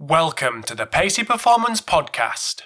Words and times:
Welcome 0.00 0.64
to 0.64 0.74
the 0.74 0.86
Pacey 0.86 1.22
Performance 1.22 1.80
Podcast. 1.80 2.62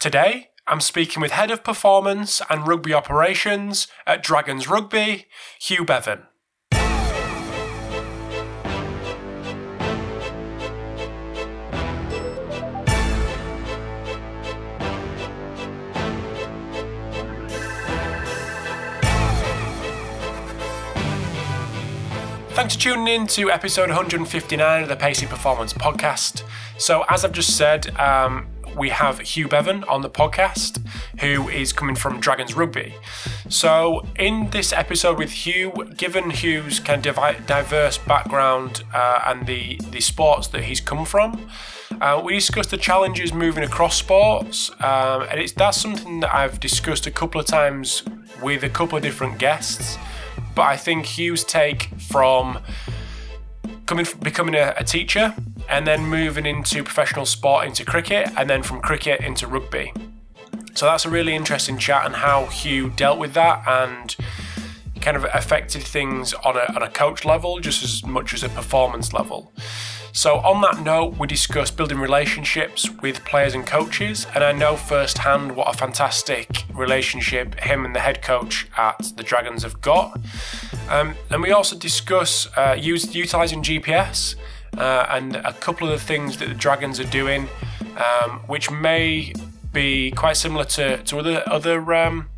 Today, 0.00 0.48
I'm 0.66 0.80
speaking 0.80 1.20
with 1.20 1.30
Head 1.30 1.52
of 1.52 1.62
Performance 1.62 2.42
and 2.50 2.66
Rugby 2.66 2.92
Operations 2.92 3.86
at 4.08 4.24
Dragons 4.24 4.68
Rugby, 4.68 5.26
Hugh 5.60 5.84
Bevan. 5.84 6.24
Thanks 22.68 22.84
for 22.84 22.90
tuning 22.90 23.08
in 23.22 23.26
to 23.28 23.50
episode 23.50 23.88
159 23.88 24.82
of 24.82 24.90
the 24.90 24.96
Pacey 24.96 25.24
Performance 25.24 25.72
Podcast. 25.72 26.42
So, 26.76 27.02
as 27.08 27.24
I've 27.24 27.32
just 27.32 27.56
said, 27.56 27.96
um, 27.96 28.46
we 28.76 28.90
have 28.90 29.20
Hugh 29.20 29.48
Bevan 29.48 29.84
on 29.84 30.02
the 30.02 30.10
podcast, 30.10 30.86
who 31.20 31.48
is 31.48 31.72
coming 31.72 31.96
from 31.96 32.20
Dragons 32.20 32.54
Rugby. 32.54 32.94
So, 33.48 34.06
in 34.18 34.50
this 34.50 34.74
episode 34.74 35.16
with 35.16 35.30
Hugh, 35.30 35.72
given 35.96 36.28
Hugh's 36.28 36.78
kind 36.78 37.06
of 37.06 37.16
diverse 37.46 37.96
background 37.96 38.84
uh, 38.92 39.22
and 39.24 39.46
the, 39.46 39.80
the 39.90 40.02
sports 40.02 40.48
that 40.48 40.64
he's 40.64 40.82
come 40.82 41.06
from, 41.06 41.48
uh, 42.02 42.20
we 42.22 42.34
discussed 42.34 42.70
the 42.70 42.76
challenges 42.76 43.32
moving 43.32 43.64
across 43.64 43.96
sports, 43.96 44.70
um, 44.80 45.22
and 45.30 45.40
it's 45.40 45.52
that's 45.52 45.80
something 45.80 46.20
that 46.20 46.34
I've 46.34 46.60
discussed 46.60 47.06
a 47.06 47.10
couple 47.10 47.40
of 47.40 47.46
times 47.46 48.02
with 48.42 48.62
a 48.62 48.68
couple 48.68 48.98
of 48.98 49.02
different 49.02 49.38
guests 49.38 49.96
but 50.58 50.66
I 50.66 50.76
think 50.76 51.06
Hugh's 51.06 51.44
take 51.44 51.84
from 52.00 52.58
coming 53.86 54.04
becoming 54.20 54.56
a, 54.56 54.74
a, 54.76 54.82
teacher 54.82 55.32
and 55.68 55.86
then 55.86 56.04
moving 56.04 56.46
into 56.46 56.82
professional 56.82 57.26
sport 57.26 57.64
into 57.64 57.84
cricket 57.84 58.28
and 58.36 58.50
then 58.50 58.64
from 58.64 58.80
cricket 58.80 59.20
into 59.20 59.46
rugby. 59.46 59.92
So 60.74 60.86
that's 60.86 61.04
a 61.04 61.10
really 61.10 61.36
interesting 61.36 61.78
chat 61.78 62.06
and 62.06 62.16
how 62.16 62.46
Hugh 62.46 62.90
dealt 62.90 63.20
with 63.20 63.34
that 63.34 63.62
and 63.68 64.16
kind 65.00 65.16
of 65.16 65.24
affected 65.32 65.84
things 65.84 66.34
on 66.34 66.56
a, 66.56 66.72
on 66.74 66.82
a 66.82 66.90
coach 66.90 67.24
level 67.24 67.60
just 67.60 67.84
as 67.84 68.04
much 68.04 68.34
as 68.34 68.42
a 68.42 68.48
performance 68.48 69.12
level. 69.12 69.52
So, 70.10 70.38
on 70.38 70.60
that 70.62 70.80
note, 70.82 71.16
we 71.18 71.28
discussed 71.28 71.76
building 71.76 71.98
relationships 71.98 72.90
with 72.90 73.24
players 73.24 73.54
and 73.54 73.64
coaches, 73.64 74.26
and 74.34 74.42
I 74.42 74.50
know 74.50 74.74
firsthand 74.74 75.54
what 75.54 75.72
a 75.72 75.78
fantastic 75.78 76.64
relationship 76.78 77.58
him 77.60 77.84
and 77.84 77.94
the 77.94 78.00
head 78.00 78.22
coach 78.22 78.66
at 78.76 79.12
the 79.16 79.22
Dragons 79.22 79.62
have 79.62 79.80
got. 79.80 80.18
Um, 80.88 81.14
and 81.30 81.42
we 81.42 81.50
also 81.52 81.76
discuss 81.76 82.48
uh, 82.56 82.76
use, 82.78 83.14
utilizing 83.14 83.62
GPS 83.62 84.36
uh, 84.76 85.06
and 85.10 85.36
a 85.36 85.52
couple 85.52 85.88
of 85.88 85.98
the 85.98 86.04
things 86.04 86.38
that 86.38 86.48
the 86.48 86.54
Dragons 86.54 86.98
are 87.00 87.10
doing, 87.10 87.48
um, 87.96 88.40
which 88.46 88.70
may 88.70 89.32
be 89.72 90.10
quite 90.12 90.36
similar 90.36 90.64
to, 90.64 91.02
to 91.04 91.18
other 91.18 91.42
other 91.46 91.94
um, 91.94 92.28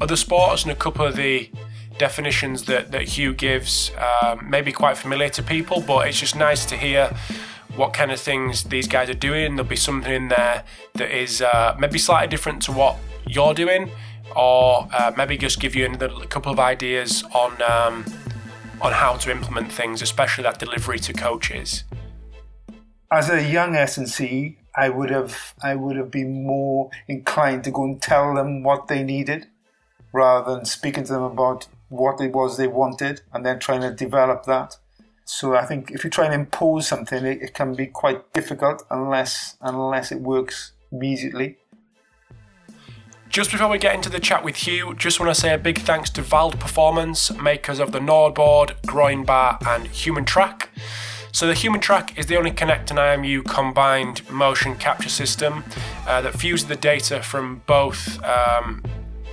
other 0.00 0.16
sports, 0.16 0.62
and 0.62 0.72
a 0.72 0.76
couple 0.76 1.04
of 1.04 1.16
the 1.16 1.50
definitions 1.98 2.64
that, 2.64 2.92
that 2.92 3.02
Hugh 3.02 3.32
gives 3.32 3.90
um, 4.22 4.48
may 4.48 4.60
be 4.60 4.72
quite 4.72 4.96
familiar 4.96 5.30
to 5.30 5.42
people, 5.42 5.80
but 5.80 6.06
it's 6.06 6.20
just 6.20 6.36
nice 6.36 6.66
to 6.66 6.76
hear 6.76 7.14
what 7.74 7.92
kind 7.92 8.10
of 8.10 8.20
things 8.20 8.64
these 8.64 8.86
guys 8.86 9.08
are 9.08 9.14
doing. 9.14 9.56
There'll 9.56 9.68
be 9.68 9.76
something 9.76 10.12
in 10.12 10.28
there 10.28 10.64
that 10.94 11.10
is 11.10 11.42
uh, 11.42 11.76
maybe 11.78 11.98
slightly 11.98 12.28
different 12.28 12.62
to 12.62 12.72
what 12.72 12.96
you're 13.26 13.54
doing, 13.54 13.90
or 14.34 14.88
uh, 14.92 15.12
maybe 15.16 15.36
just 15.36 15.60
give 15.60 15.74
you 15.74 15.84
another 15.84 16.08
couple 16.26 16.52
of 16.52 16.58
ideas 16.58 17.22
on 17.34 17.60
um, 17.62 18.04
on 18.80 18.92
how 18.92 19.16
to 19.16 19.30
implement 19.30 19.72
things, 19.72 20.02
especially 20.02 20.42
that 20.44 20.58
delivery 20.58 20.98
to 20.98 21.12
coaches. 21.12 21.84
As 23.10 23.30
a 23.30 23.42
young 23.42 23.76
S&C, 23.76 24.58
I 24.76 24.88
would 24.88 25.10
have 25.10 25.54
I 25.62 25.74
would 25.74 25.96
have 25.96 26.10
been 26.10 26.44
more 26.46 26.90
inclined 27.08 27.64
to 27.64 27.70
go 27.70 27.84
and 27.84 28.00
tell 28.00 28.34
them 28.34 28.62
what 28.62 28.88
they 28.88 29.02
needed 29.02 29.46
rather 30.12 30.54
than 30.54 30.64
speaking 30.64 31.04
to 31.04 31.12
them 31.14 31.22
about 31.22 31.66
what 31.88 32.20
it 32.20 32.32
was 32.32 32.56
they 32.56 32.66
wanted 32.66 33.22
and 33.32 33.44
then 33.44 33.58
trying 33.58 33.80
to 33.82 33.92
develop 33.92 34.44
that. 34.44 34.76
So 35.24 35.56
I 35.56 35.64
think 35.66 35.90
if 35.90 36.04
you 36.04 36.10
try 36.10 36.26
and 36.26 36.34
impose 36.34 36.86
something, 36.86 37.24
it, 37.24 37.42
it 37.42 37.54
can 37.54 37.74
be 37.74 37.86
quite 37.86 38.32
difficult 38.32 38.84
unless 38.90 39.56
unless 39.60 40.12
it 40.12 40.20
works 40.20 40.72
immediately. 40.92 41.56
Just 43.28 43.50
before 43.50 43.68
we 43.68 43.78
get 43.78 43.94
into 43.94 44.08
the 44.08 44.20
chat 44.20 44.42
with 44.44 44.56
Hugh, 44.56 44.94
just 44.94 45.20
want 45.20 45.34
to 45.34 45.38
say 45.38 45.52
a 45.52 45.58
big 45.58 45.78
thanks 45.80 46.08
to 46.10 46.22
Vald 46.22 46.58
Performance, 46.58 47.30
makers 47.34 47.80
of 47.80 47.92
the 47.92 47.98
NordBord, 47.98 48.74
Groin 48.86 49.24
Bar, 49.24 49.58
and 49.66 49.88
HumanTrak. 49.88 50.68
So 51.32 51.46
the 51.46 51.52
HumanTrak 51.52 52.16
is 52.16 52.26
the 52.26 52.36
only 52.36 52.50
Kinect 52.50 52.90
and 52.90 52.98
IMU 52.98 53.44
combined 53.44 54.28
motion 54.30 54.74
capture 54.76 55.10
system 55.10 55.64
uh, 56.06 56.22
that 56.22 56.32
fuses 56.34 56.68
the 56.68 56.76
data 56.76 57.22
from 57.22 57.60
both 57.66 58.22
um, 58.24 58.82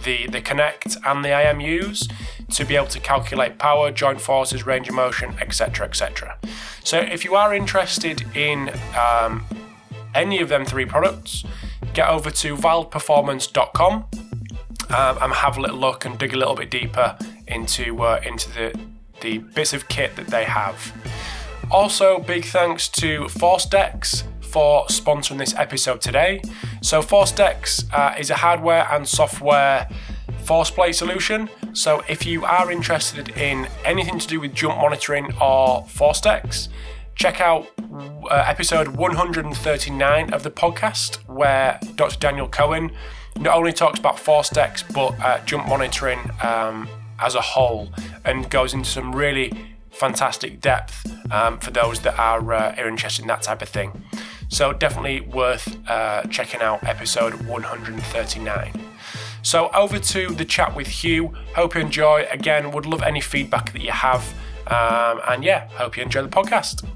the, 0.04 0.28
the 0.28 0.42
Kinect 0.42 0.98
and 1.06 1.24
the 1.24 1.30
IMUs 1.30 2.12
to 2.56 2.66
be 2.66 2.75
able 2.75 2.88
to 2.88 3.00
calculate 3.00 3.58
power, 3.58 3.90
joint 3.90 4.20
forces, 4.20 4.66
range 4.66 4.90
of 4.90 4.96
motion, 4.96 5.34
etc. 5.40 5.86
etc. 5.86 6.38
So 6.84 7.00
if 7.00 7.24
you 7.24 7.36
are 7.36 7.54
interested 7.54 8.25
in 8.36 8.70
um, 8.98 9.46
any 10.14 10.42
of 10.42 10.50
them 10.50 10.66
three 10.66 10.86
products, 10.86 11.46
get 11.94 12.09
over 12.09 12.31
to 12.31 12.56
valdperformance.com 12.56 13.94
um, 13.94 15.18
and 15.22 15.34
have 15.34 15.58
a 15.58 15.62
little 15.62 15.78
look 15.78 16.06
and 16.06 16.18
dig 16.18 16.34
a 16.34 16.38
little 16.38 16.56
bit 16.56 16.70
deeper 16.70 17.18
into 17.48 18.02
uh, 18.02 18.20
into 18.26 18.50
the 18.52 18.80
the 19.22 19.38
bits 19.40 19.74
of 19.74 19.88
kit 19.88 20.16
that 20.16 20.28
they 20.28 20.44
have. 20.44 20.94
Also, 21.72 22.20
big 22.20 22.46
thanks 22.46 22.90
to 22.90 23.28
Force 23.30 23.66
ForceDecks 23.66 24.24
for 24.42 24.86
sponsoring 24.86 25.40
this 25.40 25.56
episode 25.56 26.02
today. 26.02 26.42
So, 26.81 27.02
ForceDecks 27.02 27.92
uh, 27.92 28.16
is 28.20 28.30
a 28.30 28.36
hardware 28.36 28.88
and 28.92 29.08
software 29.08 29.90
force 30.44 30.70
plate 30.70 30.94
solution. 30.94 31.50
So, 31.72 32.04
if 32.08 32.25
you 32.25 32.46
are 32.46 32.72
interested 32.72 33.30
in 33.30 33.68
anything 33.86 34.20
to 34.20 34.28
do 34.28 34.40
with 34.40 34.54
jump 34.54 34.78
monitoring 34.78 35.34
or 35.42 35.86
force 35.88 36.22
ForceDecks, 36.22 36.68
check 37.16 37.42
out 37.42 37.68
uh, 37.94 38.44
episode 38.48 38.88
139 38.90 40.34
of 40.34 40.44
the 40.44 40.52
podcast, 40.52 41.18
where 41.28 41.80
Dr. 41.96 42.18
Daniel 42.18 42.48
Cohen 42.48 42.92
not 43.38 43.56
only 43.56 43.74
talks 43.74 44.00
about 44.00 44.18
ForceDecks 44.18 44.94
but 44.94 45.20
uh, 45.24 45.44
jump 45.46 45.68
monitoring 45.68 46.20
um, 46.42 46.88
as 47.20 47.36
a 47.36 47.42
whole 47.42 47.90
and 48.26 48.50
goes 48.50 48.74
into 48.74 48.90
some 48.90 49.14
really 49.14 49.52
fantastic 49.92 50.59
depth 50.59 51.06
um, 51.31 51.59
for 51.59 51.72
those 51.72 52.00
that 52.02 52.18
are, 52.18 52.54
uh, 52.54 52.76
are 52.78 52.88
interested 52.88 53.22
in 53.22 53.28
that 53.28 53.44
type 53.44 53.62
of 53.62 53.70
thing. 53.70 54.04
So 54.50 54.74
definitely 54.74 55.22
worth 55.22 55.78
uh, 55.90 56.24
checking 56.24 56.62
out 56.62 56.84
episode 56.84 57.34
139. 57.46 58.74
So 59.44 59.70
over 59.70 60.00
to 60.00 60.30
the 60.30 60.46
chat 60.46 60.75
with 60.75 60.88
Hugh. 60.88 61.34
Hope 61.56 61.75
you 61.75 61.81
enjoy. 61.81 62.25
Again, 62.31 62.72
would 62.72 62.86
love 62.86 63.04
any 63.04 63.22
feedback 63.22 63.72
that 63.74 63.81
you 63.81 63.92
have. 63.92 64.34
Um, 64.68 65.22
and 65.28 65.44
yeah, 65.44 65.68
hope 65.70 65.98
you 65.98 66.04
enjoy 66.04 66.22
the 66.22 66.30
podcast. 66.30 66.88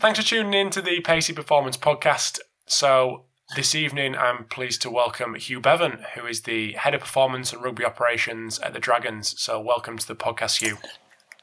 Thanks 0.00 0.20
for 0.20 0.24
tuning 0.24 0.54
in 0.54 0.70
to 0.70 0.80
the 0.80 1.00
Pacey 1.00 1.32
Performance 1.32 1.76
Podcast. 1.76 2.38
So 2.66 3.24
this 3.56 3.74
evening, 3.74 4.14
I'm 4.14 4.44
pleased 4.44 4.80
to 4.82 4.90
welcome 4.90 5.34
Hugh 5.34 5.60
Bevan, 5.60 6.04
who 6.14 6.24
is 6.24 6.42
the 6.42 6.74
head 6.74 6.94
of 6.94 7.00
performance 7.00 7.52
and 7.52 7.64
rugby 7.64 7.84
operations 7.84 8.60
at 8.60 8.74
the 8.74 8.78
Dragons. 8.78 9.34
So 9.40 9.60
welcome 9.60 9.98
to 9.98 10.06
the 10.06 10.14
podcast, 10.14 10.60
Hugh. 10.60 10.78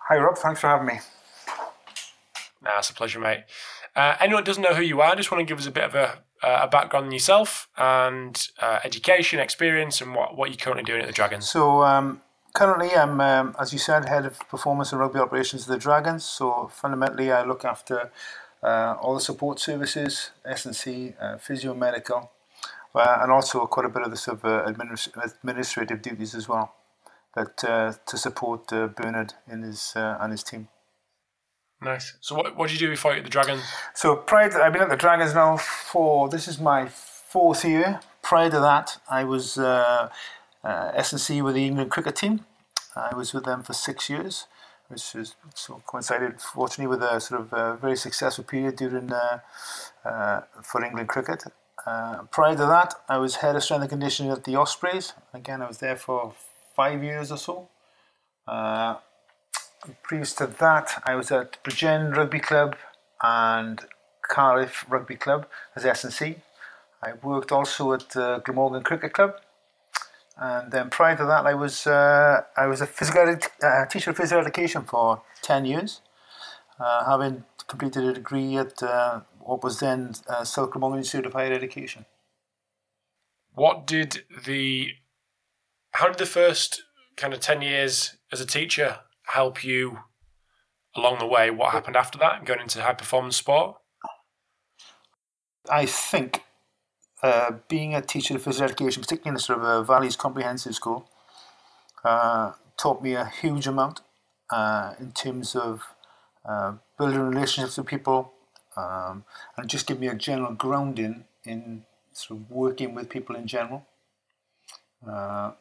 Hi, 0.08 0.16
Rob. 0.16 0.38
Thanks 0.38 0.62
for 0.62 0.68
having 0.68 0.88
me. 0.88 1.00
Nah, 2.64 2.78
it's 2.78 2.90
a 2.90 2.94
pleasure, 2.94 3.20
mate. 3.20 3.44
Uh, 3.94 4.16
anyone 4.22 4.44
that 4.44 4.48
doesn't 4.48 4.64
know 4.64 4.74
who 4.74 4.84
you 4.84 5.02
are, 5.02 5.18
just 5.18 5.32
want 5.32 5.46
to 5.46 5.46
give 5.46 5.60
us 5.60 5.68
a 5.68 5.72
bit 5.72 5.84
of 5.84 5.96
a, 5.96 6.20
uh, 6.42 6.62
a 6.62 6.68
background 6.70 7.08
on 7.08 7.12
yourself 7.12 7.68
and 7.78 8.48
uh, 8.62 8.80
education, 8.86 9.42
experience, 9.42 10.00
and 10.00 10.16
what, 10.16 10.38
what 10.38 10.50
you're 10.50 10.58
currently 10.58 10.86
doing 10.86 11.02
at 11.02 11.08
the 11.08 11.14
Dragons. 11.14 11.50
So, 11.50 11.84
um, 11.84 12.22
currently, 12.54 12.96
I'm, 12.96 13.20
um, 13.20 13.56
as 13.60 13.74
you 13.74 13.80
said, 13.80 14.08
head 14.08 14.26
of 14.26 14.40
performance 14.48 14.94
and 14.94 15.02
rugby 15.02 15.20
operations 15.20 15.64
at 15.64 15.68
the 15.68 15.78
Dragons. 15.78 16.24
So, 16.24 16.70
fundamentally, 16.72 17.34
I 17.34 17.44
look 17.44 17.66
after 17.66 18.12
uh, 18.64 18.96
all 19.02 19.14
the 19.14 19.22
support 19.22 19.60
services, 19.60 20.32
S&C, 20.46 21.14
uh, 21.20 21.38
physio 21.38 21.74
medical, 21.74 22.32
uh, 22.94 23.20
and 23.22 23.32
also 23.32 23.66
quite 23.66 23.86
a 23.86 23.90
bit 23.90 24.04
of 24.04 24.12
the 24.12 24.18
sort 24.18 24.44
of 24.44 24.66
administ- 24.66 25.34
administrative 25.34 26.02
duties 26.02 26.34
as 26.36 26.48
well. 26.48 26.74
But 27.36 27.58
to 27.58 28.18
support 28.18 28.68
Bernard 28.68 29.34
in 29.52 29.64
his 29.64 29.92
and 29.96 30.32
his 30.32 30.42
team. 30.42 30.70
Nice. 31.82 32.18
So 32.22 32.36
what 32.36 32.56
what 32.56 32.70
did 32.70 32.80
you 32.80 32.88
do 32.88 32.92
before 32.92 33.12
you 33.12 33.18
at 33.20 33.24
the 33.24 33.30
Dragons? 33.30 33.62
So 33.94 34.16
prior 34.16 34.50
to, 34.50 34.64
I've 34.64 34.74
been 34.74 34.82
at 34.82 34.90
the 34.90 34.96
Dragons 34.96 35.34
now 35.34 35.58
for 35.58 36.30
this 36.30 36.48
is 36.48 36.60
my 36.60 36.88
fourth 36.88 37.66
year. 37.66 38.00
Prior 38.22 38.50
to 38.50 38.60
that, 38.60 38.98
I 39.10 39.24
was 39.24 39.58
uh, 39.58 40.10
uh, 40.64 40.92
S&C 40.96 41.42
with 41.42 41.56
the 41.56 41.66
England 41.66 41.92
cricket 41.92 42.16
team. 42.16 42.46
I 42.96 43.14
was 43.14 43.34
with 43.34 43.44
them 43.44 43.62
for 43.62 43.74
six 43.74 44.10
years, 44.10 44.48
which 44.88 45.14
was 45.14 45.36
so 45.54 45.82
coincided 45.86 46.40
fortunately 46.40 46.88
with 46.88 47.04
a 47.04 47.20
sort 47.20 47.42
of 47.42 47.54
a 47.54 47.78
very 47.78 47.96
successful 47.96 48.44
period 48.44 48.76
during 48.76 49.12
uh, 49.12 49.40
uh, 50.04 50.42
for 50.62 50.84
England 50.84 51.10
cricket. 51.10 51.44
Uh, 51.86 52.24
prior 52.32 52.56
to 52.56 52.66
that, 52.66 52.96
I 53.08 53.18
was 53.18 53.38
head 53.38 53.56
of 53.56 53.64
strength 53.64 53.82
and 53.82 53.90
conditioning 53.90 54.32
at 54.32 54.44
the 54.44 54.56
Ospreys. 54.56 55.14
Again, 55.34 55.62
I 55.62 55.68
was 55.68 55.78
there 55.78 55.96
for 55.96 56.34
five 56.76 57.04
years 57.04 57.32
or 57.32 57.38
so. 57.38 57.70
Uh, 58.48 58.96
previous 60.04 60.34
to 60.34 60.48
that, 60.48 61.02
I 61.06 61.16
was 61.16 61.32
at 61.32 61.64
Bridgend 61.64 62.16
Rugby 62.16 62.40
Club 62.40 62.76
and 63.22 63.86
Cardiff 64.22 64.86
Rugby 64.90 65.16
Club 65.16 65.48
as 65.76 65.86
S&C. 65.86 66.38
I 67.04 67.14
worked 67.22 67.52
also 67.52 67.94
at 67.94 68.16
uh, 68.16 68.40
Glamorgan 68.40 68.84
Cricket 68.84 69.14
Club, 69.14 69.36
and 70.38 70.72
then 70.72 70.90
prior 70.90 71.16
to 71.16 71.26
that, 71.26 71.46
I 71.46 71.54
was 71.54 71.88
uh, 71.88 72.42
I 72.58 72.68
was 72.68 72.82
a 72.82 72.88
physical 72.88 73.28
ed- 73.28 73.48
uh, 73.64 73.86
teacher 73.86 74.12
of 74.12 74.18
physical 74.18 74.42
education 74.42 74.84
for 74.84 75.22
ten 75.42 75.66
years, 75.66 76.02
uh, 76.80 77.06
having 77.06 77.44
completed 77.68 78.04
a 78.04 78.14
degree 78.14 78.58
at 78.58 78.82
uh, 78.84 79.22
what 79.40 79.64
was 79.64 79.80
then 79.80 80.14
uh, 80.28 80.44
South 80.44 80.72
Glamorgan 80.72 81.00
Institute 81.00 81.26
of 81.26 81.34
Higher 81.34 81.54
Education. 81.54 82.06
What 83.54 83.88
did 83.88 84.24
the 84.46 84.92
how 85.96 86.08
did 86.08 86.18
the 86.18 86.26
first 86.26 86.84
kind 87.16 87.34
of 87.34 87.40
10 87.40 87.62
years 87.62 88.18
as 88.32 88.42
a 88.42 88.46
teacher 88.46 89.00
help 89.28 89.64
you 89.64 90.00
along 90.96 91.20
the 91.20 91.26
way? 91.26 91.50
What 91.50 91.72
happened 91.72 91.96
after 91.96 92.18
that, 92.18 92.44
going 92.44 92.60
into 92.60 92.82
high 92.82 92.94
performance 92.94 93.38
sport? 93.38 93.78
I 95.70 95.86
think 95.86 96.44
uh, 97.24 97.52
being 97.68 97.96
a 97.96 98.02
teacher 98.02 98.36
of 98.36 98.44
physical 98.44 98.66
education, 98.66 99.02
particularly 99.02 99.34
in 99.34 99.38
a 99.38 99.40
sort 99.40 99.60
of 99.60 99.66
a 99.66 99.84
Valleys 99.84 100.16
Comprehensive 100.16 100.76
School, 100.76 101.10
uh, 102.04 102.54
taught 102.78 103.02
me 103.02 103.14
a 103.14 103.26
huge 103.26 103.68
amount 103.68 104.02
uh, 104.52 104.94
in 105.00 105.12
terms 105.12 105.56
of 105.56 105.84
uh, 106.48 106.74
building 106.98 107.20
relationships 107.20 107.78
with 107.78 107.88
people 107.88 108.34
um, 108.78 109.24
and 109.58 109.70
just 109.70 109.88
give 109.88 110.00
me 110.00 110.08
a 110.08 110.16
general 110.16 110.54
grounding 110.54 111.26
in 111.44 111.84
sort 112.12 112.40
of 112.40 112.52
working 112.52 112.94
with 112.94 113.10
people 113.10 113.36
in 113.36 113.48
general. 113.48 113.86
Uh, 115.08 115.52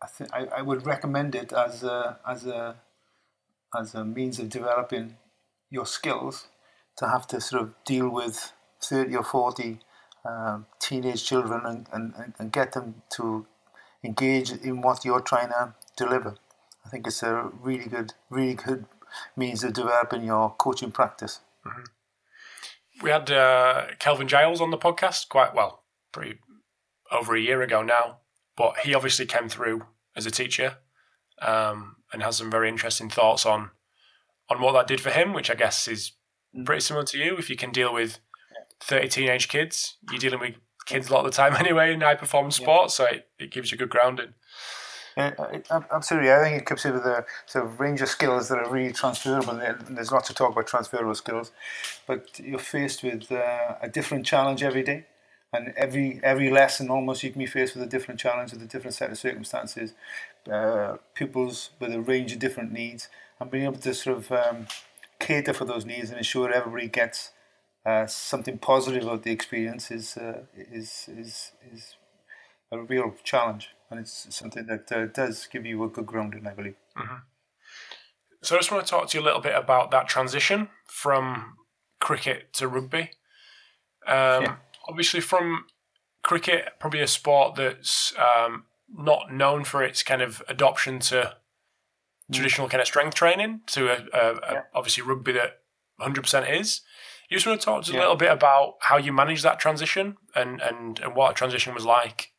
I 0.00 0.06
think 0.06 0.30
I, 0.32 0.46
I 0.58 0.62
would 0.62 0.86
recommend 0.86 1.34
it 1.34 1.52
as 1.52 1.82
a, 1.82 2.18
as 2.26 2.46
a 2.46 2.76
as 3.76 3.94
a 3.94 4.04
means 4.04 4.38
of 4.38 4.48
developing 4.48 5.16
your 5.70 5.86
skills 5.86 6.48
to 6.96 7.08
have 7.08 7.26
to 7.28 7.40
sort 7.40 7.62
of 7.62 7.74
deal 7.84 8.08
with 8.08 8.52
30 8.82 9.16
or 9.16 9.24
40 9.24 9.78
um, 10.28 10.66
teenage 10.78 11.24
children 11.24 11.62
and, 11.64 11.86
and, 11.92 12.34
and 12.38 12.52
get 12.52 12.72
them 12.72 13.02
to 13.10 13.46
engage 14.04 14.52
in 14.52 14.80
what 14.82 15.04
you're 15.04 15.20
trying 15.20 15.48
to 15.48 15.74
deliver. 15.96 16.36
I 16.84 16.88
think 16.88 17.06
it's 17.06 17.22
a 17.22 17.50
really 17.60 17.86
good, 17.86 18.14
really 18.30 18.54
good 18.54 18.86
means 19.36 19.64
of 19.64 19.72
developing 19.72 20.24
your 20.24 20.54
coaching 20.58 20.90
practice. 20.90 21.40
Mm-hmm. 21.66 23.02
We 23.02 23.10
had 23.10 23.30
uh, 23.30 23.86
Kelvin 23.98 24.28
Giles 24.28 24.60
on 24.60 24.70
the 24.70 24.78
podcast 24.78 25.28
quite 25.28 25.54
well, 25.54 25.84
pretty 26.12 26.38
over 27.10 27.34
a 27.34 27.40
year 27.40 27.62
ago 27.62 27.82
now, 27.82 28.18
but 28.56 28.78
he 28.78 28.94
obviously 28.94 29.26
came 29.26 29.48
through 29.48 29.82
as 30.16 30.26
a 30.26 30.30
teacher 30.30 30.78
um, 31.40 31.96
and 32.12 32.22
has 32.22 32.36
some 32.36 32.50
very 32.50 32.68
interesting 32.68 33.08
thoughts 33.08 33.46
on 33.46 33.70
on 34.50 34.62
what 34.62 34.72
that 34.72 34.86
did 34.86 35.00
for 35.00 35.10
him, 35.10 35.34
which 35.34 35.50
I 35.50 35.54
guess 35.54 35.86
is 35.86 36.12
mm. 36.56 36.64
pretty 36.64 36.80
similar 36.80 37.04
to 37.06 37.18
you. 37.18 37.36
If 37.36 37.50
you 37.50 37.56
can 37.56 37.70
deal 37.70 37.92
with 37.92 38.18
30 38.80 39.08
teenage 39.08 39.48
kids. 39.48 39.96
You're 40.10 40.18
dealing 40.18 40.40
with 40.40 40.54
kids 40.86 41.10
a 41.10 41.12
lot 41.12 41.24
of 41.24 41.32
the 41.32 41.36
time 41.36 41.54
anyway 41.58 41.92
in 41.92 42.00
high 42.00 42.14
performance 42.14 42.56
sports, 42.56 42.94
so 42.94 43.04
it, 43.04 43.28
it 43.38 43.50
gives 43.50 43.70
you 43.70 43.78
good 43.78 43.90
grounding. 43.90 44.34
Yeah, 45.18 45.34
absolutely. 45.90 46.30
I 46.30 46.44
think 46.44 46.62
it 46.62 46.64
comes 46.64 46.84
with 46.84 46.94
a 46.94 47.26
sort 47.46 47.64
of 47.64 47.80
range 47.80 48.00
of 48.02 48.08
skills 48.08 48.48
that 48.48 48.58
are 48.58 48.70
really 48.70 48.92
transferable. 48.92 49.50
And 49.50 49.96
there's 49.96 50.12
lots 50.12 50.28
to 50.28 50.34
talk 50.34 50.52
about 50.52 50.68
transferable 50.68 51.16
skills, 51.16 51.50
but 52.06 52.38
you're 52.38 52.60
faced 52.60 53.02
with 53.02 53.32
uh, 53.32 53.74
a 53.82 53.88
different 53.88 54.26
challenge 54.26 54.62
every 54.62 54.84
day, 54.84 55.06
and 55.52 55.74
every 55.76 56.20
every 56.22 56.50
lesson 56.50 56.88
almost 56.88 57.24
you 57.24 57.30
can 57.30 57.40
be 57.40 57.46
faced 57.46 57.74
with 57.74 57.82
a 57.82 57.88
different 57.88 58.20
challenge 58.20 58.52
with 58.52 58.62
a 58.62 58.66
different 58.66 58.94
set 58.94 59.10
of 59.10 59.18
circumstances. 59.18 59.94
Uh, 60.48 60.98
pupils 61.14 61.70
with 61.80 61.92
a 61.92 62.00
range 62.00 62.30
of 62.32 62.38
different 62.38 62.70
needs, 62.70 63.08
and 63.40 63.50
being 63.50 63.64
able 63.64 63.78
to 63.78 63.94
sort 63.94 64.18
of 64.18 64.30
um, 64.30 64.68
cater 65.18 65.52
for 65.52 65.64
those 65.64 65.84
needs 65.84 66.10
and 66.10 66.18
ensure 66.18 66.52
everybody 66.52 66.86
gets 66.86 67.32
uh, 67.88 68.06
something 68.06 68.58
positive 68.58 69.04
about 69.04 69.22
the 69.22 69.30
experience 69.30 69.90
is 69.90 70.16
uh, 70.18 70.42
is 70.54 71.08
is 71.08 71.52
is 71.72 71.96
a 72.70 72.78
real 72.82 73.14
challenge, 73.24 73.70
and 73.90 73.98
it's 73.98 74.26
something 74.34 74.66
that 74.66 74.92
uh, 74.92 75.06
does 75.06 75.48
give 75.50 75.64
you 75.64 75.82
a 75.84 75.88
good 75.88 76.04
grounding, 76.04 76.46
I 76.46 76.52
believe. 76.52 76.76
Mm-hmm. 76.98 77.14
So 78.42 78.56
I 78.56 78.58
just 78.58 78.70
want 78.70 78.84
to 78.84 78.90
talk 78.90 79.08
to 79.08 79.18
you 79.18 79.24
a 79.24 79.26
little 79.26 79.40
bit 79.40 79.54
about 79.54 79.90
that 79.92 80.06
transition 80.06 80.68
from 80.86 81.54
cricket 81.98 82.52
to 82.54 82.68
rugby. 82.68 83.10
Um, 84.06 84.42
yeah. 84.42 84.56
Obviously, 84.86 85.20
from 85.20 85.64
cricket, 86.22 86.74
probably 86.78 87.00
a 87.00 87.06
sport 87.06 87.54
that's 87.56 88.12
um, 88.18 88.64
not 88.94 89.32
known 89.32 89.64
for 89.64 89.82
its 89.82 90.02
kind 90.02 90.20
of 90.20 90.42
adoption 90.46 90.98
to 91.00 91.14
mm. 91.14 92.34
traditional 92.34 92.68
kind 92.68 92.82
of 92.82 92.86
strength 92.86 93.14
training 93.14 93.62
to 93.68 93.88
a, 93.88 93.96
a, 94.12 94.34
yeah. 94.34 94.58
a, 94.58 94.62
obviously 94.74 95.02
rugby 95.02 95.32
that 95.32 95.60
100% 96.00 96.60
is. 96.60 96.82
You 97.28 97.36
just 97.36 97.46
want 97.46 97.60
to 97.60 97.64
talk 97.64 97.84
to 97.84 97.90
us 97.90 97.94
yeah. 97.94 98.00
a 98.00 98.02
little 98.02 98.16
bit 98.16 98.30
about 98.30 98.76
how 98.80 98.96
you 98.96 99.12
managed 99.12 99.42
that 99.44 99.60
transition 99.60 100.16
and, 100.34 100.60
and, 100.62 100.98
and 101.00 101.14
what 101.14 101.32
a 101.32 101.34
transition 101.34 101.74
was 101.74 101.84
like? 101.84 102.32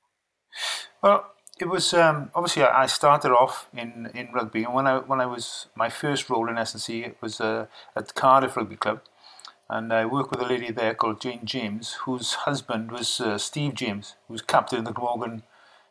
Well, 1.04 1.32
it 1.60 1.68
was 1.68 1.94
um, 1.94 2.32
obviously 2.34 2.64
I 2.64 2.86
started 2.88 3.32
off 3.32 3.70
in, 3.76 4.10
in 4.16 4.32
rugby, 4.34 4.64
and 4.64 4.74
when 4.74 4.88
I 4.88 5.00
when 5.00 5.20
I 5.20 5.26
was 5.26 5.68
my 5.76 5.90
first 5.90 6.30
role 6.30 6.50
in 6.50 6.58
S&C, 6.58 7.04
it 7.04 7.18
was 7.22 7.42
uh, 7.42 7.68
at 7.96 8.16
Cardiff 8.16 8.56
Rugby 8.56 8.78
Club, 8.78 9.02
and 9.70 9.92
I 9.92 10.06
worked 10.06 10.32
with 10.32 10.42
a 10.42 10.46
lady 10.46 10.72
there 10.72 10.96
called 10.96 11.22
Jane 11.22 11.46
James, 11.46 11.94
whose 12.06 12.34
husband 12.46 12.92
was 12.92 13.20
uh, 13.20 13.38
Steve 13.38 13.74
James, 13.74 14.16
who 14.28 14.34
was 14.34 14.42
captain 14.42 14.80
of 14.80 14.86
the 14.86 14.94
Glamorgan 14.94 15.44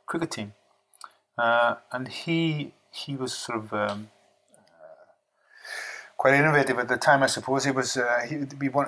cricket 0.06 0.30
team, 0.30 0.54
uh, 1.36 1.76
and 1.92 2.08
he 2.08 2.72
he 2.90 3.14
was 3.14 3.34
sort 3.34 3.58
of 3.58 3.72
um, 3.74 4.10
quite 6.18 6.34
innovative 6.34 6.78
at 6.80 6.88
the 6.88 6.98
time, 6.98 7.22
I 7.22 7.28
suppose. 7.28 7.64
He 7.64 7.72
was 7.72 7.96
uh, 7.96 8.26
he, 8.28 8.36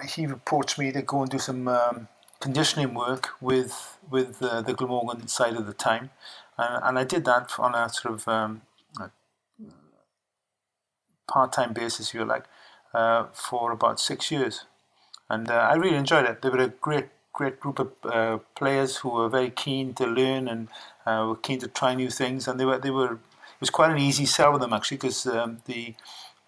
he 0.09 0.25
approached 0.25 0.79
me 0.79 0.93
to 0.93 1.03
go 1.03 1.23
and 1.23 1.31
do 1.31 1.38
some 1.38 1.69
um, 1.69 2.09
conditioning 2.41 2.94
work 2.94 3.31
with 3.41 3.99
with 4.11 4.43
uh, 4.43 4.62
the 4.62 4.75
Glamorgan 4.75 5.29
side 5.29 5.56
at 5.56 5.67
the 5.67 5.75
time, 5.75 6.11
and, 6.59 6.85
and 6.85 7.00
I 7.00 7.05
did 7.05 7.25
that 7.27 7.53
on 7.59 7.75
a 7.75 7.88
sort 7.91 8.15
of 8.17 8.29
um, 8.29 8.62
part 11.29 11.53
time 11.53 11.73
basis, 11.73 12.09
if 12.11 12.15
you 12.15 12.25
like, 12.27 12.44
uh, 12.94 13.27
for 13.32 13.73
about 13.73 14.00
six 14.00 14.31
years, 14.31 14.67
and 15.31 15.50
uh, 15.50 15.55
I 15.73 15.75
really 15.77 15.97
enjoyed 15.97 16.27
it. 16.27 16.43
They 16.43 16.50
were 16.50 16.61
a 16.61 16.69
great 16.69 17.09
great 17.32 17.61
group 17.61 17.79
of 17.79 17.93
uh, 18.05 18.38
players 18.56 18.99
who 18.99 19.11
were 19.11 19.29
very 19.29 19.50
keen 19.50 19.94
to 19.94 20.06
learn 20.06 20.49
and 20.49 20.69
uh, 21.06 21.27
were 21.29 21.37
keen 21.37 21.61
to 21.61 21.69
try 21.69 21.94
new 21.94 22.11
things, 22.11 22.49
and 22.49 22.61
they 22.61 22.67
were 22.67 22.79
they 22.79 22.91
were. 22.91 23.15
It 23.15 23.62
was 23.62 23.71
quite 23.71 23.93
an 23.93 23.99
easy 23.99 24.27
sell 24.27 24.53
with 24.53 24.62
them 24.62 24.73
actually 24.73 24.97
because 24.97 25.27
um, 25.27 25.59
the 25.67 25.94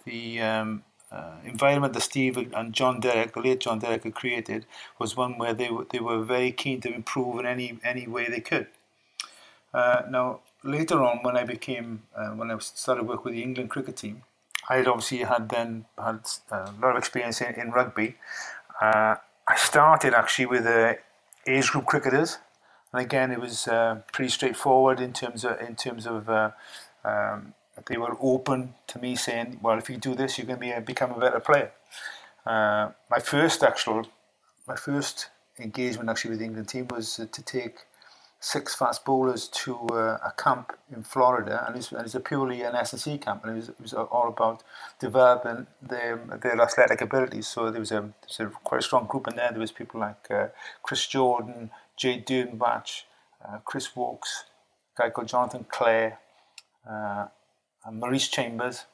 the 0.05 0.41
um, 0.41 0.85
uh, 1.13 1.35
environment 1.45 1.93
that 1.93 2.01
Steve 2.01 2.39
and 2.39 2.73
John 2.73 2.99
Derrick, 2.99 3.35
the 3.35 3.41
late 3.41 3.61
John 3.61 3.79
Derrick, 3.79 4.05
had 4.05 4.15
created 4.15 4.65
was 4.99 5.17
one 5.17 5.37
where 5.37 5.53
they 5.53 5.71
were, 5.71 5.87
they 5.91 6.01
were 6.01 6.23
very 6.23 6.53
keen 6.53 6.81
to 6.81 6.93
improve 6.93 7.39
in 7.39 7.47
any 7.47 7.79
any 7.85 8.07
way 8.07 8.29
they 8.29 8.41
could. 8.41 8.67
Uh, 9.75 10.03
now 10.09 10.41
later 10.63 11.03
on, 11.03 11.19
when 11.23 11.37
I 11.37 11.45
became 11.45 12.03
uh, 12.17 12.31
when 12.31 12.51
I 12.51 12.59
started 12.61 13.07
work 13.07 13.25
with 13.25 13.35
the 13.35 13.43
England 13.43 13.69
cricket 13.69 13.97
team, 13.99 14.23
I 14.71 14.77
had 14.77 14.89
obviously 14.89 15.19
had 15.19 15.51
then 15.51 15.85
had 15.99 16.21
uh, 16.51 16.73
a 16.77 16.81
lot 16.81 16.93
of 16.93 16.97
experience 16.97 17.43
in, 17.43 17.55
in 17.55 17.73
rugby. 17.73 18.17
Uh, 18.81 19.17
I 19.47 19.57
started 19.57 20.15
actually 20.15 20.47
with 20.47 20.65
uh, 20.65 20.95
age 21.47 21.71
group 21.73 21.85
cricketers, 21.85 22.39
and 22.91 23.03
again 23.03 23.31
it 23.31 23.41
was 23.41 23.69
pretty 24.13 24.31
straightforward 24.31 24.99
in 24.99 25.13
terms 25.13 25.45
of 25.45 25.61
in 25.61 25.77
terms 25.77 26.07
of 26.07 26.31
um, 27.05 27.55
they 27.87 27.97
were 27.97 28.17
open 28.21 28.75
to 28.89 28.99
me 28.99 29.17
saying, 29.17 29.61
"Well, 29.63 29.79
if 29.79 29.89
you 29.91 29.97
do 29.97 30.15
this, 30.15 30.39
you're 30.39 30.47
going 30.47 30.59
to 30.59 30.67
be 30.67 30.73
a, 30.73 30.81
become 30.81 31.13
a 31.13 31.19
better 31.19 31.41
player." 31.41 31.73
Uh, 32.45 32.91
my 33.11 33.19
first 33.21 33.63
actual, 33.63 34.07
my 34.67 34.77
first 34.77 35.29
engagement 35.59 36.09
actually 36.09 36.31
with 36.31 36.41
the 36.41 36.45
England 36.45 36.69
team 36.69 36.89
was 36.89 37.21
uh, 37.21 37.27
to 37.31 37.43
take 37.43 37.77
six 38.41 38.75
fast 38.75 39.05
bowlers 39.05 39.47
to 39.47 39.77
uh, 39.91 40.19
a 40.25 40.33
camp 40.37 40.73
in 40.95 41.05
Florida, 41.05 41.65
and 41.65 41.77
it 41.77 41.79
was, 41.79 41.93
and 41.93 42.15
a 42.15 42.21
purely 42.21 42.63
an 42.63 42.75
S&C 42.75 43.17
camp, 43.19 43.45
and 43.45 43.53
it 43.53 43.57
was, 43.57 43.69
it 43.69 43.81
was 43.81 43.95
all 43.95 44.29
about 44.29 44.65
developing 44.99 45.67
their 45.81 46.17
their 46.43 46.61
athletic 46.61 47.01
abilities. 47.01 47.47
So 47.47 47.71
there 47.71 47.81
was 47.81 47.93
a, 47.93 48.01
there 48.01 48.13
was 48.27 48.41
a 48.41 48.47
quite 48.65 48.81
a 48.81 48.83
strong 48.83 49.07
group 49.07 49.29
in 49.29 49.37
there. 49.37 49.51
There 49.51 49.61
was 49.61 49.73
people 49.73 50.01
like 50.01 50.29
uh, 50.31 50.49
Chris 50.83 51.07
Jordan, 51.07 51.71
Jade 51.97 52.27
Dernbach, 52.27 53.05
uh, 53.47 53.59
Chris 53.65 53.95
Woakes, 53.95 54.45
a 54.97 55.03
guy 55.03 55.11
called 55.11 55.29
Jonathan 55.29 55.65
Clare. 55.69 56.19
And 57.85 58.01
Maurice 58.01 58.29
Chambers, 58.29 58.85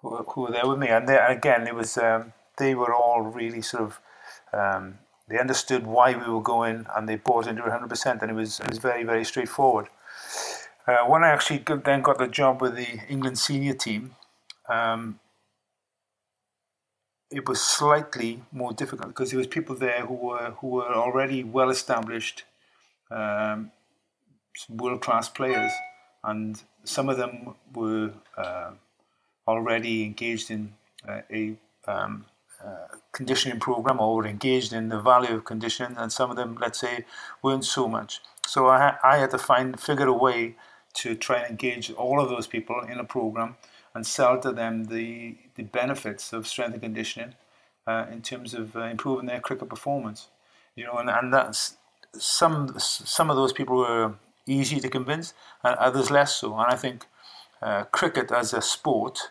who, 0.00 0.16
who, 0.16 0.42
were 0.42 0.52
there 0.52 0.66
with 0.66 0.78
me. 0.78 0.88
And 0.88 1.08
they, 1.08 1.16
again, 1.16 1.66
it 1.66 1.74
was 1.74 1.98
um, 1.98 2.32
they 2.58 2.74
were 2.74 2.94
all 2.94 3.22
really 3.22 3.62
sort 3.62 3.82
of 3.82 4.00
um, 4.52 4.98
they 5.28 5.38
understood 5.38 5.86
why 5.86 6.14
we 6.14 6.32
were 6.32 6.42
going, 6.42 6.86
and 6.94 7.08
they 7.08 7.16
bought 7.16 7.46
into 7.46 7.64
it 7.64 7.70
100%. 7.70 8.22
And 8.22 8.30
it 8.30 8.34
was 8.34 8.60
it 8.60 8.68
was 8.68 8.78
very 8.78 9.04
very 9.04 9.24
straightforward. 9.24 9.88
Uh, 10.86 11.04
when 11.06 11.22
I 11.22 11.28
actually 11.28 11.62
then 11.84 12.02
got 12.02 12.18
the 12.18 12.26
job 12.26 12.60
with 12.60 12.74
the 12.74 13.00
England 13.08 13.38
senior 13.38 13.74
team, 13.74 14.16
um, 14.68 15.20
it 17.30 17.48
was 17.48 17.60
slightly 17.60 18.42
more 18.52 18.72
difficult 18.72 19.08
because 19.08 19.30
there 19.30 19.38
was 19.38 19.46
people 19.46 19.74
there 19.74 20.06
who 20.06 20.14
were 20.14 20.50
who 20.58 20.68
were 20.68 20.94
already 20.94 21.42
well 21.44 21.70
established, 21.70 22.44
um, 23.10 23.70
world 24.68 25.00
class 25.00 25.28
players, 25.28 25.72
and 26.24 26.62
some 26.84 27.08
of 27.08 27.16
them 27.16 27.54
were 27.74 28.12
uh, 28.36 28.70
already 29.46 30.04
engaged 30.04 30.50
in 30.50 30.74
uh, 31.08 31.20
a 31.30 31.54
um, 31.86 32.24
uh, 32.64 32.86
conditioning 33.12 33.58
program 33.58 34.00
or 34.00 34.16
were 34.16 34.26
engaged 34.26 34.72
in 34.72 34.88
the 34.88 35.00
value 35.00 35.34
of 35.34 35.44
conditioning, 35.44 35.96
and 35.98 36.12
some 36.12 36.30
of 36.30 36.36
them, 36.36 36.56
let's 36.60 36.80
say, 36.80 37.04
weren't 37.42 37.64
so 37.64 37.88
much. 37.88 38.20
So 38.46 38.68
I, 38.68 38.96
I 39.02 39.18
had 39.18 39.30
to 39.30 39.38
find 39.38 39.78
figure 39.78 40.06
a 40.06 40.12
way 40.12 40.56
to 40.94 41.14
try 41.14 41.38
and 41.38 41.50
engage 41.50 41.90
all 41.92 42.20
of 42.20 42.28
those 42.28 42.46
people 42.46 42.80
in 42.80 42.98
a 42.98 43.04
program 43.04 43.56
and 43.94 44.06
sell 44.06 44.38
to 44.40 44.52
them 44.52 44.84
the 44.84 45.36
the 45.54 45.62
benefits 45.64 46.32
of 46.32 46.46
strength 46.46 46.74
and 46.74 46.82
conditioning 46.82 47.34
uh, 47.86 48.06
in 48.10 48.22
terms 48.22 48.54
of 48.54 48.76
uh, 48.76 48.82
improving 48.82 49.26
their 49.26 49.40
cricket 49.40 49.68
performance. 49.68 50.28
You 50.74 50.84
know, 50.84 50.94
and, 50.94 51.10
and 51.10 51.32
that's 51.32 51.76
some 52.14 52.74
some 52.78 53.30
of 53.30 53.36
those 53.36 53.52
people 53.52 53.76
were 53.76 54.14
easy 54.46 54.80
to 54.80 54.88
convince, 54.88 55.34
and 55.62 55.76
others 55.76 56.10
less 56.10 56.34
so. 56.34 56.56
And 56.58 56.72
I 56.72 56.76
think 56.76 57.06
uh, 57.60 57.84
cricket 57.84 58.30
as 58.32 58.52
a 58.52 58.60
sport 58.60 59.30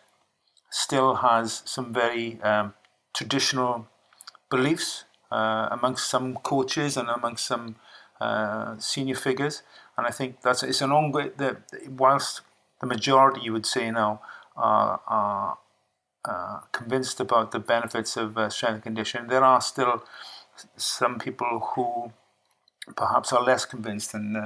still 0.70 1.16
has 1.16 1.64
some 1.66 1.94
very 1.94 2.42
um, 2.42 2.74
traditional 3.14 3.88
beliefs 4.50 5.06
uh, 5.32 5.68
amongst 5.72 6.10
some 6.10 6.36
coaches 6.38 6.98
and 6.98 7.10
amongst 7.10 7.46
some 7.46 7.76
uh, 8.20 8.78
senior 8.78 9.16
figures. 9.16 9.64
And 9.98 10.08
I 10.08 10.12
think 10.12 10.42
that's 10.42 10.64
it's 10.64 10.82
an 10.82 10.92
ongoing. 10.92 11.32
That 11.38 11.58
whilst 11.90 12.42
the 12.80 12.88
majority, 12.88 13.42
you 13.42 13.54
would 13.54 13.66
say 13.66 13.92
now, 13.92 14.22
are, 14.56 15.02
are 15.08 15.58
uh, 16.26 16.60
convinced 16.72 17.20
about 17.20 17.52
the 17.52 17.60
benefits 17.60 18.16
of 18.16 18.38
uh, 18.38 18.50
strength 18.50 18.76
and 18.76 18.84
conditioning, 18.84 19.28
there 19.28 19.44
are 19.44 19.62
still 19.62 20.04
some 20.78 21.20
people 21.20 21.72
who 21.74 22.12
perhaps 22.96 23.34
are 23.34 23.44
less 23.44 23.66
convinced 23.66 24.14
and 24.14 24.38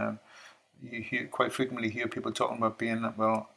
you 0.82 1.02
hear 1.02 1.28
quite 1.28 1.52
frequently 1.52 1.90
hear 1.90 2.08
people 2.08 2.32
talking 2.32 2.58
about 2.58 2.78
being 2.78 3.12
well 3.18 3.50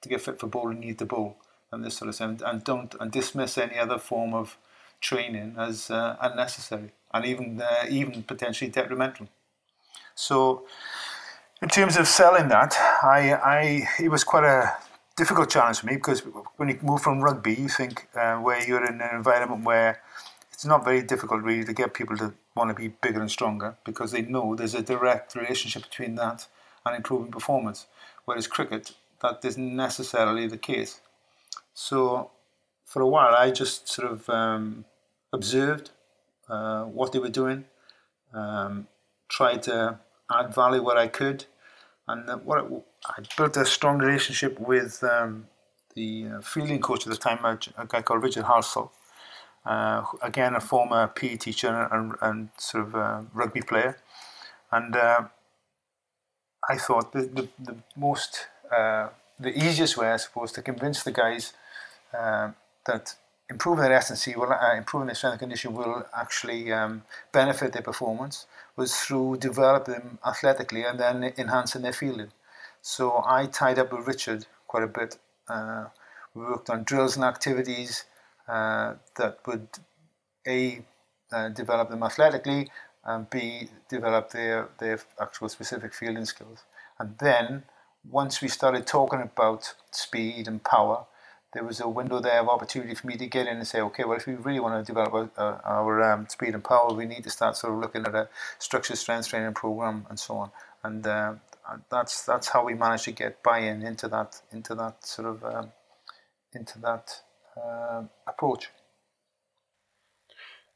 to 0.00 0.08
get 0.08 0.20
fit 0.20 0.38
for 0.38 0.46
bowling 0.46 0.82
you 0.82 0.88
need 0.88 0.98
the 0.98 1.04
bowl 1.04 1.36
and 1.70 1.84
this 1.84 1.96
sort 1.96 2.08
of 2.08 2.16
thing 2.16 2.40
and 2.44 2.64
don't 2.64 2.94
and 3.00 3.10
dismiss 3.10 3.56
any 3.58 3.78
other 3.78 3.98
form 3.98 4.34
of 4.34 4.58
training 5.00 5.54
as 5.58 5.90
uh, 5.90 6.16
unnecessary 6.20 6.92
and 7.12 7.24
even 7.24 7.60
uh, 7.60 7.86
even 7.88 8.22
potentially 8.22 8.70
detrimental. 8.70 9.28
So 10.14 10.66
in 11.60 11.68
terms 11.68 11.96
of 11.96 12.06
selling 12.06 12.48
that 12.48 12.74
I, 13.02 13.32
I 13.32 13.88
it 14.02 14.08
was 14.10 14.24
quite 14.24 14.44
a 14.44 14.76
difficult 15.16 15.50
challenge 15.50 15.80
for 15.80 15.86
me 15.86 15.94
because 15.94 16.20
when 16.56 16.68
you 16.68 16.78
move 16.82 17.02
from 17.02 17.20
rugby 17.20 17.54
you 17.54 17.68
think 17.68 18.08
uh, 18.14 18.36
where 18.36 18.66
you're 18.66 18.84
in 18.84 19.00
an 19.00 19.14
environment 19.14 19.64
where 19.64 20.02
it's 20.52 20.64
not 20.64 20.84
very 20.84 21.02
difficult 21.02 21.42
really 21.42 21.64
to 21.64 21.72
get 21.72 21.94
people 21.94 22.16
to 22.16 22.32
want 22.54 22.70
to 22.70 22.74
be 22.74 22.88
bigger 22.88 23.20
and 23.20 23.30
stronger 23.30 23.76
because 23.84 24.12
they 24.12 24.22
know 24.22 24.54
there's 24.54 24.74
a 24.74 24.82
direct 24.82 25.34
relationship 25.34 25.82
between 25.84 26.14
that 26.16 26.46
and 26.84 26.96
improving 26.96 27.30
performance. 27.30 27.86
Whereas 28.24 28.46
cricket, 28.46 28.92
that 29.20 29.44
isn't 29.44 29.76
necessarily 29.76 30.46
the 30.46 30.58
case. 30.58 31.00
So 31.74 32.30
for 32.84 33.02
a 33.02 33.08
while, 33.08 33.34
I 33.34 33.50
just 33.50 33.88
sort 33.88 34.10
of 34.12 34.28
um, 34.28 34.84
observed 35.32 35.90
uh, 36.48 36.84
what 36.84 37.12
they 37.12 37.18
were 37.18 37.30
doing, 37.30 37.64
um, 38.34 38.86
tried 39.28 39.62
to 39.64 39.98
add 40.30 40.54
value 40.54 40.82
where 40.82 40.98
I 40.98 41.08
could, 41.08 41.46
and 42.08 42.28
what 42.44 42.58
I 43.06 43.22
built 43.36 43.56
a 43.56 43.64
strong 43.64 43.98
relationship 43.98 44.58
with 44.58 45.02
um, 45.04 45.46
the 45.94 46.26
uh, 46.26 46.40
fielding 46.40 46.80
coach 46.80 47.06
at 47.06 47.12
the 47.12 47.18
time, 47.18 47.44
a, 47.44 47.86
guy 47.86 48.02
called 48.02 48.22
Richard 48.22 48.44
Halsall, 48.44 48.90
uh, 49.64 50.04
again, 50.22 50.54
a 50.54 50.60
former 50.60 51.08
PE 51.08 51.36
teacher 51.36 51.88
and, 51.92 52.14
and 52.20 52.48
sort 52.58 52.84
of 52.86 52.94
uh, 52.94 53.20
rugby 53.32 53.62
player. 53.62 53.96
And 54.70 54.96
uh, 54.96 55.24
I 56.68 56.76
thought 56.76 57.12
the, 57.12 57.22
the, 57.22 57.48
the 57.58 57.76
most, 57.96 58.46
uh, 58.74 59.08
the 59.38 59.56
easiest 59.56 59.96
way, 59.96 60.10
I 60.10 60.16
suppose, 60.16 60.52
to 60.52 60.62
convince 60.62 61.02
the 61.02 61.12
guys 61.12 61.52
uh, 62.16 62.50
that 62.86 63.14
improving 63.48 63.84
their 63.84 63.92
S&C, 63.94 64.34
will, 64.34 64.52
uh, 64.52 64.76
improving 64.76 65.06
their 65.06 65.14
strength 65.14 65.34
and 65.34 65.40
condition 65.40 65.74
will 65.74 66.06
actually 66.14 66.72
um, 66.72 67.02
benefit 67.32 67.72
their 67.72 67.82
performance 67.82 68.46
was 68.76 68.96
through 68.96 69.36
developing 69.36 69.94
them 69.94 70.18
athletically 70.26 70.82
and 70.82 70.98
then 70.98 71.32
enhancing 71.36 71.82
their 71.82 71.92
fielding. 71.92 72.32
So 72.80 73.22
I 73.26 73.46
tied 73.46 73.78
up 73.78 73.92
with 73.92 74.06
Richard 74.06 74.46
quite 74.66 74.82
a 74.82 74.86
bit. 74.86 75.18
we 76.34 76.42
worked 76.42 76.70
on 76.70 76.82
drills 76.84 77.14
and 77.16 77.24
activities 77.24 78.04
uh, 78.04 78.11
that 79.16 79.38
would 79.46 79.68
a 80.46 80.84
uh, 81.32 81.48
develop 81.48 81.88
them 81.88 82.02
athletically 82.02 82.70
and 83.04 83.28
b 83.30 83.68
develop 83.88 84.30
their 84.30 84.68
their 84.78 85.00
actual 85.20 85.48
specific 85.48 85.94
fielding 85.94 86.24
skills. 86.24 86.64
And 86.98 87.16
then 87.18 87.64
once 88.08 88.42
we 88.42 88.48
started 88.48 88.86
talking 88.86 89.22
about 89.22 89.74
speed 89.90 90.48
and 90.48 90.62
power, 90.62 91.06
there 91.52 91.64
was 91.64 91.80
a 91.80 91.88
window 91.88 92.20
there 92.20 92.40
of 92.40 92.48
opportunity 92.48 92.94
for 92.94 93.06
me 93.06 93.16
to 93.16 93.26
get 93.26 93.46
in 93.46 93.56
and 93.56 93.66
say, 93.66 93.80
okay, 93.80 94.04
well, 94.04 94.16
if 94.16 94.26
we 94.26 94.34
really 94.34 94.60
want 94.60 94.84
to 94.84 94.92
develop 94.92 95.30
our, 95.36 95.60
our 95.64 96.02
um, 96.02 96.26
speed 96.28 96.54
and 96.54 96.64
power, 96.64 96.92
we 96.92 97.06
need 97.06 97.24
to 97.24 97.30
start 97.30 97.56
sort 97.56 97.74
of 97.74 97.80
looking 97.80 98.04
at 98.06 98.14
a 98.14 98.28
structured 98.58 98.98
strength 98.98 99.28
training 99.28 99.54
program 99.54 100.06
and 100.08 100.18
so 100.18 100.36
on. 100.36 100.50
And 100.82 101.06
uh, 101.06 101.34
that's 101.90 102.24
that's 102.24 102.48
how 102.48 102.64
we 102.64 102.74
managed 102.74 103.04
to 103.04 103.12
get 103.12 103.42
buy-in 103.42 103.82
into 103.82 104.08
that 104.08 104.42
into 104.52 104.74
that 104.74 105.06
sort 105.06 105.28
of 105.28 105.44
um, 105.44 105.72
into 106.52 106.78
that 106.80 107.22
uh, 107.56 108.02
approach. 108.26 108.68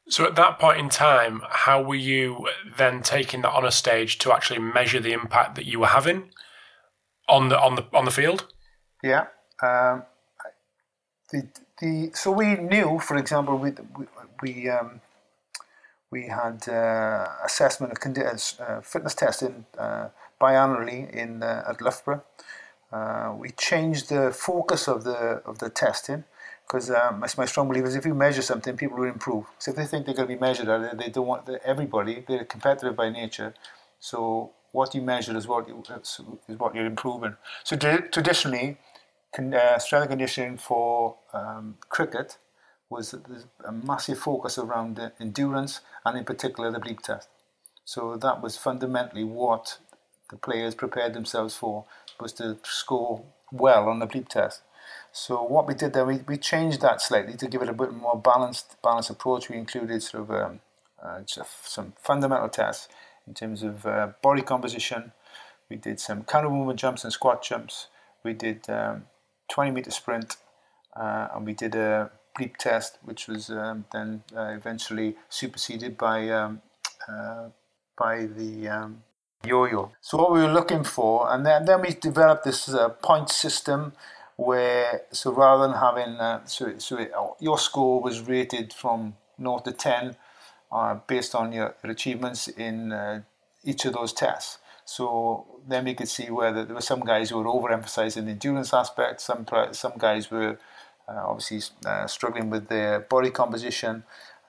So 0.08 0.24
at 0.24 0.36
that 0.36 0.58
point 0.58 0.78
in 0.78 0.88
time, 0.88 1.42
how 1.48 1.82
were 1.82 1.96
you 1.96 2.48
then 2.76 3.02
taking 3.02 3.42
that 3.42 3.52
on 3.52 3.64
a 3.64 3.72
stage 3.72 4.18
to 4.18 4.32
actually 4.32 4.60
measure 4.60 5.00
the 5.00 5.12
impact 5.12 5.56
that 5.56 5.66
you 5.66 5.80
were 5.80 5.88
having 5.88 6.30
on 7.28 7.48
the 7.48 7.58
on 7.58 7.74
the 7.74 7.84
on 7.92 8.04
the 8.04 8.12
field? 8.12 8.46
Yeah. 9.02 9.26
Um, 9.60 10.04
the 11.32 11.48
the 11.80 12.10
so 12.14 12.30
we 12.30 12.54
knew, 12.54 13.00
for 13.00 13.16
example, 13.16 13.58
we 13.58 13.72
we, 13.98 14.06
we 14.42 14.70
um, 14.70 15.00
we 16.12 16.28
had 16.28 16.68
uh, 16.68 17.26
assessment 17.44 17.92
of 17.92 17.98
condi- 17.98 18.60
uh, 18.60 18.80
fitness 18.82 19.14
testing 19.14 19.66
uh, 19.76 20.08
biannually 20.40 21.10
in 21.10 21.42
uh, 21.42 21.64
at 21.68 21.80
Loughborough. 21.80 22.22
Uh, 22.92 23.34
we 23.36 23.50
changed 23.50 24.08
the 24.08 24.30
focus 24.30 24.86
of 24.86 25.02
the 25.02 25.42
of 25.44 25.58
the 25.58 25.68
testing 25.68 26.24
because 26.66 26.90
um, 26.90 27.20
my 27.20 27.44
strong 27.46 27.68
belief 27.68 27.84
is 27.84 27.94
if 27.94 28.04
you 28.04 28.14
measure 28.14 28.42
something, 28.42 28.76
people 28.76 28.98
will 28.98 29.08
improve. 29.08 29.44
So 29.58 29.70
if 29.70 29.76
they 29.76 29.86
think 29.86 30.06
they're 30.06 30.14
going 30.14 30.28
to 30.28 30.34
be 30.34 30.40
measured 30.40 30.68
it, 30.68 30.98
they 30.98 31.10
don't 31.10 31.26
want 31.26 31.48
everybody. 31.64 32.24
They're 32.26 32.44
competitive 32.44 32.96
by 32.96 33.10
nature, 33.10 33.54
so 34.00 34.52
what 34.72 34.94
you 34.94 35.00
measure 35.00 35.36
is 35.36 35.46
what 35.46 35.68
you, 35.68 35.82
is 36.48 36.58
what 36.58 36.74
you're 36.74 36.86
improving. 36.86 37.36
So 37.64 37.76
traditionally, 37.76 38.76
con, 39.34 39.54
uh, 39.54 39.78
strength 39.78 40.08
conditioning 40.08 40.58
for 40.58 41.16
um, 41.32 41.76
cricket 41.88 42.36
was 42.90 43.14
a 43.64 43.72
massive 43.72 44.18
focus 44.18 44.58
around 44.58 45.00
endurance 45.18 45.80
and 46.04 46.16
in 46.18 46.24
particular 46.24 46.70
the 46.70 46.78
bleep 46.78 47.00
test. 47.00 47.28
So 47.84 48.16
that 48.16 48.42
was 48.42 48.56
fundamentally 48.56 49.24
what 49.24 49.78
the 50.30 50.36
players 50.36 50.74
prepared 50.74 51.14
themselves 51.14 51.56
for 51.56 51.84
was 52.20 52.32
to 52.34 52.58
score 52.62 53.24
well 53.50 53.88
on 53.88 53.98
the 53.98 54.06
bleep 54.06 54.28
test. 54.28 54.62
So 55.12 55.42
what 55.42 55.66
we 55.66 55.74
did 55.74 55.92
there, 55.92 56.04
we, 56.04 56.20
we 56.28 56.36
changed 56.36 56.80
that 56.82 57.00
slightly 57.00 57.34
to 57.34 57.48
give 57.48 57.62
it 57.62 57.68
a 57.68 57.72
bit 57.72 57.92
more 57.92 58.20
balanced 58.20 58.76
balanced 58.82 59.10
approach. 59.10 59.48
We 59.48 59.56
included 59.56 60.02
sort 60.02 60.24
of 60.24 60.30
um, 60.30 60.60
uh, 61.02 61.20
some 61.26 61.94
fundamental 62.00 62.48
tests 62.48 62.88
in 63.26 63.34
terms 63.34 63.62
of 63.62 63.86
uh, 63.86 64.08
body 64.22 64.42
composition. 64.42 65.12
We 65.68 65.76
did 65.76 65.98
some 65.98 66.22
counter 66.24 66.50
movement 66.50 66.78
jumps 66.78 67.04
and 67.04 67.12
squat 67.12 67.42
jumps. 67.42 67.88
We 68.22 68.34
did 68.34 68.68
um, 68.68 69.04
20 69.50 69.70
meter 69.72 69.90
sprint, 69.90 70.36
uh, 70.94 71.28
and 71.34 71.46
we 71.46 71.54
did 71.54 71.74
a 71.74 72.10
bleep 72.38 72.56
test, 72.56 72.98
which 73.02 73.26
was 73.26 73.50
um, 73.50 73.84
then 73.92 74.22
uh, 74.36 74.52
eventually 74.54 75.16
superseded 75.28 75.96
by 75.96 76.28
um, 76.30 76.60
uh, 77.08 77.48
by 77.98 78.26
the 78.26 78.68
um, 78.68 79.02
yo-yo. 79.44 79.92
So 80.00 80.18
what 80.18 80.32
we 80.32 80.40
were 80.40 80.52
looking 80.52 80.84
for, 80.84 81.32
and 81.32 81.44
then 81.44 81.64
then 81.64 81.80
we 81.80 81.90
developed 81.90 82.44
this 82.44 82.68
uh, 82.68 82.90
point 82.90 83.30
system 83.30 83.92
where 84.36 85.02
so 85.12 85.32
rather 85.32 85.66
than 85.66 85.76
having 85.76 86.20
uh, 86.20 86.44
so 86.44 86.78
so 86.78 86.98
it, 86.98 87.12
your 87.40 87.58
score 87.58 88.00
was 88.00 88.20
rated 88.20 88.72
from 88.72 89.16
0 89.40 89.58
to 89.60 89.72
10 89.72 90.16
uh, 90.70 90.94
based 91.06 91.34
on 91.34 91.52
your, 91.52 91.74
your 91.82 91.92
achievements 91.92 92.48
in 92.48 92.92
uh, 92.92 93.22
each 93.64 93.84
of 93.84 93.94
those 93.94 94.12
tests. 94.12 94.58
So 94.84 95.46
then 95.66 95.84
we 95.84 95.94
could 95.94 96.08
see 96.08 96.30
whether 96.30 96.64
there 96.64 96.74
were 96.74 96.80
some 96.80 97.00
guys 97.00 97.30
who 97.30 97.38
were 97.38 97.44
overemphasizing 97.44 98.26
the 98.26 98.32
endurance 98.32 98.72
aspect, 98.72 99.20
some 99.20 99.46
some 99.72 99.94
guys 99.98 100.30
were 100.30 100.58
uh, 101.08 101.22
obviously 101.24 101.62
uh, 101.84 102.06
struggling 102.06 102.50
with 102.50 102.68
their 102.68 103.00
body 103.00 103.30
composition. 103.30 104.04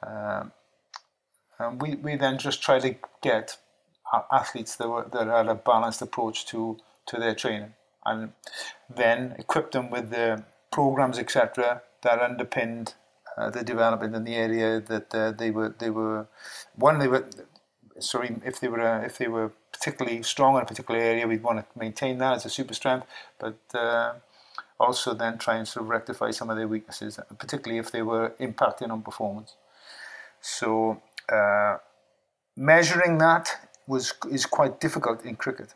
Um, 0.05 0.51
and 1.59 1.81
we, 1.81 1.95
we 1.95 2.15
then 2.17 2.37
just 2.37 2.61
try 2.61 2.79
to 2.79 2.95
get 3.21 3.57
athletes 4.31 4.75
that, 4.75 4.87
were, 4.87 5.07
that 5.11 5.27
had 5.27 5.47
a 5.47 5.55
balanced 5.55 6.01
approach 6.03 6.45
to, 6.47 6.77
to 7.07 7.17
their 7.17 7.33
training 7.33 7.73
and 8.07 8.33
then 8.89 9.35
equip 9.39 9.71
them 9.71 9.91
with 9.91 10.11
the 10.11 10.43
programs, 10.71 11.19
etc., 11.19 11.83
that 12.03 12.21
underpinned 12.21 12.95
uh, 13.37 13.49
the 13.51 13.63
development 13.63 14.15
in 14.15 14.23
the 14.23 14.35
area 14.35 14.81
that 14.81 15.13
uh, 15.15 15.31
they 15.31 15.51
were 15.51 15.75
they 15.79 15.91
were 15.91 16.27
one 16.75 16.99
they 16.99 17.07
were 17.07 17.27
sorry 17.99 18.37
if 18.45 18.59
they 18.59 18.69
were 18.69 18.81
uh, 18.81 19.01
if 19.05 19.17
they 19.19 19.27
were 19.27 19.51
particularly 19.73 20.23
strong 20.23 20.55
in 20.57 20.63
a 20.63 20.65
particular 20.65 20.99
area 21.01 21.27
we'd 21.27 21.43
want 21.43 21.59
to 21.59 21.79
maintain 21.79 22.19
that 22.19 22.35
as 22.35 22.45
a 22.45 22.49
super 22.49 22.75
strength 22.75 23.07
but 23.39 23.57
uh, 23.75 24.13
also 24.79 25.13
then 25.15 25.37
try 25.37 25.57
and 25.57 25.67
sort 25.67 25.83
of 25.85 25.89
rectify 25.89 26.31
some 26.31 26.49
of 26.51 26.57
their 26.57 26.67
weaknesses 26.67 27.19
particularly 27.39 27.79
if 27.79 27.91
they 27.91 28.03
were 28.03 28.33
impacting 28.39 28.91
on 28.91 29.01
performance 29.03 29.55
So 30.41 31.01
uh, 31.31 31.77
measuring 32.57 33.19
that 33.19 33.49
was 33.87 34.13
is 34.31 34.45
quite 34.45 34.79
difficult 34.79 35.25
in 35.25 35.35
cricket. 35.35 35.75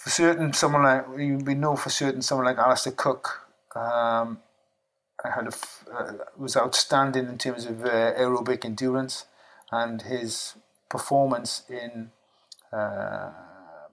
For 0.00 0.08
certain, 0.08 0.54
someone 0.54 0.84
like 0.84 1.08
we 1.10 1.54
know 1.54 1.76
for 1.76 1.90
certain 1.90 2.22
someone 2.22 2.46
like 2.46 2.56
Alastair 2.56 2.94
Cook 2.94 3.46
um, 3.76 4.38
had 5.22 5.46
a, 5.46 5.94
uh, 5.94 6.12
was 6.38 6.56
outstanding 6.56 7.28
in 7.28 7.36
terms 7.36 7.66
of 7.66 7.84
uh, 7.84 8.14
aerobic 8.14 8.64
endurance 8.64 9.26
and 9.70 10.00
his 10.00 10.54
performance 10.88 11.64
in 11.68 12.12
uh, 12.72 13.28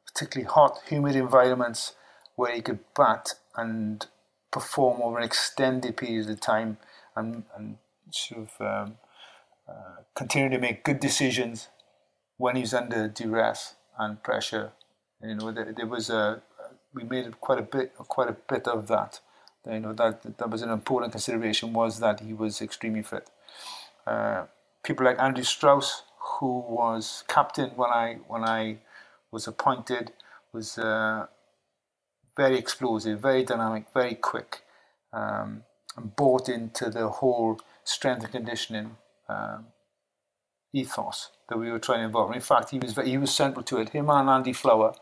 particularly 0.05 0.49
hot, 0.49 0.79
humid 0.87 1.17
environments 1.17 1.91
where 2.37 2.55
he 2.55 2.61
could 2.61 2.79
bat 2.95 3.33
and 3.57 4.07
perform 4.49 5.01
over 5.01 5.17
an 5.17 5.25
extended 5.25 5.97
period 5.97 6.29
of 6.29 6.39
time 6.39 6.77
and, 7.17 7.43
and 7.53 7.79
sort 8.11 8.47
of 8.47 8.61
um, 8.61 8.97
uh, 9.67 10.03
continue 10.15 10.49
to 10.49 10.57
make 10.57 10.85
good 10.85 11.01
decisions 11.01 11.67
when 12.37 12.55
he's 12.55 12.73
under 12.73 13.09
duress 13.09 13.75
and 13.99 14.23
pressure. 14.23 14.71
You 15.23 15.35
know, 15.35 15.51
there, 15.51 15.73
there 15.75 15.87
was 15.87 16.09
a 16.09 16.41
we 16.93 17.03
made 17.03 17.39
quite 17.41 17.59
a 17.59 17.63
bit 17.63 17.95
quite 17.95 18.29
a 18.29 18.35
bit 18.49 18.67
of 18.67 18.87
that. 18.87 19.19
You 19.65 19.79
know 19.79 19.93
that 19.93 20.37
that 20.37 20.49
was 20.49 20.61
an 20.61 20.69
important 20.69 21.11
consideration 21.11 21.73
was 21.73 21.99
that 21.99 22.21
he 22.21 22.33
was 22.33 22.61
extremely 22.61 23.01
fit. 23.01 23.29
Uh, 24.05 24.45
people 24.83 25.05
like 25.05 25.19
Andrew 25.19 25.43
Strauss, 25.43 26.03
who 26.19 26.59
was 26.59 27.23
captain 27.27 27.71
when 27.71 27.89
I 27.89 28.17
when 28.27 28.43
I 28.43 28.77
was 29.31 29.47
appointed, 29.47 30.13
was 30.53 30.77
uh, 30.77 31.25
very 32.37 32.57
explosive, 32.57 33.19
very 33.19 33.43
dynamic, 33.43 33.87
very 33.93 34.15
quick, 34.15 34.63
um, 35.11 35.63
and 35.97 36.15
bought 36.15 36.47
into 36.47 36.89
the 36.89 37.07
whole 37.09 37.59
strength 37.83 38.23
and 38.23 38.31
conditioning 38.31 38.97
um, 39.27 39.65
ethos 40.73 41.31
that 41.49 41.57
we 41.57 41.71
were 41.71 41.79
trying 41.79 41.99
to 41.99 42.05
involve. 42.05 42.33
In 42.33 42.41
fact, 42.41 42.69
he 42.69 42.79
was 42.79 42.95
he 42.97 43.17
was 43.17 43.33
central 43.35 43.63
to 43.63 43.77
it. 43.79 43.89
Him 43.89 44.09
and 44.09 44.29
Andy 44.29 44.53
Flower. 44.53 44.93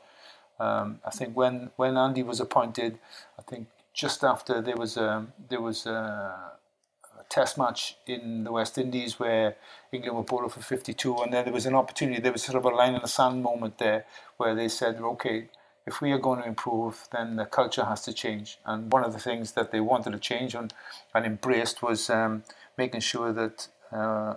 Um, 0.60 1.00
I 1.06 1.10
think 1.10 1.36
when 1.36 1.72
when 1.76 1.98
Andy 1.98 2.24
was 2.24 2.40
appointed, 2.40 3.00
I 3.38 3.42
think 3.42 3.68
just 3.94 4.24
after 4.24 4.62
there 4.62 4.76
was 4.78 4.98
a, 4.98 5.26
there 5.50 5.62
was 5.62 5.86
a, 5.86 5.92
a 5.92 7.24
test 7.30 7.58
match 7.58 7.98
in 8.06 8.44
the 8.44 8.52
West 8.52 8.78
Indies 8.78 9.20
where 9.20 9.56
England 9.92 10.18
were 10.18 10.24
bowled 10.24 10.52
for 10.52 10.62
52, 10.62 11.16
and 11.18 11.34
then 11.34 11.46
there 11.46 11.54
was 11.54 11.66
an 11.66 11.76
opportunity. 11.76 12.22
There 12.22 12.32
was 12.32 12.44
sort 12.44 12.58
of 12.58 12.66
a 12.66 12.76
line 12.76 12.96
in 12.96 13.02
the 13.02 13.08
sand 13.08 13.42
moment 13.42 13.78
there 13.78 14.06
where 14.38 14.56
they 14.56 14.68
said, 14.68 14.98
okay. 15.02 15.50
If 15.88 16.02
we 16.02 16.12
are 16.14 16.18
going 16.18 16.42
to 16.42 16.48
improve, 16.48 17.08
then 17.12 17.36
the 17.36 17.46
culture 17.46 17.86
has 17.86 18.02
to 18.06 18.12
change. 18.12 18.58
And 18.66 18.92
one 18.92 19.04
of 19.04 19.14
the 19.14 19.20
things 19.20 19.52
that 19.52 19.70
they 19.72 19.80
wanted 19.80 20.14
to 20.14 20.18
change 20.18 20.56
and, 20.56 20.74
and 21.14 21.28
embraced 21.28 21.84
was 21.84 22.10
um, 22.10 22.42
making 22.76 23.02
sure 23.02 23.32
that 23.32 23.68
uh, 23.92 24.34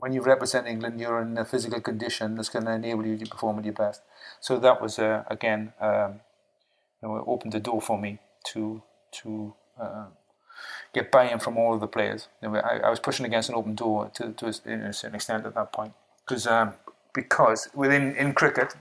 when 0.00 0.12
you 0.12 0.22
represent 0.22 0.66
England, 0.66 0.98
you're 0.98 1.20
in 1.20 1.38
a 1.38 1.44
physical 1.44 1.80
condition 1.80 2.34
that's 2.34 2.48
going 2.48 2.64
to 2.64 2.72
enable 2.72 3.06
you 3.06 3.16
to 3.18 3.26
perform 3.26 3.58
at 3.58 3.64
your 3.64 3.74
best. 3.74 4.02
So 4.40 4.58
that 4.58 4.80
was 4.82 4.98
uh, 4.98 5.24
again, 5.28 5.72
um, 5.80 6.20
you 7.02 7.08
know, 7.08 7.24
opened 7.26 7.52
the 7.52 7.60
door 7.60 7.80
for 7.80 7.98
me 7.98 8.18
to 8.52 8.82
to 9.22 9.54
uh, 9.80 10.06
get 10.92 11.10
buy-in 11.10 11.38
from 11.38 11.56
all 11.56 11.74
of 11.74 11.80
the 11.80 11.86
players. 11.86 12.28
You 12.42 12.50
know, 12.50 12.56
I, 12.56 12.78
I, 12.78 12.90
was 12.90 13.00
pushing 13.00 13.26
against 13.26 13.48
an 13.48 13.54
open 13.56 13.74
door 13.74 14.10
to, 14.14 14.32
to 14.32 14.46
a, 14.46 14.52
certain 14.52 15.14
extent 15.14 15.46
at 15.46 15.54
that 15.54 15.72
point 15.72 15.92
because 16.26 16.46
um, 16.46 16.74
because 17.12 17.68
within 17.74 18.14
in 18.16 18.34
cricket. 18.34 18.74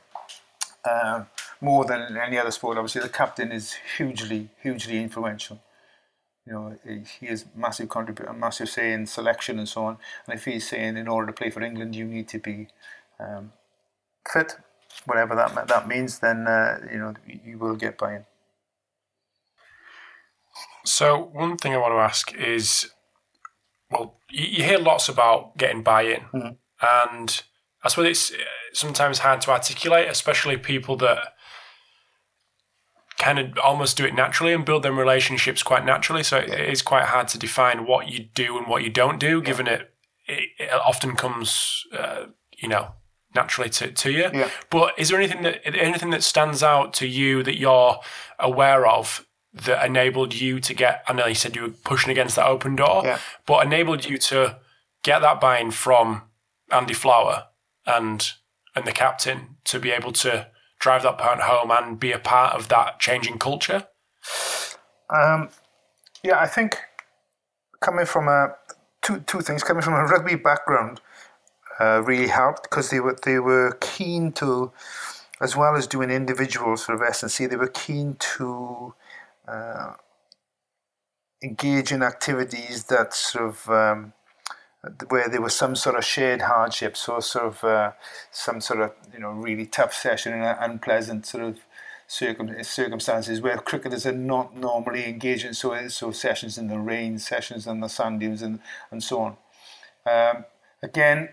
Um, 0.90 1.28
more 1.62 1.84
than 1.84 2.16
any 2.16 2.38
other 2.38 2.52
sport, 2.52 2.78
obviously, 2.78 3.02
the 3.02 3.10
captain 3.10 3.52
is 3.52 3.76
hugely, 3.98 4.48
hugely 4.62 4.98
influential 5.04 5.60
you 6.50 6.56
know, 6.56 6.76
he 7.20 7.28
has 7.28 7.46
massive 7.56 7.90
contribute, 7.90 8.28
a 8.28 8.34
massive 8.34 8.70
say 8.70 8.92
in 8.92 9.06
selection 9.06 9.60
and 9.60 9.70
so 9.70 9.86
on. 9.86 9.98
And 10.26 10.36
if 10.36 10.46
he's 10.46 10.68
saying 10.68 10.98
in 10.98 11.08
order 11.08 11.28
to 11.28 11.34
play 11.34 11.52
for 11.52 11.62
England, 11.62 11.96
you 11.96 12.06
need 12.06 12.28
to 12.30 12.40
be 12.40 12.68
um, 13.20 13.52
fit, 14.28 14.58
whatever 15.06 15.36
that 15.36 15.68
that 15.68 15.88
means, 15.88 16.20
then 16.20 16.48
uh, 16.48 16.80
you 16.92 16.98
know 16.98 17.14
you 17.46 17.60
will 17.60 17.76
get 17.76 18.00
buy-in. 18.00 18.26
So 20.86 21.30
one 21.34 21.58
thing 21.58 21.74
I 21.74 21.78
want 21.78 21.94
to 21.94 22.00
ask 22.00 22.34
is, 22.34 22.90
well, 23.92 24.16
you, 24.32 24.46
you 24.46 24.64
hear 24.64 24.80
lots 24.80 25.08
about 25.08 25.56
getting 25.56 25.84
buy-in, 25.84 26.22
mm-hmm. 26.34 26.54
and 26.82 27.44
I 27.84 27.90
suppose 27.90 28.08
it's 28.08 28.32
uh, 28.32 28.38
sometimes 28.74 29.20
hard 29.20 29.42
to 29.42 29.52
articulate, 29.52 30.10
especially 30.10 30.58
people 30.58 30.96
that 30.98 31.36
kind 33.20 33.38
of 33.38 33.58
almost 33.60 33.98
do 33.98 34.06
it 34.06 34.16
naturally 34.16 34.54
and 34.54 34.66
build 34.66 34.82
them 34.82 34.98
relationships 34.98 35.62
quite 35.62 35.86
naturally. 35.86 36.24
So 36.24 36.38
it 36.38 36.50
is 36.50 36.82
quite 36.82 37.04
hard 37.04 37.28
to 37.30 37.38
define 37.38 37.86
what 37.86 38.08
you 38.08 38.20
do 38.34 38.58
and 38.58 38.66
what 38.66 38.84
you 38.84 38.90
don't 38.90 39.20
do, 39.20 39.42
given 39.42 39.68
it 39.68 39.94
it, 40.26 40.50
it 40.58 40.74
often 40.74 41.16
comes, 41.16 41.86
uh, 41.98 42.26
you 42.58 42.70
know, 42.70 42.94
naturally 43.36 43.70
to, 43.70 43.92
to 43.92 44.12
you. 44.12 44.30
Yeah. 44.34 44.50
But 44.70 44.98
is 44.98 45.10
there 45.10 45.20
anything 45.20 45.44
that 45.44 45.62
anything 45.66 46.12
that 46.12 46.24
stands 46.24 46.64
out 46.64 46.94
to 46.96 47.08
you 47.08 47.44
that 47.44 47.58
you're 47.58 48.00
aware 48.40 48.88
of 48.88 49.26
that 49.54 49.86
enabled 49.86 50.34
you 50.34 50.60
to 50.62 50.74
get? 50.74 51.04
I 51.08 51.14
know 51.14 51.28
you 51.28 51.36
said 51.36 51.56
you 51.56 51.64
were 51.64 51.70
pushing 51.70 52.12
against 52.12 52.36
that 52.38 52.48
open 52.48 52.76
door, 52.76 53.02
yeah. 53.04 53.20
but 53.46 53.66
enabled 53.66 54.06
you 54.06 54.18
to 54.18 54.60
get 55.04 55.20
that 55.20 55.42
buy-in 55.42 55.72
from 55.72 56.24
Andy 56.72 56.94
Flower 56.94 57.48
and 57.86 58.32
and 58.76 58.86
the 58.86 58.92
captain 58.92 59.58
to 59.66 59.80
be 59.80 59.92
able 59.92 60.12
to 60.12 60.48
drive 60.80 61.04
that 61.04 61.18
point 61.18 61.42
home 61.42 61.72
and 61.72 62.00
be 62.00 62.12
a 62.12 62.20
part 62.20 62.56
of 62.56 62.70
that 62.70 63.00
changing 63.00 63.38
culture? 63.38 63.88
Um, 65.10 65.50
yeah, 66.24 66.40
I 66.40 66.48
think 66.48 66.78
coming 67.82 68.06
from 68.06 68.28
a 68.28 68.56
two 69.02 69.20
two 69.22 69.42
things 69.42 69.64
coming 69.64 69.82
from 69.82 69.94
a 69.94 70.04
rugby 70.06 70.36
background 70.36 71.02
uh, 71.80 72.02
really 72.06 72.28
helped 72.28 72.64
because 72.64 72.90
they 72.90 73.00
were 73.00 73.18
they 73.24 73.40
were 73.40 73.78
keen 73.82 74.32
to, 74.34 74.72
as 75.42 75.56
well 75.56 75.76
as 75.76 75.88
doing 75.88 76.10
individual 76.10 76.78
sort 76.78 77.02
of 77.02 77.08
S 77.08 77.24
and 77.24 77.32
C, 77.32 77.46
they 77.46 77.56
were 77.56 77.68
keen 77.68 78.16
to. 78.38 78.94
Uh, 79.48 79.94
engage 81.44 81.92
in 81.92 82.04
activities 82.04 82.86
that 82.86 83.14
sort 83.14 83.46
of 83.46 83.70
um, 83.70 84.14
where 85.10 85.28
there 85.28 85.42
was 85.42 85.56
some 85.56 85.76
sort 85.76 85.98
of 85.98 86.06
shared 86.06 86.42
hardship, 86.42 86.96
so 86.96 87.20
sort 87.20 87.46
of 87.46 87.64
uh, 87.64 87.92
some 88.32 88.62
sort 88.62 88.82
of 88.82 88.94
you 89.14 89.20
know 89.20 89.32
really 89.32 89.66
tough 89.66 89.94
session 89.94 90.34
and 90.34 90.58
unpleasant 90.60 91.26
sort 91.26 91.44
of 91.44 91.60
circum- 92.08 92.64
circumstances 92.64 93.42
where 93.42 93.58
cricketers 93.58 94.06
are 94.06 94.14
not 94.14 94.56
normally 94.56 95.06
engaged 95.06 95.46
in 95.46 95.54
so 95.54 95.88
so 95.90 96.12
sessions 96.12 96.58
in 96.58 96.68
the 96.68 96.80
rain, 96.80 97.20
sessions 97.20 97.68
on 97.68 97.82
the 97.82 97.90
sand 97.90 98.22
dunes, 98.22 98.42
and 98.42 98.60
and 98.92 99.04
so 99.04 99.20
on. 99.22 99.38
Um, 100.06 100.46
again, 100.82 101.30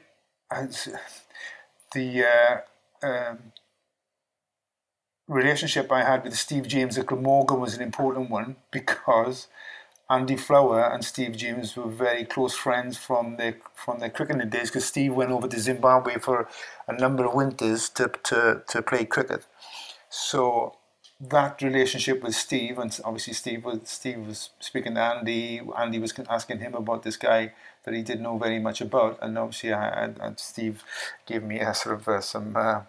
the 1.95 2.25
uh, 2.25 3.07
um, 3.07 3.53
relationship 5.29 5.91
I 5.93 6.03
had 6.03 6.25
with 6.25 6.37
Steve 6.37 6.67
James 6.67 6.99
at 6.99 7.07
Glamorgan 7.07 7.61
was 7.61 7.75
an 7.75 7.83
important 7.83 8.29
one 8.29 8.57
because 8.71 9.49
Andy 10.09 10.37
Flower 10.37 10.93
and 10.93 11.05
Steve 11.05 11.37
James 11.37 11.77
were 11.77 11.89
very 11.89 12.25
close 12.25 12.55
friends 12.55 12.97
from 12.97 13.37
their 13.37 13.57
from 13.75 13.99
their 13.99 14.11
cricketing 14.11 14.49
days 14.49 14.71
because 14.71 14.85
Steve 14.85 15.15
went 15.15 15.33
over 15.33 15.49
to 15.49 15.59
Zimbabwe 15.59 16.19
for 16.19 16.49
a 16.87 16.93
number 16.93 17.25
of 17.27 17.35
winters 17.35 17.89
to, 17.91 18.11
to, 18.23 18.63
to 18.69 18.83
play 18.83 19.05
cricket. 19.05 19.45
So 20.09 20.77
that 21.21 21.61
relationship 21.61 22.23
with 22.23 22.35
Steve, 22.37 22.79
and 22.79 22.97
obviously 23.05 23.33
Steve 23.33 23.65
was 23.65 23.81
Steve 23.85 24.27
was 24.27 24.51
speaking 24.61 24.95
to 24.95 25.01
Andy. 25.01 25.61
Andy 25.77 25.99
was 25.99 26.15
asking 26.29 26.61
him 26.61 26.75
about 26.75 27.03
this 27.03 27.17
guy 27.17 27.53
that 27.85 27.95
he 27.95 28.03
didn't 28.03 28.23
know 28.23 28.39
very 28.39 28.61
much 28.61 28.81
about, 28.81 29.19
and 29.21 29.37
obviously 29.37 29.73
I, 29.73 30.05
and 30.05 30.39
Steve 30.39 30.85
gave 31.27 31.43
me 31.43 31.59
a 31.59 31.75
sort 31.75 32.01
of 32.01 32.09
uh, 32.09 32.21
some 32.21 32.55
uh, 32.57 32.83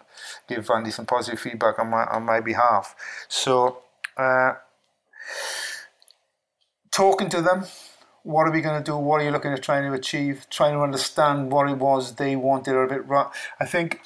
gave 0.48 0.70
Andy 0.70 0.92
some 0.92 1.06
positive 1.06 1.40
feedback 1.40 1.80
on 1.80 1.90
my 1.90 2.04
on 2.04 2.22
my 2.24 2.40
behalf. 2.40 2.94
So. 3.28 3.78
Uh, 4.16 4.54
talking 6.98 7.28
to 7.28 7.40
them. 7.40 7.64
What 8.24 8.48
are 8.48 8.50
we 8.50 8.60
going 8.60 8.82
to 8.82 8.90
do? 8.90 8.96
What 8.96 9.20
are 9.20 9.24
you 9.24 9.30
looking 9.30 9.52
at 9.52 9.62
trying 9.62 9.84
to 9.88 9.96
achieve? 9.96 10.46
Trying 10.50 10.74
to 10.74 10.80
understand 10.80 11.52
what 11.52 11.70
it 11.70 11.78
was 11.78 12.16
they 12.16 12.34
wanted 12.34 12.74
or 12.74 12.82
a 12.82 12.88
bit 12.88 13.06
wrong. 13.06 13.30
I 13.60 13.66
think 13.66 14.00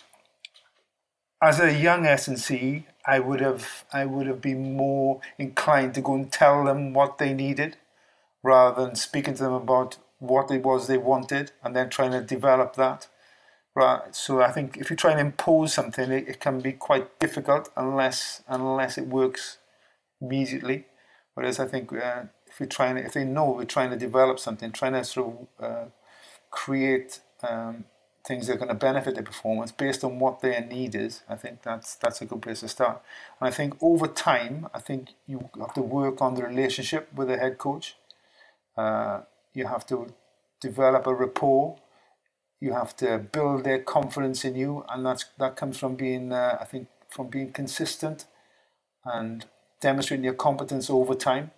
as 1.43 1.59
a 1.59 1.73
young 1.73 2.05
S&C, 2.05 2.85
I 3.07 3.19
would 3.19 3.41
have 3.41 3.87
I 3.95 4.05
would 4.05 4.27
have 4.27 4.43
been 4.43 4.77
more 4.77 5.23
inclined 5.39 5.95
to 5.95 6.03
go 6.03 6.15
and 6.15 6.31
tell 6.31 6.65
them 6.65 6.93
what 6.93 7.17
they 7.17 7.33
needed 7.33 7.79
rather 8.43 8.85
than 8.85 8.95
speaking 8.95 9.35
to 9.37 9.45
them 9.45 9.55
about 9.55 9.97
what 10.19 10.51
it 10.51 10.63
was 10.63 10.87
they 10.87 10.99
wanted 10.99 11.53
and 11.65 11.75
then 11.75 11.89
trying 11.89 12.13
to 12.13 12.21
develop 12.21 12.77
that. 12.77 13.09
Right. 13.75 14.15
So 14.15 14.43
I 14.43 14.53
think 14.53 14.77
if 14.77 14.91
you 14.91 14.97
try 14.97 15.13
and 15.13 15.21
impose 15.21 15.73
something, 15.73 16.13
it, 16.13 16.29
it 16.29 16.41
can 16.41 16.61
be 16.61 16.73
quite 16.73 17.19
difficult 17.19 17.71
unless 17.75 18.43
unless 18.47 18.99
it 18.99 19.07
works 19.07 19.57
immediately. 20.21 20.85
Whereas 21.35 21.59
I 21.59 21.67
think 21.67 21.91
uh, 21.93 22.25
we're 22.63 22.69
trying, 22.69 22.95
to, 22.95 23.05
if 23.05 23.13
they 23.13 23.25
know 23.25 23.51
we're 23.51 23.65
trying 23.65 23.91
to 23.91 23.97
develop 23.97 24.39
something, 24.39 24.71
trying 24.71 24.93
to 24.93 25.03
sort 25.03 25.35
of 25.59 25.65
uh, 25.65 25.85
create 26.53 27.19
um, 27.43 27.85
things 28.25 28.47
that 28.47 28.55
are 28.55 28.57
going 28.57 28.69
to 28.69 28.75
benefit 28.75 29.15
their 29.17 29.25
performance 29.25 29.73
based 29.73 30.05
on 30.05 30.21
what 30.21 30.41
their 30.43 30.65
need 30.65 30.95
is, 30.95 31.23
I 31.29 31.35
think 31.35 31.63
that's 31.63 31.97
that's 31.97 32.23
a 32.23 32.25
good 32.25 32.41
place 32.41 32.61
to 32.61 32.69
start. 32.69 33.03
And 33.41 33.49
I 33.49 33.51
think 33.51 33.75
over 33.81 34.07
time, 34.07 34.69
I 34.73 34.79
think 34.79 35.09
you 35.27 35.51
have 35.59 35.75
to 35.75 35.83
work 35.83 36.23
on 36.23 36.37
the 36.37 36.45
relationship 36.45 37.13
with 37.13 37.27
the 37.29 37.37
head 37.37 37.59
coach. 37.59 37.97
Uh, 38.77 39.23
you 39.55 39.67
have 39.67 39.85
to 39.87 40.15
develop 40.61 41.09
a 41.09 41.15
rapport. 41.15 41.79
You 42.61 42.75
have 42.75 42.97
to 42.99 43.19
build 43.19 43.65
their 43.65 43.81
confidence 43.81 44.45
in 44.45 44.55
you, 44.55 44.85
and 44.89 45.05
that's 45.05 45.25
that 45.41 45.57
comes 45.57 45.79
from 45.79 45.97
being, 45.97 46.33
uh, 46.33 46.59
I 46.61 46.65
think, 46.65 46.87
from 47.09 47.27
being 47.27 47.51
consistent 47.51 48.27
and 49.05 49.47
demonstrating 49.81 50.25
your 50.25 50.35
competence 50.35 50.89
over 50.89 51.17
time. 51.17 51.51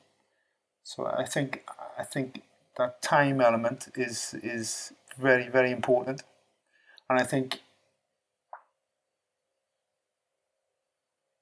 So 0.85 1.07
I 1.07 1.25
think 1.27 1.65
I 1.99 2.05
think 2.05 2.43
that 2.79 3.03
time 3.03 3.41
element 3.41 3.89
is 3.97 4.35
is 4.43 4.93
very 5.19 5.49
very 5.49 5.73
important, 5.73 6.23
and 7.11 7.21
I 7.21 7.25
think 7.25 7.61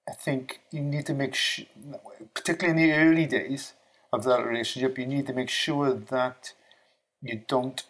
I 0.09 0.13
think 0.13 0.61
you 0.71 0.81
need 0.81 1.07
to 1.07 1.15
make 1.15 1.35
sure, 1.35 1.67
particularly 2.35 2.83
in 2.83 2.89
the 2.89 2.95
early 2.97 3.27
days 3.27 3.73
of 4.13 4.25
that 4.25 4.45
relationship, 4.47 4.99
you 4.99 5.07
need 5.07 5.27
to 5.27 5.33
make 5.33 5.49
sure 5.49 5.93
that 5.95 6.53
you 7.23 7.43
don't 7.49 7.85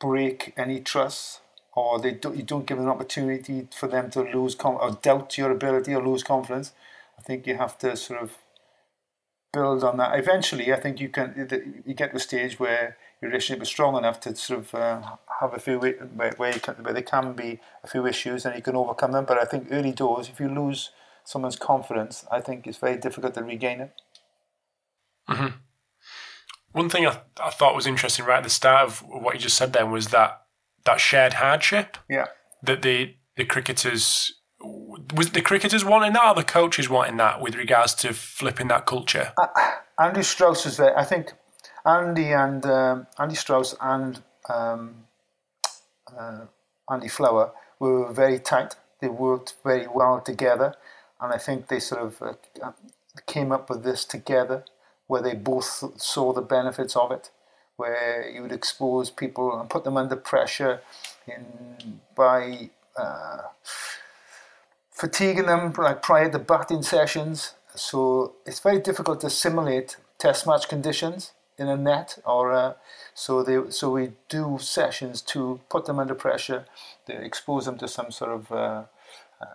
break 0.00 0.52
any 0.56 0.80
trust 0.80 1.40
or 1.74 1.98
they 2.00 2.12
don't, 2.12 2.36
you 2.36 2.42
don't 2.42 2.66
give 2.66 2.78
an 2.78 2.88
opportunity 2.88 3.68
for 3.76 3.88
them 3.88 4.10
to 4.10 4.22
lose 4.22 4.54
com- 4.54 4.78
or 4.80 4.92
doubt 5.02 5.36
your 5.36 5.50
ability 5.50 5.94
or 5.94 6.02
lose 6.06 6.22
confidence. 6.22 6.72
I 7.18 7.22
think 7.22 7.46
you 7.46 7.56
have 7.56 7.78
to 7.78 7.96
sort 7.96 8.22
of 8.22 8.38
build 9.56 9.82
on 9.82 9.96
that. 9.96 10.18
Eventually, 10.18 10.72
I 10.76 10.78
think 10.82 11.00
you 11.00 11.08
can 11.08 11.26
you 11.86 11.94
get 11.94 12.10
to 12.10 12.16
a 12.16 12.20
stage 12.30 12.54
where 12.60 12.96
your 13.20 13.30
relationship 13.30 13.62
is 13.62 13.68
strong 13.68 13.96
enough 13.96 14.18
to 14.20 14.36
sort 14.36 14.60
of 14.60 14.74
uh, 14.74 15.00
have 15.40 15.54
a 15.54 15.58
few 15.58 15.78
where, 15.78 16.34
where, 16.36 16.52
can, 16.64 16.74
where 16.84 16.92
there 16.92 17.02
can 17.14 17.32
be 17.32 17.60
a 17.82 17.88
few 17.92 18.06
issues 18.06 18.44
and 18.44 18.54
you 18.54 18.62
can 18.62 18.76
overcome 18.76 19.12
them. 19.12 19.24
But 19.24 19.38
I 19.38 19.46
think 19.50 19.68
early 19.70 19.92
doors, 19.92 20.28
if 20.28 20.38
you 20.40 20.48
lose 20.48 20.90
someone's 21.24 21.56
confidence, 21.56 22.26
I 22.30 22.40
think 22.40 22.66
it's 22.66 22.78
very 22.86 22.98
difficult 22.98 23.32
to 23.34 23.42
regain 23.42 23.80
it. 23.80 23.92
Mm-hmm. 25.30 25.56
One 26.72 26.90
thing 26.90 27.06
I, 27.06 27.20
I 27.42 27.50
thought 27.50 27.74
was 27.74 27.86
interesting 27.86 28.26
right 28.26 28.38
at 28.38 28.44
the 28.44 28.50
start 28.50 28.86
of 28.86 28.98
what 29.08 29.34
you 29.34 29.40
just 29.40 29.56
said 29.56 29.72
then 29.72 29.90
was 29.90 30.08
that 30.08 30.42
that 30.84 31.00
shared 31.00 31.34
hardship. 31.44 31.96
Yeah. 32.08 32.26
That 32.62 32.82
the 32.82 33.16
the 33.36 33.46
cricketers 33.46 34.32
was 35.14 35.30
the 35.30 35.40
cricketers 35.40 35.84
wanting 35.84 36.12
that 36.14 36.24
or 36.24 36.34
the 36.34 36.44
coaches 36.44 36.88
wanting 36.88 37.16
that 37.18 37.40
with 37.40 37.54
regards 37.54 37.94
to 37.96 38.12
flipping 38.12 38.68
that 38.68 38.86
culture? 38.86 39.32
Uh, 39.38 39.46
Andy 39.98 40.22
Strauss 40.22 40.64
was 40.64 40.76
there. 40.76 40.98
I 40.98 41.04
think 41.04 41.32
Andy 41.84 42.32
and 42.32 42.64
um, 42.66 43.06
Andy 43.18 43.34
Strauss 43.34 43.74
and 43.80 44.22
um, 44.48 45.04
uh, 46.18 46.46
Andy 46.90 47.08
Flower 47.08 47.52
were 47.78 48.12
very 48.12 48.38
tight. 48.38 48.74
They 49.00 49.08
worked 49.08 49.54
very 49.64 49.86
well 49.86 50.20
together, 50.20 50.74
and 51.20 51.32
I 51.32 51.38
think 51.38 51.68
they 51.68 51.80
sort 51.80 52.02
of 52.02 52.22
uh, 52.22 52.72
came 53.26 53.52
up 53.52 53.68
with 53.68 53.84
this 53.84 54.04
together, 54.04 54.64
where 55.06 55.22
they 55.22 55.34
both 55.34 56.00
saw 56.00 56.32
the 56.32 56.42
benefits 56.42 56.96
of 56.96 57.12
it, 57.12 57.30
where 57.76 58.28
you 58.28 58.42
would 58.42 58.52
expose 58.52 59.10
people 59.10 59.58
and 59.58 59.70
put 59.70 59.84
them 59.84 59.96
under 59.96 60.16
pressure 60.16 60.80
in 61.26 62.00
by. 62.14 62.70
Uh, 64.96 65.06
fatiguing 65.06 65.46
them 65.46 65.72
like 65.78 66.02
prior 66.02 66.30
to 66.30 66.38
batting 66.38 66.82
sessions. 66.82 67.54
So 67.74 68.34
it's 68.46 68.60
very 68.60 68.80
difficult 68.80 69.20
to 69.20 69.30
simulate 69.30 69.96
test 70.18 70.46
match 70.46 70.68
conditions 70.68 71.32
in 71.58 71.68
a 71.68 71.76
net 71.76 72.18
or 72.24 72.52
uh, 72.52 72.74
so 73.14 73.42
they 73.42 73.70
so 73.70 73.90
we 73.90 74.12
do 74.28 74.58
sessions 74.60 75.22
to 75.22 75.60
put 75.68 75.86
them 75.86 75.98
under 75.98 76.14
pressure, 76.14 76.66
to 77.06 77.12
expose 77.12 77.64
them 77.66 77.78
to 77.78 77.88
some 77.88 78.10
sort 78.10 78.32
of 78.32 78.52
uh, 78.52 78.82
uh, 79.40 79.46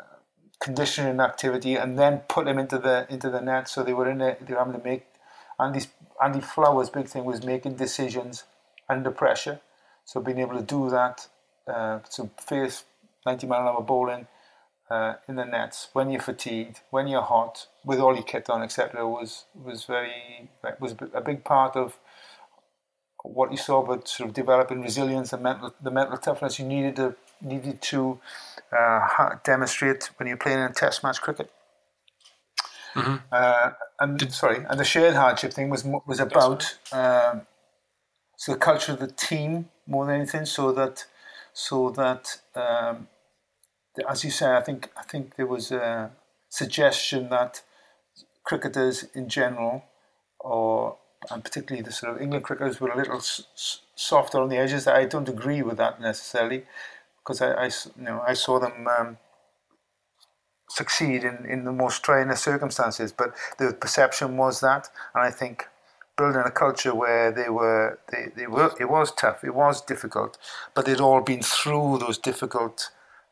conditioning 0.59 1.19
activity, 1.19 1.75
and 1.75 1.97
then 1.97 2.19
put 2.27 2.45
them 2.45 2.57
into 2.57 2.77
the 2.77 3.05
into 3.09 3.29
the 3.29 3.41
net. 3.41 3.69
So 3.69 3.83
they 3.83 3.93
were 3.93 4.09
in 4.09 4.21
a, 4.21 4.37
they 4.41 4.53
were 4.53 4.59
having 4.59 4.79
to 4.79 4.83
make 4.83 5.05
Andy's 5.59 5.87
Andy 6.23 6.41
Flower's 6.41 6.89
big 6.89 7.07
thing 7.07 7.25
was 7.25 7.43
making 7.43 7.75
decisions 7.75 8.43
under 8.89 9.11
pressure. 9.11 9.59
So 10.05 10.21
being 10.21 10.39
able 10.39 10.57
to 10.57 10.63
do 10.63 10.89
that, 10.89 11.27
uh, 11.67 11.99
to 12.15 12.29
face 12.39 12.83
90 13.25 13.47
mile 13.47 13.61
an 13.61 13.67
hour 13.67 13.81
bowling 13.81 14.27
uh, 14.91 15.13
in 15.27 15.35
the 15.35 15.45
nets 15.45 15.87
when 15.93 16.09
you're 16.11 16.21
fatigued, 16.21 16.81
when 16.89 17.07
you're 17.07 17.21
hot, 17.21 17.67
with 17.85 17.99
all 17.99 18.13
your 18.13 18.23
kit 18.23 18.49
on, 18.49 18.61
etc., 18.61 19.07
was 19.07 19.45
was 19.55 19.85
very 19.85 20.49
was 20.79 20.95
a 21.13 21.21
big 21.21 21.43
part 21.43 21.75
of 21.75 21.97
what 23.23 23.51
you 23.51 23.57
saw 23.57 23.83
about 23.83 24.07
sort 24.07 24.29
of 24.29 24.35
developing 24.35 24.81
resilience 24.81 25.31
and 25.31 25.43
mental 25.43 25.73
the 25.81 25.91
mental 25.91 26.17
toughness 26.17 26.59
you 26.59 26.65
needed 26.65 26.95
to 26.97 27.15
needed 27.41 27.81
to 27.81 28.19
uh, 28.77 29.35
demonstrate 29.43 30.09
when 30.17 30.27
you're 30.27 30.37
playing 30.37 30.59
in 30.59 30.65
a 30.65 30.73
Test 30.73 31.03
match 31.03 31.21
cricket. 31.21 31.49
Mm-hmm. 32.93 33.15
Uh, 33.31 33.71
and 34.01 34.19
Did, 34.19 34.33
sorry, 34.33 34.65
and 34.69 34.77
the 34.79 34.83
shared 34.83 35.15
hardship 35.15 35.53
thing 35.53 35.69
was 35.69 35.85
was 36.05 36.19
about 36.19 36.77
um, 36.91 37.43
so 38.35 38.51
the 38.51 38.57
culture 38.57 38.91
of 38.91 38.99
the 38.99 39.07
team 39.07 39.69
more 39.87 40.05
than 40.05 40.15
anything, 40.15 40.45
so 40.45 40.73
that 40.73 41.05
so 41.53 41.89
that 41.91 42.41
um, 42.55 43.07
as 44.07 44.23
you 44.23 44.31
say, 44.31 44.55
I 44.55 44.61
think 44.61 44.89
I 44.97 45.03
think 45.03 45.35
there 45.35 45.47
was 45.47 45.71
a 45.71 46.11
suggestion 46.49 47.29
that 47.29 47.61
cricketers 48.43 49.05
in 49.13 49.29
general, 49.29 49.83
or 50.39 50.97
and 51.29 51.43
particularly 51.43 51.83
the 51.83 51.91
sort 51.91 52.15
of 52.15 52.21
England 52.21 52.43
cricketers, 52.45 52.79
were 52.79 52.89
a 52.89 52.97
little 52.97 53.17
s- 53.17 53.81
softer 53.95 54.39
on 54.41 54.49
the 54.49 54.57
edges. 54.57 54.87
I 54.87 55.05
don't 55.05 55.29
agree 55.29 55.61
with 55.61 55.77
that 55.77 56.01
necessarily, 56.01 56.65
because 57.19 57.41
I, 57.41 57.51
I 57.53 57.65
you 57.97 58.03
know 58.05 58.23
I 58.25 58.33
saw 58.33 58.59
them 58.59 58.87
um, 58.87 59.17
succeed 60.69 61.23
in, 61.23 61.45
in 61.45 61.65
the 61.65 61.71
most 61.71 61.97
strenuous 61.97 62.41
circumstances, 62.41 63.11
but 63.11 63.35
the 63.59 63.73
perception 63.73 64.37
was 64.37 64.61
that, 64.61 64.89
and 65.13 65.23
I 65.23 65.31
think 65.31 65.67
building 66.17 66.43
a 66.45 66.51
culture 66.51 66.93
where 66.95 67.31
they 67.31 67.49
were 67.49 67.99
they, 68.11 68.31
they 68.35 68.47
were 68.47 68.71
it 68.79 68.89
was 68.89 69.11
tough, 69.11 69.43
it 69.43 69.53
was 69.53 69.81
difficult, 69.81 70.37
but 70.73 70.85
they'd 70.85 71.01
all 71.01 71.21
been 71.21 71.41
through 71.41 71.99
those 71.99 72.17
difficult 72.17 72.89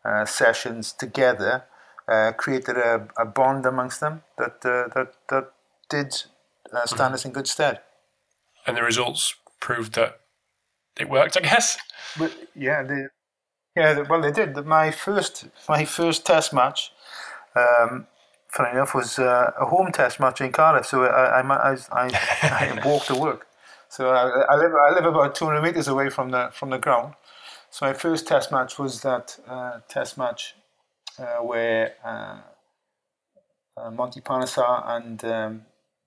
uh, 0.10 0.26
sessions 0.26 0.92
together 0.92 1.64
uh, 2.08 2.32
created 2.32 2.78
a, 2.78 3.08
a, 3.18 3.26
bond 3.26 3.66
amongst 3.66 4.00
them 4.00 4.24
that 4.38 4.66
uh, 4.66 4.88
that 4.96 5.14
that 5.30 5.52
did 5.90 6.24
uh, 6.74 6.86
stand 6.86 7.00
mm-hmm. 7.00 7.14
us 7.14 7.26
in 7.26 7.32
good 7.32 7.48
stead. 7.48 7.80
And 8.66 8.76
the 8.76 8.84
results 8.84 9.36
proved 9.60 9.94
that 9.94 10.20
it 11.00 11.10
worked, 11.10 11.38
I 11.38 11.42
guess. 11.42 11.78
But, 12.18 12.36
yeah, 12.56 12.84
they, 12.84 13.06
yeah. 13.76 14.04
Well, 14.10 14.22
they 14.22 14.32
did. 14.32 14.56
My 14.66 14.92
first 14.92 15.46
my 15.68 15.86
first 15.86 16.26
test 16.26 16.54
match. 16.54 16.92
Um, 17.56 18.08
funny 18.48 18.72
enough, 18.72 18.96
was 18.96 19.20
uh, 19.20 19.52
a 19.60 19.66
home 19.66 19.92
test 19.92 20.20
match 20.20 20.42
in 20.42 20.52
Cardiff. 20.52 20.88
So 20.88 21.04
I 21.04 21.42
I, 21.42 21.78
I, 21.92 22.10
I 22.44 22.82
walked 22.86 23.08
to 23.08 23.16
work. 23.16 23.46
So 23.90 24.10
I, 24.12 24.54
I, 24.54 24.56
live 24.56 24.72
I 24.72 24.94
live 24.94 25.06
about 25.06 25.34
200 25.34 25.62
meters 25.62 25.88
away 25.88 26.10
from 26.10 26.30
the 26.32 26.50
from 26.54 26.70
the 26.70 26.78
ground. 26.78 27.14
So 27.72 27.86
my 27.86 27.94
first 27.94 28.28
test 28.28 28.52
match 28.52 28.80
was 28.80 29.02
that 29.02 29.38
uh, 29.48 29.80
test 29.88 30.18
match 30.18 30.56
uh, 31.20 31.38
where 31.38 31.94
uh, 32.04 32.40
uh 33.78 33.92
Monty 33.92 34.22
Panesar 34.22 34.90
and 34.90 35.24
um, 35.26 35.62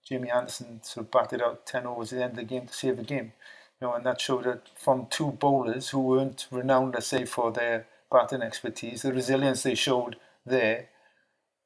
Jamie 0.04 0.30
Anderson 0.30 0.82
sort 0.82 1.06
of 1.06 1.10
batted 1.10 1.40
out 1.40 1.66
10 1.66 1.86
overs 1.86 2.12
at 2.12 2.16
the 2.16 2.24
end 2.24 2.32
of 2.32 2.36
the 2.38 2.44
game 2.44 2.66
to 2.66 2.72
save 2.72 2.96
the 2.96 3.04
game. 3.04 3.32
You 3.80 3.88
know, 3.88 3.94
and 3.94 4.04
that 4.04 4.20
showed 4.20 4.44
that 4.44 4.68
from 4.76 5.06
two 5.10 5.32
bowlers 5.32 5.90
who 5.90 6.00
weren't 6.00 6.46
renowned, 6.50 6.94
let's 6.94 7.06
say, 7.06 7.24
for 7.24 7.52
their 7.52 7.86
batting 8.10 8.42
expertise, 8.42 9.02
the 9.02 9.12
resilience 9.12 9.62
they 9.62 9.74
showed 9.74 10.16
there 10.44 10.88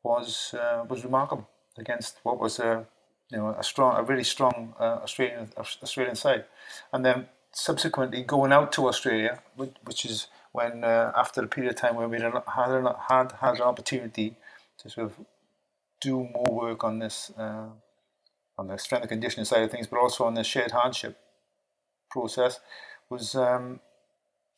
was 0.03 0.55
uh, 0.55 0.85
was 0.89 1.05
remarkable 1.05 1.49
against 1.79 2.19
what 2.23 2.39
was 2.39 2.59
a 2.59 2.87
you 3.31 3.39
know 3.39 3.55
a 3.59 3.63
strong, 3.63 3.97
a 3.97 4.03
really 4.03 4.25
strong 4.25 4.75
uh, 4.79 5.01
Australian 5.03 5.49
Australian 5.57 6.17
side. 6.17 6.45
And 6.93 7.05
then 7.05 7.27
subsequently 7.57 8.23
going 8.23 8.53
out 8.53 8.71
to 8.71 8.87
Australia, 8.87 9.41
which 9.57 10.05
is 10.05 10.29
when 10.53 10.85
uh, 10.85 11.13
after 11.17 11.43
a 11.43 11.47
period 11.47 11.73
of 11.73 11.81
time 11.81 11.97
where 11.97 12.09
we 12.09 12.21
had 12.21 12.33
had 12.59 13.33
had 13.41 13.55
an 13.57 13.63
opportunity 13.63 14.37
to 14.79 14.91
sort 14.91 15.07
of 15.07 15.27
do 16.01 16.29
more 16.35 16.51
work 16.51 16.85
on 16.85 16.99
this 16.99 17.33
uh, 17.39 17.69
on 18.59 18.69
the 18.69 18.79
strength 18.79 19.03
and 19.03 19.11
conditioning 19.11 19.47
side 19.47 19.63
of 19.63 19.71
things, 19.71 19.87
but 19.87 19.99
also 19.99 20.25
on 20.25 20.35
the 20.35 20.45
shared 20.45 20.73
hardship 20.73 21.19
process, 22.11 22.61
was, 23.11 23.35
um, 23.35 23.81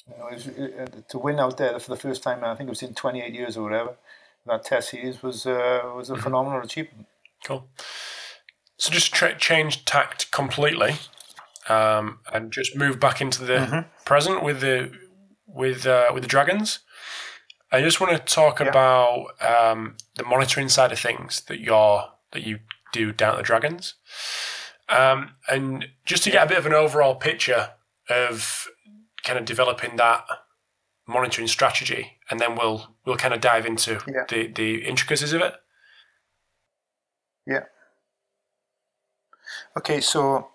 you 0.09 0.17
know, 0.17 0.29
was 0.31 0.49
uh, 0.49 0.87
to 1.09 1.19
win 1.19 1.39
out 1.39 1.57
there 1.57 1.79
for 1.79 1.91
the 1.91 1.97
first 1.97 2.23
time. 2.23 2.43
I 2.43 2.55
think 2.57 2.69
it 2.69 2.71
was 2.71 2.83
in 2.83 2.95
28 2.95 3.33
years 3.33 3.57
or 3.57 3.63
whatever. 3.63 3.95
That 4.47 4.65
test 4.65 4.91
series 4.91 5.23
was 5.23 5.47
uh, 5.47 5.83
was 5.95 6.11
a 6.11 6.15
mm-hmm. 6.15 6.23
phenomenal 6.23 6.63
achievement. 6.63 7.07
Cool. 7.45 7.69
So 8.77 8.91
just 8.93 9.13
tra- 9.13 9.37
change 9.37 9.85
tact 9.85 10.31
completely 10.31 10.97
um, 11.69 12.21
and 12.33 12.53
just 12.53 12.77
move 12.77 12.99
back 12.99 13.21
into 13.21 13.45
the 13.45 13.55
mm-hmm. 13.55 14.05
present 14.05 14.43
with 14.43 14.61
the 14.61 14.93
with 15.47 15.87
uh, 15.87 16.11
with 16.13 16.23
the 16.23 16.29
dragons. 16.29 16.81
I 17.71 17.83
just 17.83 18.01
want 18.01 18.13
to 18.13 18.35
talk 18.35 18.61
yeah. 18.61 18.69
about 18.69 19.27
um, 19.43 19.97
the 20.17 20.25
monitoring 20.25 20.69
side 20.69 20.93
of 20.93 20.99
things 20.99 21.43
that 21.43 21.61
you're 21.61 22.05
that 22.33 22.45
you 22.45 22.61
do 22.93 23.13
down 23.13 23.35
at 23.35 23.37
the 23.39 23.43
dragons, 23.43 23.95
um, 24.89 25.33
and 25.49 25.87
just 26.05 26.25
to 26.25 26.31
get 26.31 26.47
a 26.47 26.49
bit 26.49 26.59
of 26.59 26.67
an 26.67 26.73
overall 26.73 27.15
picture 27.15 27.71
of 28.09 28.67
kind 29.23 29.39
of 29.39 29.45
developing 29.45 29.97
that 29.97 30.25
monitoring 31.07 31.49
strategy, 31.49 32.19
and 32.31 32.41
then 32.41 32.57
we'll 32.57 32.97
we'll 33.05 33.17
kind 33.17 33.35
of 33.35 33.41
dive 33.41 33.67
into 33.67 34.01
yeah. 34.07 34.25
the 34.29 34.47
the 34.49 34.85
intricacies 34.85 35.33
of 35.33 35.43
it. 35.43 35.55
Yeah. 37.47 37.65
Okay, 39.77 40.01
so 40.01 40.49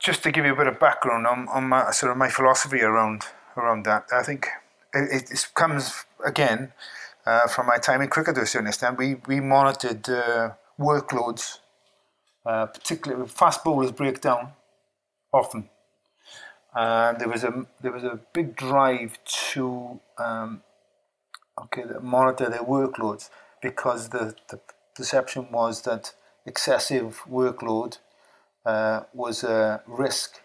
just 0.00 0.22
to 0.24 0.32
give 0.32 0.44
you 0.44 0.52
a 0.52 0.56
bit 0.56 0.66
of 0.66 0.78
background 0.78 1.26
on, 1.26 1.48
on 1.48 1.68
my 1.68 1.90
sort 1.90 2.12
of 2.12 2.18
my 2.18 2.28
philosophy 2.28 2.82
around 2.82 3.24
around 3.56 3.84
that, 3.84 4.06
I 4.12 4.22
think 4.22 4.48
it, 4.92 5.30
it 5.30 5.46
comes 5.54 6.04
again 6.24 6.72
uh, 7.24 7.46
from 7.46 7.66
my 7.66 7.78
time 7.78 8.02
in 8.02 8.08
cricket 8.08 8.34
to 8.34 8.42
a 8.42 8.46
certain 8.46 8.68
extent. 8.68 8.98
We 8.98 9.16
we 9.26 9.40
monitored 9.40 10.08
uh, 10.08 10.50
workloads, 10.78 11.58
uh, 12.44 12.66
particularly 12.66 13.28
fast 13.28 13.64
bowlers 13.64 13.92
break 13.92 14.20
down 14.20 14.52
often. 15.32 15.68
And 16.74 17.18
there 17.18 17.28
was 17.28 17.44
a 17.44 17.66
there 17.80 17.92
was 17.92 18.04
a 18.04 18.20
big 18.32 18.56
drive 18.56 19.18
to 19.52 20.00
um, 20.18 20.62
okay 21.62 21.84
monitor 22.02 22.50
their 22.50 22.64
workloads 22.64 23.30
because 23.62 24.10
the, 24.10 24.34
the 24.50 24.60
perception 24.94 25.50
was 25.50 25.82
that 25.82 26.12
excessive 26.44 27.22
workload 27.28 27.98
uh, 28.66 29.04
was 29.14 29.44
a 29.44 29.82
risk. 29.86 30.40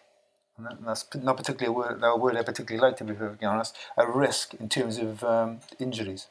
And 0.57 0.67
that's 0.86 1.05
not 1.15 1.38
particularly 1.38 1.73
a 1.73 1.77
word, 1.77 1.99
a 2.03 2.15
word 2.15 2.38
I 2.38 2.43
particularly 2.43 2.88
like, 2.88 2.97
to 2.97 3.03
be 3.03 3.13
perfectly 3.13 3.47
honest, 3.47 3.75
a 3.97 4.07
risk 4.07 4.53
in 4.53 4.69
terms 4.69 4.97
of 4.99 5.23
um, 5.23 5.60
injuries. 5.79 6.27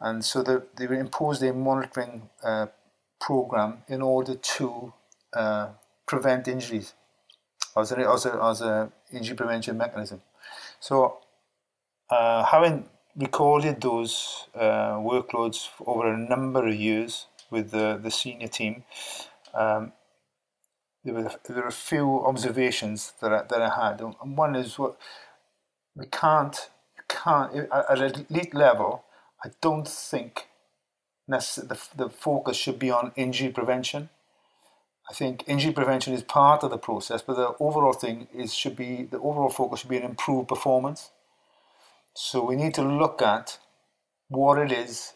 And 0.00 0.24
so 0.24 0.42
the, 0.42 0.64
they 0.76 0.86
imposed 0.86 1.42
a 1.42 1.52
monitoring 1.52 2.30
uh, 2.42 2.66
program 3.20 3.82
in 3.86 4.00
order 4.00 4.34
to 4.34 4.94
uh, 5.34 5.68
prevent 6.06 6.48
injuries 6.48 6.94
as 7.76 7.92
an 7.92 8.00
as 8.00 8.26
a, 8.26 8.42
as 8.42 8.62
a 8.62 8.90
injury 9.12 9.36
prevention 9.36 9.76
mechanism. 9.76 10.22
So, 10.80 11.18
uh, 12.10 12.44
having 12.44 12.86
recorded 13.16 13.80
those 13.80 14.46
uh, 14.54 14.96
workloads 14.96 15.68
over 15.86 16.12
a 16.12 16.16
number 16.16 16.66
of 16.66 16.74
years 16.74 17.26
with 17.50 17.70
the, 17.70 17.98
the 18.02 18.10
senior 18.10 18.48
team, 18.48 18.84
um, 19.54 19.92
there 21.04 21.14
were 21.14 21.30
there 21.48 21.62
were 21.62 21.68
a 21.68 21.72
few 21.72 22.24
observations 22.26 23.12
that 23.20 23.32
I, 23.32 23.42
that 23.48 23.62
I 23.62 23.86
had. 23.86 24.00
And 24.00 24.36
one 24.36 24.54
is 24.54 24.78
what 24.78 24.96
we 25.94 26.06
can't 26.06 26.70
can't 27.08 27.68
at 27.72 27.98
an 27.98 28.26
elite 28.28 28.54
level. 28.54 29.04
I 29.44 29.50
don't 29.60 29.88
think 29.88 30.46
the 31.28 31.78
the 31.96 32.08
focus 32.10 32.56
should 32.56 32.78
be 32.78 32.90
on 32.90 33.12
injury 33.16 33.50
prevention. 33.50 34.10
I 35.08 35.12
think 35.12 35.44
injury 35.48 35.72
prevention 35.72 36.12
is 36.12 36.22
part 36.22 36.62
of 36.62 36.70
the 36.70 36.78
process, 36.78 37.22
but 37.22 37.34
the 37.34 37.54
overall 37.58 37.92
thing 37.92 38.28
is 38.32 38.54
should 38.54 38.76
be 38.76 39.02
the 39.04 39.18
overall 39.18 39.50
focus 39.50 39.80
should 39.80 39.90
be 39.90 39.96
an 39.96 40.04
improved 40.04 40.48
performance. 40.48 41.10
So 42.14 42.44
we 42.44 42.56
need 42.56 42.74
to 42.74 42.82
look 42.82 43.22
at 43.22 43.58
what 44.28 44.58
it 44.58 44.70
is 44.70 45.14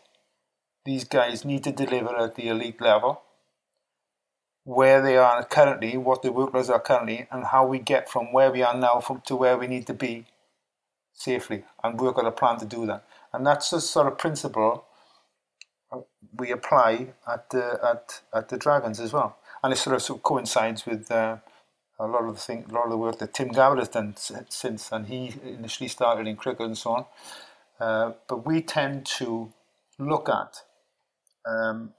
these 0.85 1.05
guys 1.05 1.45
need 1.45 1.65
to 1.65 1.73
deliver 1.73 2.17
at 2.17 2.35
the 2.35 2.49
elite 2.49 2.81
level 2.81 3.23
where 4.65 5.03
they 5.03 5.17
are 5.17 5.45
currently, 5.45 5.97
what 5.97 6.23
the 6.23 6.31
workloads 6.31 6.71
are 6.71 6.81
currently, 6.81 7.27
and 7.31 7.45
how 7.45 7.67
we 7.67 7.79
get 7.79 8.11
from 8.11 8.33
where 8.33 8.51
we 8.51 8.63
are 8.63 8.77
now 8.77 9.01
from 9.01 9.21
to 9.27 9.37
where 9.37 9.57
we 9.57 9.67
need 9.67 9.87
to 9.87 9.95
be 9.95 10.27
safely, 11.13 11.65
and 11.83 12.01
work 12.01 12.19
on 12.19 12.27
a 12.27 12.33
plan 12.33 12.59
to 12.59 12.67
do 12.67 12.87
that. 12.87 13.05
And 13.33 13.47
that's 13.47 13.71
the 13.71 13.81
sort 13.81 14.07
of 14.07 14.19
principle 14.19 14.87
we 16.37 16.51
apply 16.51 17.09
at 17.29 17.51
the 17.51 17.79
at 17.83 18.21
at 18.33 18.49
the 18.49 18.57
Dragons 18.57 18.99
as 18.99 19.13
well, 19.13 19.37
and 19.63 19.73
it 19.73 19.77
sort 19.77 19.97
of, 19.97 20.03
sort 20.03 20.19
of 20.19 20.23
coincides 20.23 20.87
with. 20.87 21.11
Uh, 21.11 21.39
a 21.99 22.07
lot 22.07 22.25
of 22.25 22.35
the 22.35 22.41
thing, 22.41 22.67
a 22.69 22.73
lot 22.75 22.85
of 22.85 22.91
the 22.91 22.97
work 22.97 23.19
that 23.19 23.33
Tim 23.35 23.51
Gabbett 23.51 23.79
has 23.79 23.89
done 23.89 24.17
since, 24.17 24.91
and 24.91 25.07
he 25.07 25.35
initially 25.45 25.89
started 25.89 26.27
in 26.27 26.37
cricket 26.37 26.67
and 26.67 26.77
so 26.77 26.91
on. 26.91 27.05
Uh, 27.79 28.13
but 28.29 28.45
we 28.47 28.63
tend 28.63 29.07
to 29.07 29.53
look 29.99 30.29
at 30.29 30.63
um, 31.47 31.93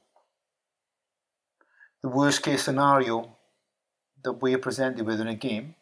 the 2.02 2.10
worst 2.10 2.44
case 2.44 2.64
scenario 2.64 3.36
that 4.24 4.42
we 4.42 4.54
are 4.54 4.60
presented 4.60 5.06
with 5.06 5.20
in 5.20 5.28
a 5.28 5.36
game. 5.36 5.76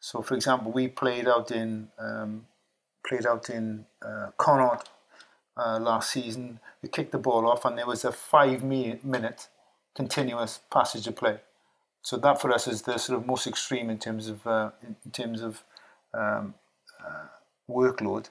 So, 0.00 0.22
for 0.22 0.34
example, 0.34 0.72
we 0.72 0.88
played 0.88 1.28
out 1.28 1.50
in 1.50 1.88
um, 1.98 2.46
played 3.06 3.26
out 3.26 3.50
in 3.50 3.86
uh, 4.04 4.30
Connacht 4.36 4.90
uh, 5.56 5.78
last 5.78 6.10
season. 6.10 6.60
We 6.82 6.88
kicked 6.88 7.12
the 7.12 7.18
ball 7.18 7.48
off, 7.48 7.64
and 7.64 7.78
there 7.78 7.86
was 7.86 8.04
a 8.04 8.12
five-minute 8.12 9.48
continuous 9.94 10.60
passage 10.70 11.06
of 11.06 11.16
play. 11.16 11.38
So 12.02 12.16
that 12.16 12.40
for 12.40 12.52
us 12.52 12.66
is 12.66 12.82
the 12.82 12.98
sort 12.98 13.20
of 13.20 13.26
most 13.26 13.46
extreme 13.46 13.88
in 13.88 13.98
terms 13.98 14.28
of 14.28 14.46
uh, 14.46 14.70
in 14.82 15.10
terms 15.12 15.40
of 15.40 15.62
um, 16.12 16.54
uh, 17.00 17.26
workload 17.70 18.28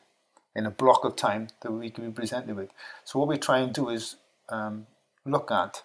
in 0.56 0.66
a 0.66 0.72
block 0.72 1.06
of 1.06 1.16
time 1.16 1.48
that 1.62 1.72
we 1.72 1.90
can 1.90 2.06
be 2.06 2.12
presented 2.12 2.56
with. 2.56 2.70
So 3.06 3.20
what 3.20 3.30
we 3.30 3.38
try 3.38 3.60
and 3.60 3.74
do 3.74 3.90
is 3.90 4.18
um, 4.50 4.88
look 5.26 5.50
at 5.52 5.84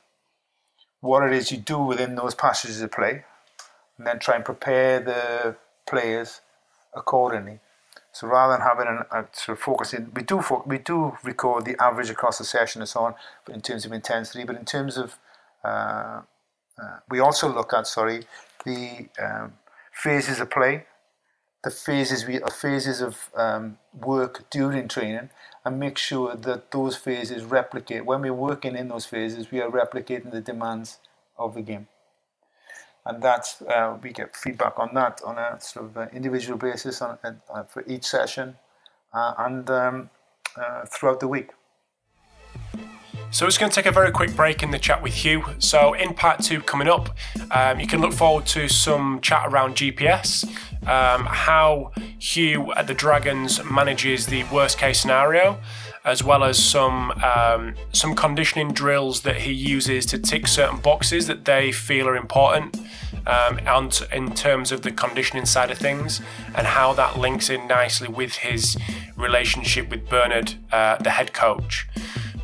what 1.06 1.22
it 1.22 1.32
is 1.32 1.50
you 1.50 1.58
do 1.58 1.78
within 1.78 2.14
those 2.16 2.34
passages 2.34 2.82
of 2.82 2.90
play, 2.90 3.24
and 3.96 4.06
then 4.06 4.18
try 4.18 4.34
and 4.36 4.44
prepare 4.44 5.00
the 5.00 5.56
players 5.86 6.40
accordingly. 6.94 7.60
So 8.12 8.26
rather 8.26 8.54
than 8.54 8.62
having 8.62 8.86
an, 8.86 9.04
a 9.10 9.26
sort 9.32 9.58
of 9.58 9.62
focusing, 9.62 10.10
we 10.14 10.22
do 10.22 10.40
fo- 10.40 10.64
we 10.66 10.78
do 10.78 11.16
record 11.22 11.66
the 11.66 11.76
average 11.82 12.10
across 12.10 12.38
the 12.38 12.44
session 12.44 12.80
and 12.80 12.88
so 12.88 13.00
on, 13.00 13.14
but 13.44 13.54
in 13.54 13.60
terms 13.60 13.84
of 13.84 13.92
intensity. 13.92 14.44
But 14.44 14.56
in 14.56 14.64
terms 14.64 14.96
of, 14.96 15.18
uh, 15.62 16.22
uh, 16.80 16.98
we 17.10 17.20
also 17.20 17.52
look 17.52 17.72
at 17.74 17.86
sorry 17.86 18.24
the 18.64 19.08
um, 19.22 19.52
phases 19.92 20.40
of 20.40 20.50
play, 20.50 20.86
the 21.66 21.70
phases 21.72 22.24
we 22.28 22.40
uh, 22.40 22.48
phases 22.48 23.00
of 23.00 23.14
um, 23.34 23.76
work 23.92 24.34
during 24.50 24.86
training, 24.86 25.28
and 25.64 25.80
make 25.80 25.98
sure 25.98 26.36
that 26.36 26.70
those 26.70 26.94
phases 26.96 27.42
replicate. 27.42 28.06
When 28.06 28.20
we're 28.20 28.40
working 28.50 28.76
in 28.76 28.86
those 28.86 29.04
phases, 29.04 29.50
we 29.50 29.60
are 29.60 29.70
replicating 29.82 30.30
the 30.30 30.40
demands 30.40 30.98
of 31.36 31.54
the 31.54 31.62
game. 31.62 31.88
And 33.04 33.20
that's, 33.20 33.62
uh, 33.62 33.98
we 34.00 34.12
get 34.12 34.36
feedback 34.36 34.78
on 34.78 34.94
that 34.94 35.20
on 35.24 35.38
a 35.38 35.60
sort 35.60 35.86
of 35.86 35.96
uh, 35.96 36.06
individual 36.12 36.56
basis 36.56 37.02
on, 37.02 37.18
uh, 37.24 37.64
for 37.64 37.82
each 37.88 38.04
session 38.04 38.56
uh, 39.12 39.34
and 39.38 39.68
um, 39.68 40.10
uh, 40.56 40.84
throughout 40.86 41.18
the 41.18 41.28
week. 41.28 41.50
So 43.36 43.44
we're 43.44 43.50
just 43.50 43.60
going 43.60 43.70
to 43.70 43.76
take 43.76 43.84
a 43.84 43.92
very 43.92 44.10
quick 44.12 44.34
break 44.34 44.62
in 44.62 44.70
the 44.70 44.78
chat 44.78 45.02
with 45.02 45.12
Hugh. 45.12 45.44
So 45.58 45.92
in 45.92 46.14
part 46.14 46.42
two 46.42 46.62
coming 46.62 46.88
up, 46.88 47.14
um, 47.50 47.78
you 47.78 47.86
can 47.86 48.00
look 48.00 48.14
forward 48.14 48.46
to 48.46 48.66
some 48.66 49.20
chat 49.20 49.52
around 49.52 49.74
GPS, 49.74 50.42
um, 50.88 51.26
how 51.26 51.92
Hugh 52.18 52.72
at 52.72 52.86
the 52.86 52.94
Dragons 52.94 53.62
manages 53.62 54.24
the 54.24 54.44
worst 54.44 54.78
case 54.78 54.98
scenario, 54.98 55.60
as 56.06 56.24
well 56.24 56.44
as 56.44 56.58
some 56.58 57.10
um, 57.22 57.74
some 57.92 58.14
conditioning 58.14 58.72
drills 58.72 59.20
that 59.20 59.36
he 59.36 59.52
uses 59.52 60.06
to 60.06 60.18
tick 60.18 60.48
certain 60.48 60.80
boxes 60.80 61.26
that 61.26 61.44
they 61.44 61.72
feel 61.72 62.08
are 62.08 62.16
important. 62.16 62.74
Um, 63.26 63.58
and 63.66 64.08
in 64.12 64.34
terms 64.34 64.72
of 64.72 64.80
the 64.80 64.92
conditioning 64.92 65.44
side 65.44 65.70
of 65.70 65.76
things, 65.76 66.22
and 66.54 66.66
how 66.66 66.94
that 66.94 67.18
links 67.18 67.50
in 67.50 67.66
nicely 67.66 68.08
with 68.08 68.36
his 68.36 68.78
relationship 69.14 69.90
with 69.90 70.08
Bernard, 70.08 70.54
uh, 70.72 70.96
the 70.96 71.10
head 71.10 71.34
coach. 71.34 71.86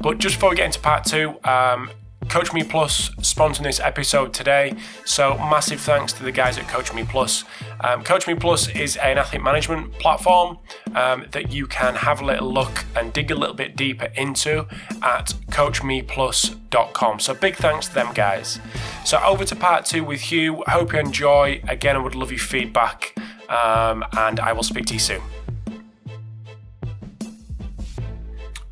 But 0.02 0.18
just 0.18 0.34
before 0.36 0.50
we 0.50 0.56
get 0.56 0.66
into 0.66 0.80
part 0.80 1.04
two, 1.04 1.38
um, 1.44 1.90
Coach 2.28 2.52
Me 2.52 2.62
Plus 2.62 3.10
sponsoring 3.16 3.64
this 3.64 3.80
episode 3.80 4.32
today. 4.32 4.74
So 5.04 5.36
massive 5.36 5.80
thanks 5.80 6.12
to 6.14 6.22
the 6.22 6.32
guys 6.32 6.58
at 6.58 6.68
Coach 6.68 6.94
Me 6.94 7.04
Plus. 7.04 7.44
Um, 7.80 8.02
Coach 8.02 8.26
Me 8.26 8.34
Plus 8.34 8.68
is 8.70 8.96
an 8.96 9.18
athlete 9.18 9.42
management 9.42 9.92
platform 9.94 10.58
um, 10.94 11.26
that 11.32 11.52
you 11.52 11.66
can 11.66 11.94
have 11.94 12.20
a 12.20 12.24
little 12.24 12.52
look 12.52 12.84
and 12.96 13.12
dig 13.12 13.30
a 13.30 13.34
little 13.34 13.54
bit 13.54 13.76
deeper 13.76 14.08
into 14.16 14.66
at 15.02 15.34
coachmeplus.com. 15.50 17.20
So 17.20 17.34
big 17.34 17.56
thanks 17.56 17.88
to 17.88 17.94
them 17.94 18.12
guys. 18.14 18.60
So 19.04 19.20
over 19.22 19.44
to 19.44 19.56
part 19.56 19.84
two 19.84 20.04
with 20.04 20.20
Hugh. 20.20 20.62
Hope 20.68 20.92
you 20.92 21.00
enjoy. 21.00 21.60
Again, 21.68 21.96
I 21.96 21.98
would 21.98 22.14
love 22.14 22.30
your 22.30 22.38
feedback, 22.38 23.14
um, 23.48 24.04
and 24.16 24.40
I 24.40 24.52
will 24.52 24.62
speak 24.62 24.86
to 24.86 24.94
you 24.94 25.00
soon. 25.00 25.22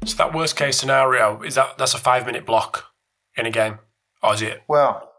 So 0.05 0.17
that 0.17 0.35
worst 0.35 0.57
case 0.57 0.79
scenario 0.79 1.43
is 1.43 1.55
that 1.57 1.77
that's 1.77 1.95
a 1.95 1.99
five 1.99 2.27
minute 2.27 2.47
block 2.47 2.87
in 3.37 3.47
a 3.47 3.51
game, 3.51 3.79
or 4.23 4.35
is 4.35 4.43
it? 4.43 4.63
Well, 4.67 5.13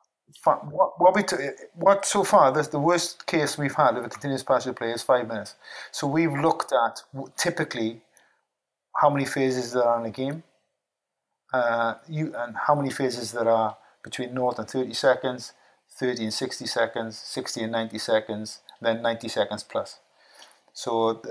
what, 0.45 0.99
what 0.99 1.15
we 1.15 1.23
t- 1.23 1.35
what 1.75 2.05
so 2.05 2.23
far 2.23 2.51
the, 2.51 2.63
the 2.63 2.79
worst 2.79 3.25
case 3.27 3.57
we've 3.57 3.75
had 3.75 3.95
of 3.97 4.05
a 4.05 4.09
continuous 4.09 4.43
passage 4.43 4.75
play 4.75 4.91
is 4.91 5.03
five 5.03 5.27
minutes. 5.27 5.55
So 5.91 6.07
we've 6.07 6.33
looked 6.33 6.73
at 6.73 7.03
typically 7.37 8.01
how 8.97 9.09
many 9.09 9.25
phases 9.25 9.73
there 9.73 9.83
are 9.83 9.99
in 9.99 10.05
a 10.07 10.11
game, 10.11 10.43
uh, 11.53 11.95
you 12.07 12.33
and 12.35 12.55
how 12.67 12.75
many 12.75 12.89
phases 12.89 13.31
there 13.31 13.49
are 13.49 13.77
between 14.03 14.29
0 14.31 14.55
and 14.57 14.67
30 14.67 14.93
seconds, 14.93 15.53
30 15.99 16.23
and 16.23 16.33
60 16.33 16.65
seconds, 16.65 17.17
60 17.19 17.63
and 17.63 17.71
90 17.71 17.97
seconds, 17.99 18.59
then 18.81 19.01
90 19.01 19.27
seconds 19.27 19.63
plus. 19.63 19.99
So 20.73 21.21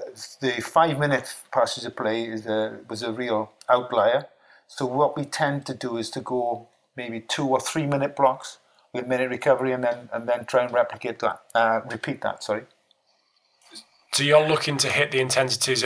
the 0.40 0.60
five 0.62 0.98
minute 0.98 1.34
passage 1.52 1.84
of 1.84 1.96
play 1.96 2.24
is 2.24 2.46
a, 2.46 2.80
was 2.88 3.02
a 3.02 3.12
real 3.12 3.52
outlier. 3.68 4.26
So 4.66 4.86
what 4.86 5.16
we 5.16 5.24
tend 5.24 5.66
to 5.66 5.74
do 5.74 5.96
is 5.96 6.10
to 6.10 6.20
go 6.20 6.68
maybe 6.96 7.20
two 7.20 7.46
or 7.48 7.60
three 7.60 7.86
minute 7.86 8.14
blocks 8.14 8.58
with 8.92 9.06
minute 9.06 9.30
recovery 9.30 9.72
and 9.72 9.82
then 9.82 10.08
and 10.12 10.28
then 10.28 10.44
try 10.44 10.64
and 10.64 10.72
replicate 10.72 11.20
that, 11.20 11.40
uh, 11.54 11.80
repeat 11.90 12.20
that. 12.22 12.42
Sorry. 12.42 12.64
So 14.12 14.24
you're 14.24 14.46
looking 14.46 14.76
to 14.78 14.88
hit 14.88 15.12
the 15.12 15.20
intensities 15.20 15.84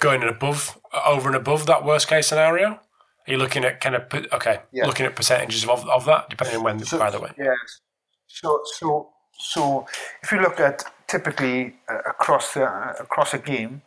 going 0.00 0.22
above, 0.24 0.78
over 1.06 1.28
and 1.28 1.36
above 1.36 1.66
that 1.66 1.84
worst 1.84 2.08
case 2.08 2.26
scenario. 2.26 2.70
Are 2.70 2.80
you 3.26 3.36
looking 3.36 3.64
at 3.64 3.80
kind 3.80 3.94
of 3.94 4.02
okay, 4.32 4.60
yeah. 4.72 4.84
looking 4.84 5.06
at 5.06 5.14
percentages 5.14 5.64
of, 5.64 5.88
of 5.88 6.04
that, 6.06 6.28
depending 6.28 6.56
on 6.56 6.64
when, 6.64 6.84
so, 6.84 6.98
by 6.98 7.10
the 7.10 7.20
way. 7.20 7.30
Yes. 7.38 7.80
So 8.26 8.60
so 8.78 9.10
so 9.38 9.86
if 10.22 10.32
you 10.32 10.40
look 10.40 10.58
at 10.58 10.82
typically 11.12 11.74
uh, 11.88 11.98
across 12.12 12.56
uh, 12.56 12.94
across 13.06 13.34
a 13.34 13.38
game, 13.38 13.82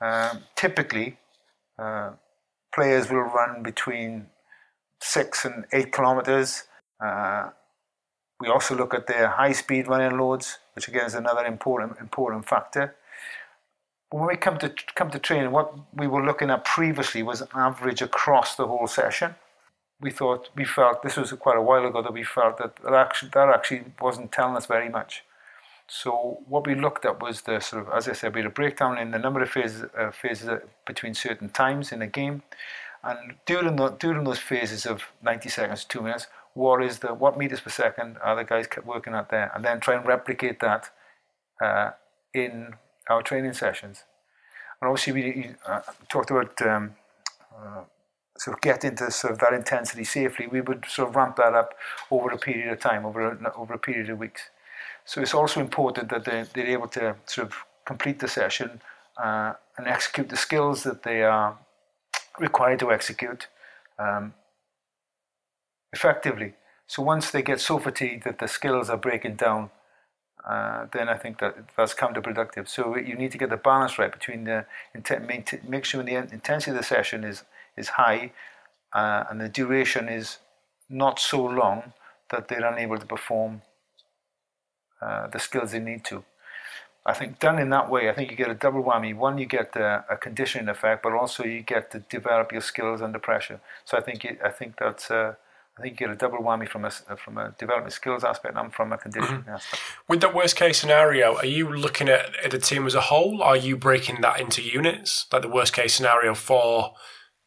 um, 0.00 0.34
typically 0.54 1.08
uh, 1.78 2.10
players 2.74 3.10
will 3.10 3.28
run 3.38 3.62
between 3.70 4.26
six 5.00 5.44
and 5.44 5.56
eight 5.72 5.90
kilometers. 5.92 6.64
We 8.40 8.48
also 8.48 8.76
look 8.76 8.94
at 8.94 9.08
their 9.08 9.26
high 9.40 9.54
speed 9.62 9.88
running 9.88 10.16
loads, 10.16 10.58
which 10.74 10.86
again 10.86 11.06
is 11.06 11.14
another 11.14 11.44
important 11.44 11.98
important 12.00 12.48
factor. 12.48 12.94
When 14.10 14.26
we 14.28 14.36
come 14.36 14.58
to 14.58 14.68
come 14.98 15.10
to 15.10 15.18
training, 15.18 15.50
what 15.50 15.68
we 16.00 16.06
were 16.06 16.24
looking 16.24 16.50
at 16.50 16.64
previously 16.64 17.22
was 17.30 17.42
average 17.52 18.00
across 18.00 18.54
the 18.54 18.66
whole 18.68 18.86
session 18.86 19.34
we 20.00 20.10
thought 20.10 20.50
we 20.54 20.64
felt 20.64 21.02
this 21.02 21.16
was 21.16 21.32
quite 21.32 21.56
a 21.56 21.62
while 21.62 21.84
ago 21.84 22.00
that 22.02 22.12
we 22.12 22.22
felt 22.22 22.58
that 22.58 22.76
that 22.76 22.94
actually, 22.94 23.30
that 23.34 23.48
actually 23.48 23.82
wasn't 24.00 24.30
telling 24.30 24.56
us 24.56 24.66
very 24.66 24.88
much. 24.88 25.24
So 25.88 26.40
what 26.46 26.66
we 26.66 26.74
looked 26.74 27.06
at 27.06 27.20
was 27.22 27.42
the 27.42 27.60
sort 27.60 27.86
of, 27.86 27.92
as 27.94 28.08
I 28.08 28.12
said, 28.12 28.34
we 28.34 28.42
had 28.42 28.50
a 28.50 28.54
breakdown 28.54 28.98
in 28.98 29.10
the 29.10 29.18
number 29.18 29.42
of 29.42 29.50
phases, 29.50 29.84
uh, 29.96 30.10
phases 30.10 30.50
between 30.86 31.14
certain 31.14 31.48
times 31.48 31.92
in 31.92 32.02
a 32.02 32.06
game, 32.06 32.42
and 33.02 33.34
during 33.46 33.76
the, 33.76 33.88
during 33.90 34.24
those 34.24 34.38
phases 34.38 34.84
of 34.84 35.02
90 35.22 35.48
seconds, 35.48 35.84
two 35.84 36.02
minutes, 36.02 36.26
what 36.52 36.82
is 36.82 36.98
the 36.98 37.14
what 37.14 37.38
meters 37.38 37.60
per 37.60 37.70
second 37.70 38.18
are 38.22 38.36
the 38.36 38.44
guys 38.44 38.66
kept 38.66 38.86
working 38.86 39.14
at 39.14 39.30
there, 39.30 39.50
and 39.54 39.64
then 39.64 39.80
try 39.80 39.94
and 39.94 40.06
replicate 40.06 40.60
that 40.60 40.90
uh, 41.62 41.92
in 42.34 42.74
our 43.08 43.22
training 43.22 43.54
sessions. 43.54 44.04
And 44.80 44.88
obviously 44.88 45.12
we 45.12 45.54
uh, 45.66 45.80
talked 46.08 46.30
about. 46.30 46.60
Um, 46.62 46.96
uh, 47.56 47.82
sort 48.36 48.56
of 48.56 48.60
get 48.60 48.84
into 48.84 49.10
sort 49.10 49.32
of 49.32 49.40
that 49.40 49.52
intensity 49.52 50.04
safely, 50.04 50.46
we 50.46 50.60
would 50.60 50.84
sort 50.86 51.08
of 51.08 51.16
ramp 51.16 51.34
that 51.34 51.54
up 51.54 51.74
over 52.08 52.30
a 52.30 52.38
period 52.38 52.72
of 52.72 52.78
time, 52.78 53.04
over 53.04 53.32
a, 53.32 53.52
over 53.56 53.74
a 53.74 53.78
period 53.78 54.08
of 54.08 54.18
weeks. 54.18 54.42
So 55.08 55.22
it's 55.22 55.32
also 55.32 55.60
important 55.60 56.10
that 56.10 56.26
they're, 56.26 56.46
they're 56.52 56.66
able 56.66 56.88
to 56.88 57.16
sort 57.24 57.46
of 57.46 57.54
complete 57.86 58.18
the 58.18 58.28
session 58.28 58.82
uh, 59.16 59.54
and 59.78 59.86
execute 59.86 60.28
the 60.28 60.36
skills 60.36 60.82
that 60.82 61.02
they 61.02 61.22
are 61.22 61.56
required 62.38 62.80
to 62.80 62.92
execute 62.92 63.46
um, 63.98 64.34
effectively. 65.94 66.52
So 66.86 67.02
once 67.02 67.30
they 67.30 67.40
get 67.40 67.58
so 67.58 67.78
fatigued 67.78 68.24
that 68.24 68.38
the 68.38 68.48
skills 68.48 68.90
are 68.90 68.98
breaking 68.98 69.36
down, 69.36 69.70
uh, 70.46 70.88
then 70.92 71.08
I 71.08 71.16
think 71.16 71.38
that 71.38 71.56
that's 71.74 71.94
counterproductive. 71.94 72.68
So 72.68 72.94
you 72.98 73.14
need 73.14 73.32
to 73.32 73.38
get 73.38 73.48
the 73.48 73.56
balance 73.56 73.98
right 73.98 74.12
between 74.12 74.44
the 74.44 74.66
make 75.66 75.86
sure 75.86 76.02
the 76.02 76.16
intensity 76.16 76.72
of 76.72 76.76
the 76.76 76.82
session 76.82 77.24
is 77.24 77.44
is 77.78 77.88
high 77.88 78.32
uh, 78.92 79.24
and 79.30 79.40
the 79.40 79.48
duration 79.48 80.10
is 80.10 80.36
not 80.90 81.18
so 81.18 81.42
long 81.42 81.94
that 82.30 82.48
they're 82.48 82.70
unable 82.70 82.98
to 82.98 83.06
perform 83.06 83.62
uh, 85.00 85.26
the 85.28 85.38
skills 85.38 85.72
they 85.72 85.80
need 85.80 86.04
to. 86.04 86.24
I 87.06 87.14
think 87.14 87.38
done 87.38 87.58
in 87.58 87.70
that 87.70 87.88
way, 87.88 88.10
I 88.10 88.12
think 88.12 88.30
you 88.30 88.36
get 88.36 88.50
a 88.50 88.54
double 88.54 88.82
whammy. 88.84 89.16
One, 89.16 89.38
you 89.38 89.46
get 89.46 89.74
a, 89.76 90.04
a 90.10 90.16
conditioning 90.16 90.68
effect, 90.68 91.02
but 91.02 91.12
also 91.12 91.42
you 91.44 91.62
get 91.62 91.90
to 91.92 92.00
develop 92.00 92.52
your 92.52 92.60
skills 92.60 93.00
under 93.00 93.18
pressure. 93.18 93.60
So 93.86 93.96
I 93.96 94.02
think 94.02 94.24
it, 94.26 94.38
I 94.44 94.50
think 94.50 94.74
that's 94.78 95.10
uh, 95.10 95.34
I 95.78 95.82
think 95.82 95.98
you 95.98 96.06
get 96.06 96.12
a 96.12 96.18
double 96.18 96.38
whammy 96.38 96.68
from 96.68 96.84
a 96.84 96.90
from 96.90 97.38
a 97.38 97.54
development 97.58 97.92
skills 97.92 98.24
aspect 98.24 98.56
and 98.56 98.74
from 98.74 98.92
a 98.92 98.98
conditioning 98.98 99.42
mm-hmm. 99.42 99.50
aspect. 99.50 99.82
With 100.08 100.20
that 100.20 100.34
worst 100.34 100.56
case 100.56 100.78
scenario, 100.78 101.36
are 101.36 101.46
you 101.46 101.72
looking 101.72 102.08
at, 102.08 102.34
at 102.44 102.50
the 102.50 102.58
team 102.58 102.86
as 102.86 102.94
a 102.94 103.02
whole? 103.02 103.42
Are 103.42 103.56
you 103.56 103.76
breaking 103.76 104.20
that 104.22 104.40
into 104.40 104.60
units, 104.60 105.26
like 105.32 105.42
the 105.42 105.48
worst 105.48 105.72
case 105.72 105.94
scenario 105.94 106.34
for 106.34 106.94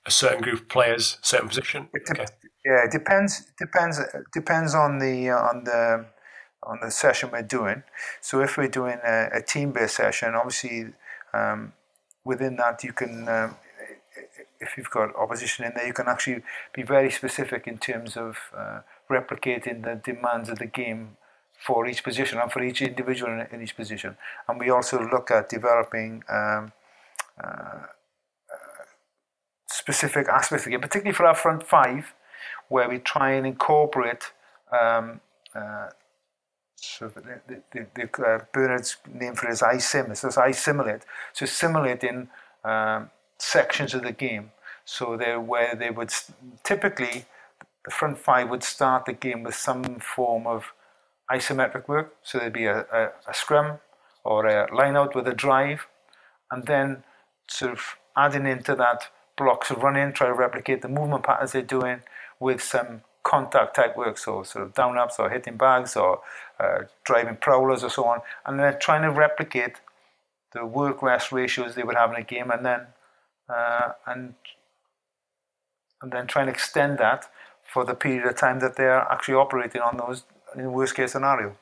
a 0.05 0.11
certain 0.11 0.41
group 0.41 0.61
of 0.61 0.69
players, 0.69 1.17
certain 1.21 1.49
position? 1.49 1.89
It 1.93 2.05
de- 2.05 2.13
okay. 2.13 2.25
Yeah, 2.65 2.85
it 2.85 2.91
depends. 2.91 3.51
Depends. 3.59 3.99
Depends 4.33 4.73
on 4.73 4.99
the 4.99 5.29
uh, 5.29 5.49
on 5.49 5.63
the 5.65 6.05
on 6.63 6.79
the 6.81 6.91
session 6.91 7.29
we're 7.31 7.41
doing. 7.41 7.83
So 8.21 8.41
if 8.41 8.57
we're 8.57 8.67
doing 8.67 8.99
a, 9.03 9.29
a 9.33 9.41
team-based 9.41 9.95
session, 9.95 10.35
obviously 10.35 10.93
um, 11.33 11.73
within 12.23 12.55
that 12.57 12.83
you 12.83 12.93
can, 12.93 13.27
um, 13.27 13.55
if 14.59 14.77
you've 14.77 14.89
got 14.89 15.15
opposition 15.15 15.65
in 15.65 15.73
there, 15.75 15.87
you 15.87 15.93
can 15.93 16.07
actually 16.07 16.43
be 16.73 16.83
very 16.83 17.11
specific 17.11 17.67
in 17.67 17.77
terms 17.77 18.15
of 18.15 18.37
uh, 18.55 18.81
replicating 19.09 19.83
the 19.83 19.95
demands 20.03 20.49
of 20.49 20.59
the 20.59 20.67
game 20.67 21.17
for 21.57 21.87
each 21.87 22.03
position 22.03 22.39
and 22.39 22.51
for 22.51 22.63
each 22.63 22.81
individual 22.81 23.31
in, 23.31 23.47
in 23.51 23.61
each 23.61 23.75
position. 23.75 24.17
And 24.47 24.59
we 24.59 24.69
also 24.69 24.99
look 24.99 25.31
at 25.31 25.49
developing. 25.49 26.23
Um, 26.29 26.73
uh, 27.41 27.87
specific 29.81 30.27
aspects 30.27 30.67
again, 30.67 30.81
particularly 30.81 31.15
for 31.15 31.25
our 31.25 31.35
front 31.35 31.63
five, 31.63 32.13
where 32.69 32.87
we 32.89 32.99
try 32.99 33.31
and 33.31 33.47
incorporate 33.47 34.31
um, 34.71 35.21
uh, 35.55 35.87
of 37.01 37.13
the, 37.13 37.85
the 37.95 38.25
uh, 38.25 38.39
Bernard's 38.53 38.97
name 39.11 39.35
for 39.35 39.47
it 39.47 39.53
is 39.53 39.61
iSim, 39.61 40.15
so 40.17 40.27
it's 40.27 40.37
iSimulate. 40.37 41.03
So 41.33 41.45
simulating 41.45 42.29
um, 42.63 43.09
sections 43.37 43.93
of 43.93 44.03
the 44.03 44.11
game. 44.11 44.51
So 44.85 45.15
they 45.15 45.37
where 45.37 45.75
they 45.75 45.91
would 45.91 46.11
typically 46.63 47.25
the 47.85 47.91
front 47.91 48.17
five 48.17 48.49
would 48.49 48.63
start 48.63 49.05
the 49.05 49.13
game 49.13 49.43
with 49.43 49.55
some 49.55 49.83
form 49.99 50.45
of 50.45 50.73
isometric 51.31 51.87
work. 51.87 52.15
So 52.23 52.37
there'd 52.37 52.53
be 52.53 52.65
a, 52.65 52.85
a, 52.91 53.09
a 53.27 53.33
scrum 53.33 53.79
or 54.23 54.45
a 54.45 54.73
line 54.75 54.95
out 54.95 55.15
with 55.15 55.27
a 55.27 55.33
drive, 55.33 55.87
and 56.51 56.65
then 56.65 57.03
sort 57.47 57.71
of 57.71 57.97
adding 58.15 58.45
into 58.45 58.75
that 58.75 59.09
blocks 59.37 59.71
of 59.71 59.81
running, 59.81 60.13
try 60.13 60.27
to 60.27 60.33
replicate 60.33 60.81
the 60.81 60.87
movement 60.87 61.23
patterns 61.23 61.53
they're 61.53 61.61
doing 61.61 62.01
with 62.39 62.61
some 62.61 63.01
contact 63.23 63.75
type 63.75 63.95
work, 63.97 64.17
so 64.17 64.43
sort 64.43 64.65
of 64.65 64.73
down 64.73 64.97
ups 64.97 65.17
or 65.19 65.29
hitting 65.29 65.57
bags 65.57 65.95
or 65.95 66.21
uh, 66.61 66.83
driving 67.03 67.35
prowlers 67.35 67.83
or 67.83 67.89
so 67.89 68.05
on, 68.05 68.19
and 68.45 68.59
then 68.59 68.77
trying 68.79 69.01
to 69.01 69.11
replicate 69.11 69.75
the 70.53 70.65
work 70.65 71.01
rest 71.01 71.31
ratios 71.31 71.75
they 71.75 71.83
would 71.83 71.95
have 71.95 72.11
in 72.11 72.17
a 72.17 72.23
game, 72.23 72.51
and 72.51 72.65
then 72.65 72.81
uh, 73.49 73.93
and 74.05 74.35
and 76.01 76.11
then 76.11 76.27
try 76.27 76.41
and 76.41 76.49
extend 76.49 76.97
that 76.97 77.25
for 77.63 77.85
the 77.85 77.93
period 77.93 78.25
of 78.25 78.35
time 78.35 78.59
that 78.59 78.75
they 78.75 78.85
are 78.85 79.11
actually 79.11 79.35
operating 79.35 79.81
on 79.81 79.97
those 79.97 80.23
in 80.55 80.71
worst 80.71 80.95
case 80.95 81.13
scenario. 81.13 81.57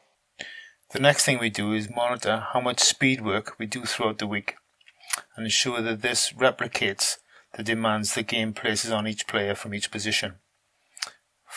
The 0.92 1.00
next 1.00 1.26
thing 1.26 1.38
we 1.38 1.52
do 1.52 1.74
is 1.74 1.90
monitor 1.90 2.48
how 2.52 2.62
much 2.62 2.80
speed 2.80 3.22
work 3.22 3.60
we 3.60 3.68
do 3.68 3.86
throughout 3.86 4.18
the 4.18 4.26
week 4.26 4.56
and 5.36 5.46
ensure 5.46 5.82
that 5.82 6.02
this 6.02 6.34
replicates 6.34 7.18
the 7.54 7.64
demands 7.64 8.16
the 8.16 8.24
game 8.24 8.54
places 8.54 8.92
on 8.92 9.08
each 9.08 9.28
player 9.28 9.54
from 9.54 9.74
each 9.74 9.92
position. 9.92 10.36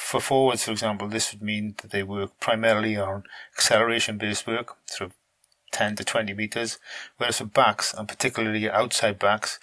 For 0.04 0.20
forwards, 0.20 0.64
for 0.64 0.72
example, 0.72 1.08
this 1.08 1.32
would 1.32 1.42
mean 1.42 1.74
that 1.80 1.90
they 1.90 2.02
work 2.02 2.38
primarily 2.38 2.98
on 2.98 3.22
acceleration 3.56 4.18
based 4.18 4.46
work, 4.46 4.76
sort 4.84 5.10
of 5.10 5.16
10 5.70 5.96
to 5.96 6.04
20 6.04 6.34
meters, 6.34 6.78
whereas 7.16 7.38
for 7.38 7.46
backs, 7.46 7.94
and 7.94 8.06
particularly 8.06 8.68
outside 8.68 9.18
backs, 9.18 9.58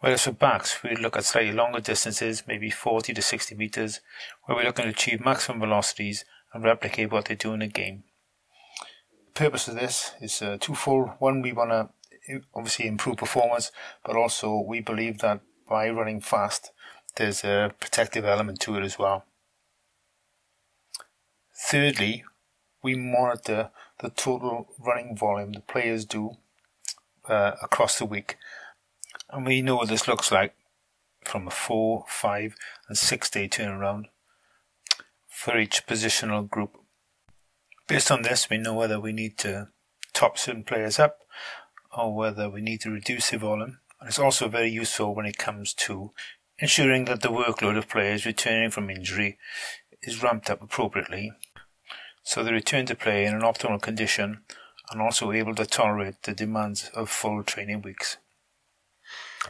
whereas 0.00 0.22
for 0.22 0.32
backs, 0.32 0.82
we 0.82 0.96
look 0.96 1.16
at 1.16 1.24
slightly 1.24 1.52
longer 1.52 1.80
distances, 1.80 2.44
maybe 2.46 2.70
40 2.70 3.12
to 3.12 3.20
60 3.20 3.54
meters, 3.56 4.00
where 4.44 4.56
we're 4.56 4.64
looking 4.64 4.84
to 4.84 4.90
achieve 4.90 5.22
maximum 5.22 5.60
velocities 5.60 6.24
and 6.54 6.64
replicate 6.64 7.12
what 7.12 7.26
they 7.26 7.34
do 7.34 7.52
in 7.52 7.60
a 7.60 7.68
game. 7.68 8.04
The 9.26 9.32
purpose 9.32 9.68
of 9.68 9.74
this 9.74 10.12
is 10.20 10.40
uh, 10.40 10.56
twofold. 10.58 11.10
One, 11.18 11.42
we 11.42 11.52
want 11.52 11.70
to 11.70 12.40
obviously 12.54 12.86
improve 12.86 13.18
performance, 13.18 13.70
but 14.02 14.16
also 14.16 14.64
we 14.66 14.80
believe 14.80 15.18
that 15.18 15.40
by 15.68 15.90
running 15.90 16.20
fast, 16.20 16.70
there's 17.16 17.44
a 17.44 17.72
protective 17.80 18.24
element 18.24 18.60
to 18.60 18.76
it 18.76 18.84
as 18.84 18.98
well. 18.98 19.24
Thirdly, 21.68 22.24
we 22.82 22.94
monitor 22.94 23.70
the 24.00 24.10
total 24.10 24.68
running 24.78 25.16
volume 25.16 25.52
the 25.52 25.60
players 25.60 26.04
do 26.04 26.36
uh, 27.28 27.52
across 27.62 27.98
the 27.98 28.04
week, 28.04 28.36
and 29.30 29.46
we 29.46 29.62
know 29.62 29.76
what 29.76 29.88
this 29.88 30.06
looks 30.06 30.30
like 30.30 30.54
from 31.24 31.48
a 31.48 31.50
four, 31.50 32.04
five, 32.08 32.54
and 32.88 32.96
six 32.96 33.28
day 33.28 33.48
turnaround 33.48 34.04
for 35.28 35.58
each 35.58 35.86
positional 35.86 36.48
group. 36.48 36.78
Based 37.88 38.10
on 38.10 38.22
this, 38.22 38.48
we 38.50 38.58
know 38.58 38.74
whether 38.74 39.00
we 39.00 39.12
need 39.12 39.38
to 39.38 39.68
top 40.12 40.38
certain 40.38 40.64
players 40.64 40.98
up 40.98 41.18
or 41.96 42.14
whether 42.14 42.48
we 42.48 42.60
need 42.60 42.80
to 42.82 42.90
reduce 42.90 43.30
the 43.30 43.38
volume. 43.38 43.78
And 44.00 44.08
it's 44.08 44.18
also 44.18 44.48
very 44.48 44.70
useful 44.70 45.14
when 45.14 45.26
it 45.26 45.38
comes 45.38 45.72
to 45.74 46.12
ensuring 46.58 47.04
that 47.06 47.22
the 47.22 47.28
workload 47.28 47.76
of 47.76 47.88
players 47.88 48.26
returning 48.26 48.70
from 48.70 48.90
injury 48.90 49.38
is 50.02 50.22
ramped 50.22 50.50
up 50.50 50.62
appropriately 50.62 51.32
so 52.26 52.42
they 52.42 52.52
return 52.52 52.84
to 52.86 52.94
play 52.96 53.24
in 53.24 53.34
an 53.34 53.42
optimal 53.42 53.80
condition 53.80 54.40
and 54.90 55.00
also 55.00 55.30
able 55.30 55.54
to 55.54 55.64
tolerate 55.64 56.24
the 56.24 56.34
demands 56.34 56.90
of 56.92 57.08
full 57.08 57.42
training 57.44 57.82
weeks. 57.82 58.16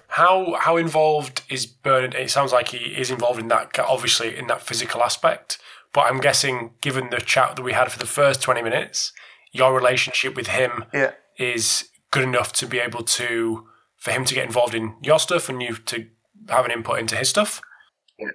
How 0.08 0.56
how 0.60 0.76
involved 0.76 1.42
is 1.48 1.64
Bernard? 1.64 2.14
It 2.14 2.30
sounds 2.30 2.52
like 2.52 2.68
he 2.68 2.78
is 2.78 3.10
involved 3.10 3.40
in 3.40 3.48
that, 3.48 3.78
obviously 3.78 4.36
in 4.36 4.46
that 4.48 4.60
physical 4.60 5.02
aspect. 5.02 5.58
But 5.94 6.02
I'm 6.02 6.20
guessing, 6.20 6.72
given 6.82 7.08
the 7.08 7.18
chat 7.18 7.56
that 7.56 7.62
we 7.62 7.72
had 7.72 7.90
for 7.90 7.98
the 7.98 8.04
first 8.04 8.42
20 8.42 8.60
minutes, 8.60 9.12
your 9.52 9.74
relationship 9.74 10.36
with 10.36 10.48
him 10.48 10.84
yeah. 10.92 11.12
is 11.38 11.88
good 12.10 12.24
enough 12.24 12.52
to 12.54 12.66
be 12.66 12.78
able 12.78 13.04
to 13.04 13.66
for 13.96 14.10
him 14.10 14.26
to 14.26 14.34
get 14.34 14.44
involved 14.44 14.74
in 14.74 14.96
your 15.02 15.18
stuff 15.18 15.48
and 15.48 15.62
you 15.62 15.76
to 15.76 16.08
have 16.48 16.64
an 16.64 16.70
input 16.70 16.98
into 16.98 17.16
his 17.16 17.28
stuff. 17.28 17.60
Yeah, 18.18 18.28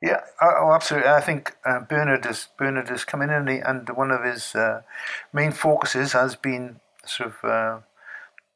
Yeah, 0.00 0.20
oh, 0.40 0.54
oh, 0.60 0.72
absolutely. 0.72 1.10
I 1.10 1.20
think 1.20 1.56
uh, 1.64 1.80
Bernard 1.80 2.26
is 2.26 2.48
Bernard 2.58 2.90
is 2.90 3.04
coming 3.04 3.28
in, 3.28 3.34
and, 3.34 3.48
he, 3.48 3.58
and 3.58 3.88
one 3.90 4.10
of 4.10 4.24
his 4.24 4.54
uh, 4.54 4.82
main 5.32 5.52
focuses 5.52 6.12
has 6.12 6.36
been 6.36 6.80
sort 7.04 7.30
of 7.30 7.44
uh, 7.44 7.78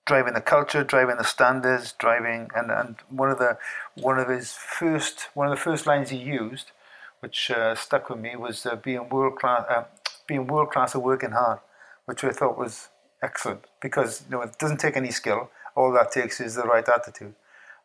driving 0.06 0.34
the 0.34 0.40
culture, 0.40 0.84
driving 0.84 1.16
the 1.16 1.24
standards, 1.24 1.92
driving, 1.98 2.50
and, 2.54 2.70
and 2.70 2.96
one 3.08 3.30
of 3.30 3.38
the 3.38 3.58
one 3.94 4.18
of 4.18 4.28
his 4.28 4.52
first 4.52 5.28
one 5.34 5.46
of 5.46 5.50
the 5.50 5.62
first 5.62 5.86
lines 5.86 6.10
he 6.10 6.16
used, 6.16 6.72
which 7.20 7.50
uh, 7.50 7.74
stuck 7.74 8.08
with 8.08 8.18
me, 8.18 8.36
was 8.36 8.66
uh, 8.66 8.76
being 8.76 9.08
world 9.08 9.36
class, 9.38 9.64
uh, 9.68 9.84
being 10.26 10.46
world 10.46 10.70
class 10.70 10.94
at 10.94 11.02
working 11.02 11.32
hard, 11.32 11.58
which 12.06 12.24
I 12.24 12.30
thought 12.30 12.58
was 12.58 12.88
excellent 13.22 13.64
because 13.80 14.24
you 14.28 14.36
know 14.36 14.42
it 14.42 14.58
doesn't 14.58 14.78
take 14.78 14.96
any 14.96 15.10
skill. 15.10 15.50
All 15.74 15.92
that 15.92 16.12
takes 16.12 16.40
is 16.40 16.54
the 16.54 16.64
right 16.64 16.86
attitude, 16.88 17.34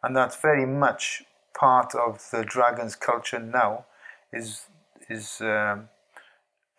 and 0.03 0.15
that's 0.15 0.35
very 0.37 0.65
much 0.65 1.23
part 1.57 1.95
of 1.95 2.29
the 2.31 2.43
Dragons 2.43 2.95
culture 2.95 3.39
now 3.39 3.85
is 4.31 4.65
is 5.09 5.41
um, 5.41 5.89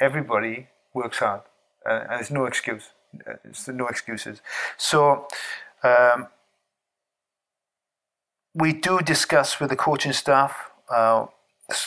everybody 0.00 0.68
works 0.94 1.18
hard 1.18 1.42
uh, 1.88 2.00
and 2.00 2.10
there's 2.10 2.30
no 2.30 2.44
excuse. 2.46 2.90
There's 3.24 3.68
no 3.68 3.86
excuses. 3.86 4.42
So 4.76 5.26
um, 5.82 6.28
we 8.54 8.72
do 8.72 9.00
discuss 9.00 9.58
with 9.60 9.70
the 9.70 9.76
coaching 9.76 10.12
staff 10.12 10.70
uh, 10.90 11.26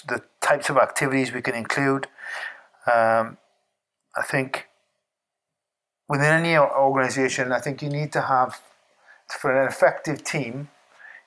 the 0.08 0.22
types 0.42 0.70
of 0.70 0.78
activities 0.78 1.32
we 1.32 1.42
can 1.42 1.56
include. 1.56 2.08
Um, 2.86 3.38
I 4.16 4.24
think 4.24 4.68
within 6.08 6.34
any 6.34 6.58
organization, 6.58 7.52
I 7.52 7.60
think 7.60 7.82
you 7.82 7.90
need 7.90 8.12
to 8.14 8.22
have 8.22 8.62
for 9.40 9.60
an 9.60 9.68
effective 9.68 10.24
team 10.24 10.70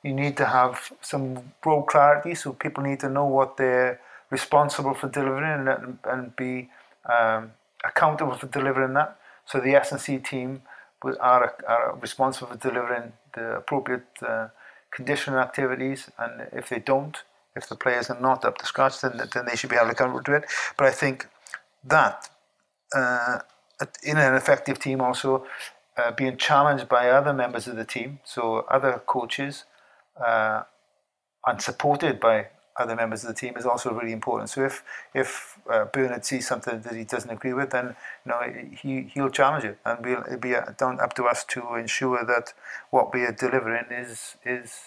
you 0.05 0.13
need 0.13 0.37
to 0.37 0.45
have 0.45 0.93
some 1.01 1.55
role 1.65 1.83
clarity, 1.83 2.35
so 2.35 2.53
people 2.53 2.85
need 2.85 3.01
to 3.01 3.09
know 3.09 3.25
what 3.25 3.57
they're 3.57 3.99
responsible 4.31 4.95
for 4.95 5.09
delivering 5.09 5.67
and, 5.67 5.99
and 6.05 6.37
be 6.37 6.69
um, 7.11 7.53
accountable 7.85 8.35
for 8.35 8.47
delivering 8.47 8.93
that. 8.95 9.17
So 9.47 9.61
the 9.61 9.75
S&C 9.75 10.19
team 10.19 10.63
are, 11.21 11.55
are 11.67 11.99
responsible 12.01 12.49
for 12.49 12.59
delivering 12.59 13.15
the 13.35 13.57
appropriate 13.57 14.07
uh, 14.21 14.49
conditioning 14.91 15.41
activities, 15.41 16.11
and 16.19 16.49
if 16.53 16.69
they 16.69 16.79
don't, 16.79 17.17
if 17.57 17.69
the 17.69 17.77
players 17.77 18.11
are 18.11 18.21
not 18.21 18.45
up 18.45 18.59
to 18.59 18.67
scratch, 18.67 19.01
then, 19.01 19.21
then 19.33 19.47
they 19.47 19.57
should 19.57 19.71
be 19.71 19.77
held 19.77 19.91
accountable 19.91 20.23
to 20.23 20.35
it. 20.35 20.45
But 20.77 20.87
I 20.87 20.91
think 20.91 21.29
that 21.85 22.29
uh, 22.95 23.39
in 24.03 24.19
an 24.19 24.35
effective 24.35 24.79
team 24.79 25.01
also 25.01 25.47
uh, 25.97 26.11
being 26.13 26.37
challenged 26.37 26.89
by 26.89 27.09
other 27.09 27.33
members 27.33 27.67
of 27.67 27.77
the 27.77 27.85
team, 27.85 28.21
so 28.25 28.67
other 28.69 29.01
coaches, 29.07 29.65
uh, 30.17 30.62
and 31.47 31.61
supported 31.61 32.21
by 32.21 32.49
other 32.77 32.97
members 32.97 33.23
of 33.23 33.29
the 33.29 33.35
team 33.35 33.57
is 33.57 33.67
also 33.67 33.93
really 33.93 34.12
important. 34.12 34.51
So 34.51 34.65
if 34.65 34.83
if 35.15 35.59
uh, 35.71 35.85
Bernard 35.87 36.25
sees 36.25 36.47
something 36.47 36.81
that 36.81 36.95
he 36.95 37.05
doesn't 37.05 37.31
agree 37.31 37.53
with, 37.53 37.71
then 37.71 37.97
you 38.25 38.33
know 38.33 38.41
he 38.83 39.03
he'll 39.15 39.31
challenge 39.31 39.65
it, 39.65 39.79
and 39.85 40.05
we'll 40.05 40.25
it'll 40.27 40.39
be 40.39 40.55
down 40.79 41.01
up 41.01 41.15
to 41.15 41.25
us 41.25 41.45
to 41.45 41.75
ensure 41.75 42.25
that 42.25 42.53
what 42.91 43.15
we 43.15 43.23
are 43.23 43.33
delivering 43.33 43.87
is 43.91 44.37
is. 44.45 44.81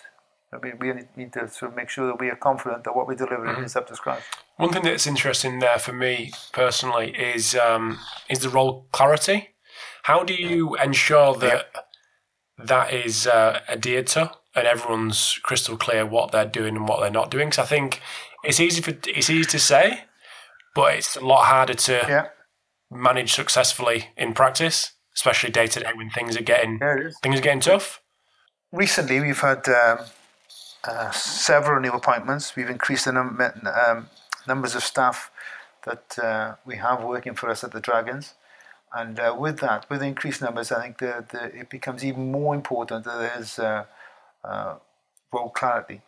We, 0.64 0.72
we 0.80 0.94
need 1.18 1.34
to 1.34 1.50
sort 1.50 1.72
of 1.72 1.76
make 1.76 1.90
sure 1.90 2.08
that 2.08 2.22
we 2.22 2.30
are 2.30 2.36
confident 2.38 2.86
that 2.86 2.96
what 2.96 3.06
we're 3.06 3.16
delivering 3.16 3.56
mm-hmm. 3.56 3.66
is 3.66 3.76
up 3.76 3.86
to 3.88 3.96
scratch. 3.98 4.24
One 4.56 4.72
thing 4.72 4.84
that's 4.84 5.06
interesting 5.06 5.60
there 5.60 5.78
for 5.78 5.92
me 5.92 6.32
personally 6.54 7.12
is 7.12 7.54
um, 7.54 8.00
is 8.30 8.40
the 8.40 8.48
role 8.48 8.88
clarity. 8.94 9.50
How 10.04 10.24
do 10.24 10.34
you 10.34 10.76
ensure 10.78 11.36
that 11.36 11.66
that 12.58 12.94
is 12.94 13.28
uh, 13.28 13.60
adhered 13.68 14.08
to 14.08 14.32
and 14.58 14.68
everyone's 14.68 15.40
crystal 15.44 15.78
clear 15.78 16.06
what 16.06 16.32
they're 16.32 16.46
doing 16.46 16.76
and 16.76 16.88
what 16.88 17.00
they're 17.00 17.10
not 17.12 17.32
doing. 17.32 17.50
Because 17.50 17.64
I 17.64 17.68
think 17.68 18.02
it's 18.44 18.60
easy 18.60 18.82
for 18.82 18.92
it's 19.06 19.30
easy 19.30 19.46
to 19.46 19.60
say, 19.60 20.04
but 20.76 20.96
it's 20.96 21.16
a 21.16 21.26
lot 21.26 21.46
harder 21.46 21.74
to 21.74 21.94
yeah. 22.08 22.28
manage 22.92 23.34
successfully 23.34 24.10
in 24.18 24.34
practice, 24.34 24.94
especially 25.16 25.52
day 25.52 25.68
to 25.68 25.80
day 25.80 25.92
when 25.96 26.10
things 26.10 26.36
are 26.38 26.44
getting 26.44 26.80
yeah, 26.82 27.10
things 27.22 27.40
are 27.40 27.44
getting 27.44 27.62
tough. 27.62 28.02
Recently, 28.72 29.20
we've 29.20 29.40
had 29.40 29.68
um, 29.70 30.00
uh, 30.84 31.12
several 31.12 31.80
new 31.80 31.92
appointments. 31.92 32.56
We've 32.56 32.70
increased 32.70 33.06
the 33.06 33.14
num- 33.14 33.40
um, 33.88 34.10
numbers 34.48 34.76
of 34.76 34.84
staff 34.84 35.32
that 35.86 36.20
uh, 36.20 36.56
we 36.66 36.76
have 36.78 37.04
working 37.04 37.34
for 37.34 37.50
us 37.50 37.64
at 37.64 37.72
the 37.72 37.80
Dragons. 37.80 38.34
And 38.94 39.20
uh, 39.20 39.36
with 39.38 39.60
that, 39.60 39.90
with 39.90 40.02
increased 40.02 40.42
numbers, 40.42 40.72
I 40.72 40.82
think 40.82 41.00
the, 41.00 41.26
the, 41.30 41.46
it 41.60 41.70
becomes 41.70 42.06
even 42.06 42.32
more 42.32 42.56
important 42.56 43.04
that 43.06 43.20
there's 43.20 43.60
uh, 43.60 43.86
role 45.34 45.50
clarity. 45.50 46.02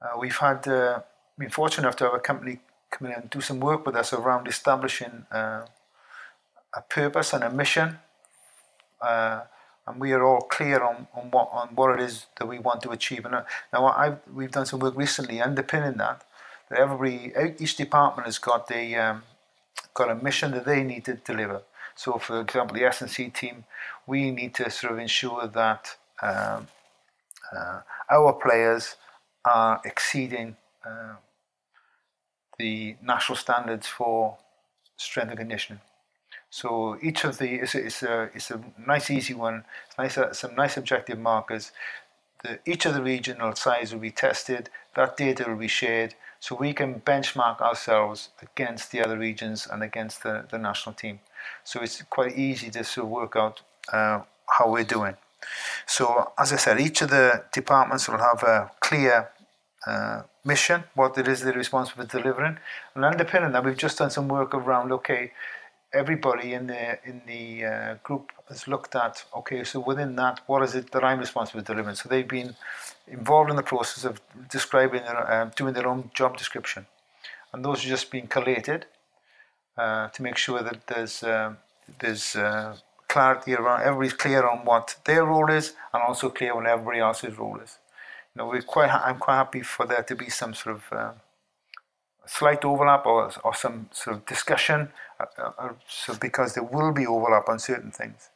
Uh, 0.00 0.18
we've 0.18 0.36
had 0.36 0.66
uh, 0.68 1.00
been 1.38 1.50
fortunate 1.50 1.84
enough 1.84 1.96
to 1.96 2.04
have 2.04 2.14
a 2.14 2.18
company 2.18 2.58
come 2.90 3.08
in 3.08 3.14
and 3.14 3.30
do 3.30 3.40
some 3.40 3.60
work 3.60 3.84
with 3.86 3.96
us 3.96 4.12
around 4.12 4.46
establishing 4.46 5.26
a 5.32 5.66
purpose 6.88 7.32
and 7.32 7.42
a 7.44 7.50
mission 7.50 7.98
and 9.86 10.00
we 10.00 10.12
are 10.12 10.24
all 10.24 10.40
clear 10.40 10.82
on, 10.82 11.06
on 11.14 11.30
what 11.30 11.50
on 11.52 11.68
what 11.74 11.98
it 11.98 12.02
is 12.02 12.26
that 12.38 12.46
we 12.46 12.58
want 12.58 12.82
to 12.82 12.90
achieve. 12.90 13.24
And 13.24 13.36
now 13.72 13.86
I've, 13.86 14.18
we've 14.32 14.50
done 14.50 14.66
some 14.66 14.80
work 14.80 14.96
recently 14.96 15.40
underpinning 15.40 15.98
that. 15.98 16.24
That 16.70 16.78
every 16.78 17.32
each 17.58 17.76
department 17.76 18.26
has 18.26 18.38
got 18.38 18.70
a 18.70 18.94
um, 18.94 19.22
got 19.92 20.10
a 20.10 20.14
mission 20.14 20.52
that 20.52 20.64
they 20.64 20.82
need 20.82 21.04
to 21.04 21.14
deliver. 21.14 21.62
So, 21.96 22.18
for 22.18 22.40
example, 22.40 22.76
the 22.76 22.84
S&C 22.84 23.28
team, 23.28 23.64
we 24.04 24.32
need 24.32 24.52
to 24.54 24.68
sort 24.68 24.94
of 24.94 24.98
ensure 24.98 25.46
that 25.46 25.96
um, 26.20 26.30
uh, 26.32 26.60
our 28.10 28.32
players 28.32 28.96
are 29.44 29.80
exceeding 29.84 30.56
uh, 30.84 31.14
the 32.58 32.96
national 33.02 33.36
standards 33.36 33.86
for 33.86 34.36
strength 34.96 35.30
and 35.30 35.38
conditioning. 35.38 35.80
So 36.50 36.98
each 37.02 37.24
of 37.24 37.38
the 37.38 37.56
it's 37.56 37.74
a, 37.74 37.84
it's 37.84 38.02
a, 38.02 38.30
it's 38.34 38.50
a 38.50 38.60
nice 38.78 39.10
easy 39.10 39.34
one. 39.34 39.64
It's 39.88 39.98
nice 39.98 40.16
uh, 40.18 40.32
some 40.32 40.54
nice 40.54 40.76
objective 40.76 41.18
markers. 41.18 41.72
The, 42.42 42.60
each 42.64 42.86
of 42.86 42.94
the 42.94 43.02
regional 43.02 43.54
sides 43.56 43.92
will 43.92 44.00
be 44.00 44.10
tested. 44.10 44.70
That 44.94 45.16
data 45.16 45.44
will 45.48 45.56
be 45.56 45.68
shared, 45.68 46.14
so 46.38 46.54
we 46.54 46.72
can 46.72 47.00
benchmark 47.00 47.60
ourselves 47.60 48.28
against 48.40 48.92
the 48.92 49.02
other 49.04 49.18
regions 49.18 49.66
and 49.66 49.82
against 49.82 50.22
the, 50.22 50.46
the 50.48 50.58
national 50.58 50.94
team. 50.94 51.20
So 51.64 51.82
it's 51.82 52.02
quite 52.02 52.36
easy 52.38 52.70
to 52.70 52.84
sort 52.84 53.06
of 53.06 53.10
work 53.10 53.34
out 53.34 53.62
uh, 53.92 54.20
how 54.48 54.70
we're 54.70 54.84
doing. 54.84 55.16
So, 55.86 56.32
as 56.38 56.52
I 56.52 56.56
said, 56.56 56.80
each 56.80 57.02
of 57.02 57.10
the 57.10 57.44
departments 57.52 58.08
will 58.08 58.18
have 58.18 58.42
a 58.42 58.70
clear 58.80 59.30
uh, 59.86 60.22
mission, 60.44 60.84
what 60.94 61.16
it 61.18 61.28
is 61.28 61.42
they're 61.42 61.52
responsible 61.52 62.04
for 62.04 62.18
delivering, 62.18 62.58
and 62.94 63.04
underpinning 63.04 63.52
that, 63.52 63.64
we've 63.64 63.76
just 63.76 63.98
done 63.98 64.10
some 64.10 64.28
work 64.28 64.54
around. 64.54 64.92
Okay, 64.92 65.32
everybody 65.92 66.54
in 66.54 66.66
the 66.66 66.98
in 67.04 67.22
the 67.26 67.64
uh, 67.64 67.94
group 68.02 68.32
has 68.48 68.66
looked 68.66 68.94
at. 68.94 69.24
Okay, 69.36 69.64
so 69.64 69.80
within 69.80 70.16
that, 70.16 70.40
what 70.46 70.62
is 70.62 70.74
it 70.74 70.90
that 70.92 71.04
I'm 71.04 71.18
responsible 71.18 71.60
for 71.60 71.66
delivering? 71.66 71.96
So 71.96 72.08
they've 72.08 72.28
been 72.28 72.54
involved 73.06 73.50
in 73.50 73.56
the 73.56 73.62
process 73.62 74.04
of 74.04 74.20
describing, 74.48 75.02
their, 75.02 75.30
uh, 75.30 75.50
doing 75.56 75.74
their 75.74 75.86
own 75.86 76.10
job 76.14 76.36
description, 76.36 76.86
and 77.52 77.64
those 77.64 77.84
are 77.84 77.88
just 77.88 78.10
being 78.10 78.26
collated 78.26 78.86
uh, 79.76 80.08
to 80.08 80.22
make 80.22 80.36
sure 80.36 80.62
that 80.62 80.86
there's 80.86 81.22
uh, 81.22 81.54
there's 82.00 82.36
uh, 82.36 82.76
clarity 83.08 83.54
around 83.54 83.82
everybody's 83.82 84.12
clear 84.12 84.46
on 84.46 84.64
what 84.64 84.96
their 85.04 85.24
role 85.24 85.50
is 85.50 85.74
and 85.92 86.02
also 86.02 86.30
clear 86.30 86.54
on 86.54 86.66
everybody 86.66 87.00
else's 87.00 87.38
role 87.38 87.58
is. 87.60 87.78
You 88.34 88.42
know, 88.42 88.48
we're 88.48 88.62
quite 88.62 88.90
I'm 88.90 89.18
quite 89.18 89.36
happy 89.36 89.62
for 89.62 89.86
there 89.86 90.02
to 90.02 90.16
be 90.16 90.28
some 90.28 90.54
sort 90.54 90.76
of 90.76 90.82
uh, 90.92 91.12
slight 92.26 92.64
overlap 92.64 93.06
or, 93.06 93.30
or 93.44 93.54
some 93.54 93.88
sort 93.92 94.16
of 94.16 94.26
discussion, 94.26 94.88
uh, 95.20 95.26
uh, 95.38 95.50
uh, 95.58 95.68
so 95.88 96.14
because 96.14 96.54
there 96.54 96.64
will 96.64 96.92
be 96.92 97.06
overlap 97.06 97.48
on 97.48 97.58
certain 97.58 97.90
things. 97.90 98.30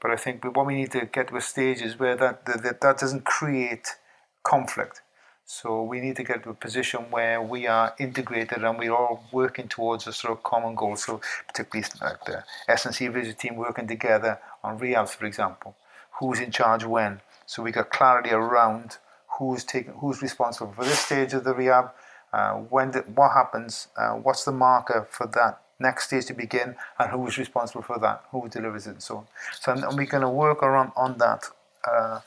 But 0.00 0.10
I 0.10 0.16
think 0.16 0.44
what 0.44 0.66
we 0.66 0.74
need 0.74 0.92
to 0.92 1.06
get 1.06 1.28
to 1.28 1.36
a 1.36 1.40
stage 1.40 1.80
is 1.80 1.98
where 1.98 2.16
that 2.16 2.46
that, 2.46 2.80
that 2.80 2.98
doesn't 2.98 3.24
create 3.24 3.96
conflict. 4.42 5.02
So 5.48 5.84
we 5.84 6.00
need 6.00 6.16
to 6.16 6.24
get 6.24 6.42
to 6.42 6.50
a 6.50 6.54
position 6.54 7.02
where 7.08 7.40
we 7.40 7.68
are 7.68 7.94
integrated 8.00 8.64
and 8.64 8.76
we're 8.76 8.92
all 8.92 9.24
working 9.30 9.68
towards 9.68 10.08
a 10.08 10.12
sort 10.12 10.32
of 10.32 10.42
common 10.42 10.74
goal. 10.74 10.96
So 10.96 11.20
particularly 11.46 11.88
like 12.02 12.24
the 12.24 12.42
S&C 12.66 13.06
visit 13.06 13.38
team 13.38 13.54
working 13.54 13.86
together 13.86 14.40
on 14.64 14.80
rehabs, 14.80 15.10
for 15.10 15.24
example. 15.24 15.76
Who's 16.18 16.40
in 16.40 16.50
charge 16.50 16.84
when? 16.84 17.20
So 17.46 17.62
we 17.62 17.70
got 17.70 17.90
clarity 17.90 18.30
around 18.30 18.98
who's 19.38 19.62
taking, 19.62 19.92
who's 19.92 20.20
responsible 20.20 20.72
for 20.72 20.84
this 20.84 20.98
stage 20.98 21.32
of 21.32 21.44
the 21.44 21.54
rehab, 21.54 21.92
uh, 22.32 22.54
when 22.54 22.90
the, 22.90 23.00
what 23.02 23.32
happens, 23.32 23.86
uh, 23.96 24.14
what's 24.14 24.44
the 24.44 24.52
marker 24.52 25.06
for 25.08 25.28
that 25.28 25.60
next 25.78 26.08
stage 26.08 26.26
to 26.26 26.34
begin, 26.34 26.74
and 26.98 27.10
who 27.12 27.24
is 27.28 27.38
responsible 27.38 27.82
for 27.82 28.00
that, 28.00 28.24
who 28.32 28.48
delivers 28.48 28.88
it, 28.88 28.90
and 28.90 29.02
so 29.02 29.18
on. 29.18 29.26
So 29.60 29.72
and 29.72 29.96
we're 29.96 30.06
going 30.06 30.22
to 30.22 30.28
work 30.28 30.64
around 30.64 30.90
on 30.96 31.18
that 31.18 31.44
uh, 31.88 32.20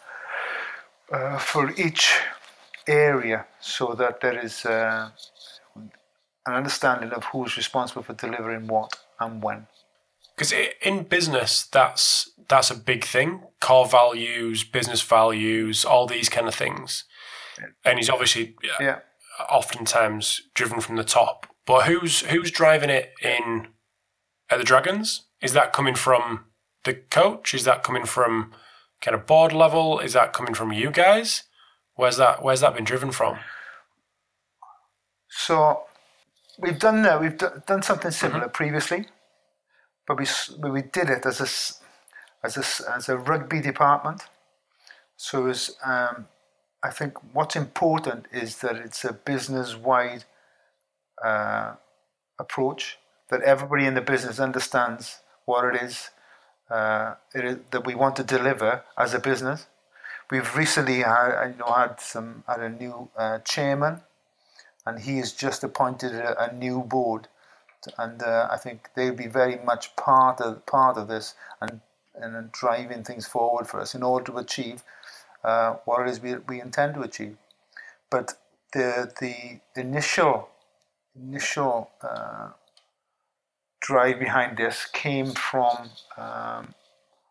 uh 1.12 1.38
for 1.40 1.72
each 1.72 2.14
area 2.90 3.46
so 3.62 3.94
that 3.94 4.22
there 4.22 4.44
is 4.44 4.66
uh, 4.66 5.10
an 5.76 6.54
understanding 6.54 7.12
of 7.12 7.24
who's 7.26 7.56
responsible 7.58 8.04
for 8.04 8.14
delivering 8.14 8.68
what 8.68 8.92
and 9.20 9.42
when. 9.44 9.68
Because 10.36 10.54
in 10.82 11.04
business, 11.04 11.66
that's 11.66 12.32
that's 12.48 12.72
a 12.72 12.76
big 12.76 13.04
thing. 13.04 13.42
Core 13.60 13.86
values, 13.86 14.64
business 14.64 15.02
values, 15.02 15.84
all 15.84 16.08
these 16.08 16.30
kind 16.30 16.48
of 16.48 16.56
things. 16.56 17.04
And 17.84 18.00
he's 18.00 18.10
obviously 18.10 18.56
yeah. 18.80 19.00
oftentimes 19.50 20.42
driven 20.54 20.80
from 20.80 20.96
the 20.96 21.04
top. 21.04 21.46
But 21.66 21.88
who's 21.88 22.22
who's 22.22 22.52
driving 22.52 22.90
it 22.90 23.12
in 23.22 23.68
at 24.50 24.60
the 24.60 24.64
Dragons? 24.64 25.24
Is 25.42 25.52
that 25.54 25.74
coming 25.74 25.96
from 25.96 26.46
the 26.86 26.94
coach? 26.94 27.54
Is 27.54 27.66
that 27.66 27.84
coming 27.84 28.06
from 28.06 28.54
kind 29.02 29.16
of 29.16 29.26
board 29.26 29.52
level? 29.52 30.00
Is 30.00 30.14
that 30.14 30.32
coming 30.32 30.54
from 30.54 30.72
you 30.72 30.90
guys? 30.90 31.44
Where's 32.00 32.16
that 32.16 32.42
Where's 32.42 32.62
that 32.62 32.76
been 32.76 32.86
driven 32.86 33.12
from? 33.12 33.40
So 35.28 35.84
we've 36.58 36.80
done 36.80 37.06
uh, 37.06 37.20
we've 37.20 37.38
d- 37.38 37.60
done 37.68 37.82
something 37.82 38.12
similar 38.12 38.46
mm-hmm. 38.46 38.60
previously, 38.62 39.08
but 40.08 40.18
we 40.18 40.26
but 40.62 40.72
we 40.72 40.82
did 40.82 41.10
it 41.10 41.26
as 41.26 41.42
a 41.42 41.50
as 42.46 42.56
a 42.56 42.94
as 42.96 43.10
a 43.10 43.18
rugby 43.18 43.60
department. 43.60 44.22
So 45.18 45.40
it 45.40 45.48
was, 45.50 45.76
um, 45.84 46.28
I 46.82 46.92
think 46.92 47.12
what's 47.34 47.58
important 47.58 48.28
is 48.32 48.60
that 48.60 48.78
it's 48.78 49.04
a 49.04 49.12
business 49.12 49.76
wide 49.76 50.24
uh, 51.22 51.74
approach 52.40 52.98
that 53.30 53.42
everybody 53.42 53.86
in 53.86 53.96
the 53.96 54.02
business 54.14 54.40
understands 54.40 55.20
what 55.44 55.66
it 55.66 55.82
is, 55.82 56.12
uh, 56.70 57.16
it 57.36 57.44
is 57.44 57.58
that 57.72 57.86
we 57.86 57.94
want 57.94 58.16
to 58.16 58.24
deliver 58.24 58.84
as 58.98 59.14
a 59.14 59.20
business. 59.20 59.68
We've 60.32 60.56
recently 60.56 61.00
had, 61.00 61.52
you 61.52 61.58
know, 61.58 61.74
had 61.74 62.00
some 62.00 62.44
had 62.48 62.60
a 62.60 62.70
new 62.70 63.10
uh, 63.18 63.40
chairman 63.40 64.02
and 64.86 65.00
he 65.00 65.18
has 65.18 65.34
just 65.34 65.64
appointed 65.64 66.14
a, 66.14 66.50
a 66.50 66.54
new 66.54 66.82
board, 66.82 67.28
and 67.98 68.22
uh, 68.24 68.48
I 68.52 68.58
think 68.58 68.90
they'll 68.96 69.14
be 69.14 69.28
very 69.28 69.58
much 69.58 69.96
part 69.96 70.42
of 70.42 70.66
part 70.66 70.98
of 70.98 71.08
this 71.08 71.36
and 71.62 71.82
and 72.16 72.52
driving 72.52 73.04
things 73.04 73.28
forward 73.28 73.68
for 73.68 73.80
us 73.80 73.96
in 73.96 74.04
order 74.04 74.32
to 74.32 74.38
achieve 74.40 74.84
uh, 75.44 75.76
what 75.86 76.02
it 76.02 76.10
is 76.10 76.22
we, 76.22 76.36
we 76.48 76.60
intend 76.60 76.96
to 76.96 77.02
achieve. 77.02 77.38
But 78.10 78.34
the 78.74 79.12
the 79.20 79.60
initial 79.80 80.50
initial 81.16 81.92
uh, 82.02 82.50
drive 83.80 84.20
behind 84.20 84.58
this 84.58 84.86
came 84.86 85.32
from 85.32 85.90
um, 86.18 86.74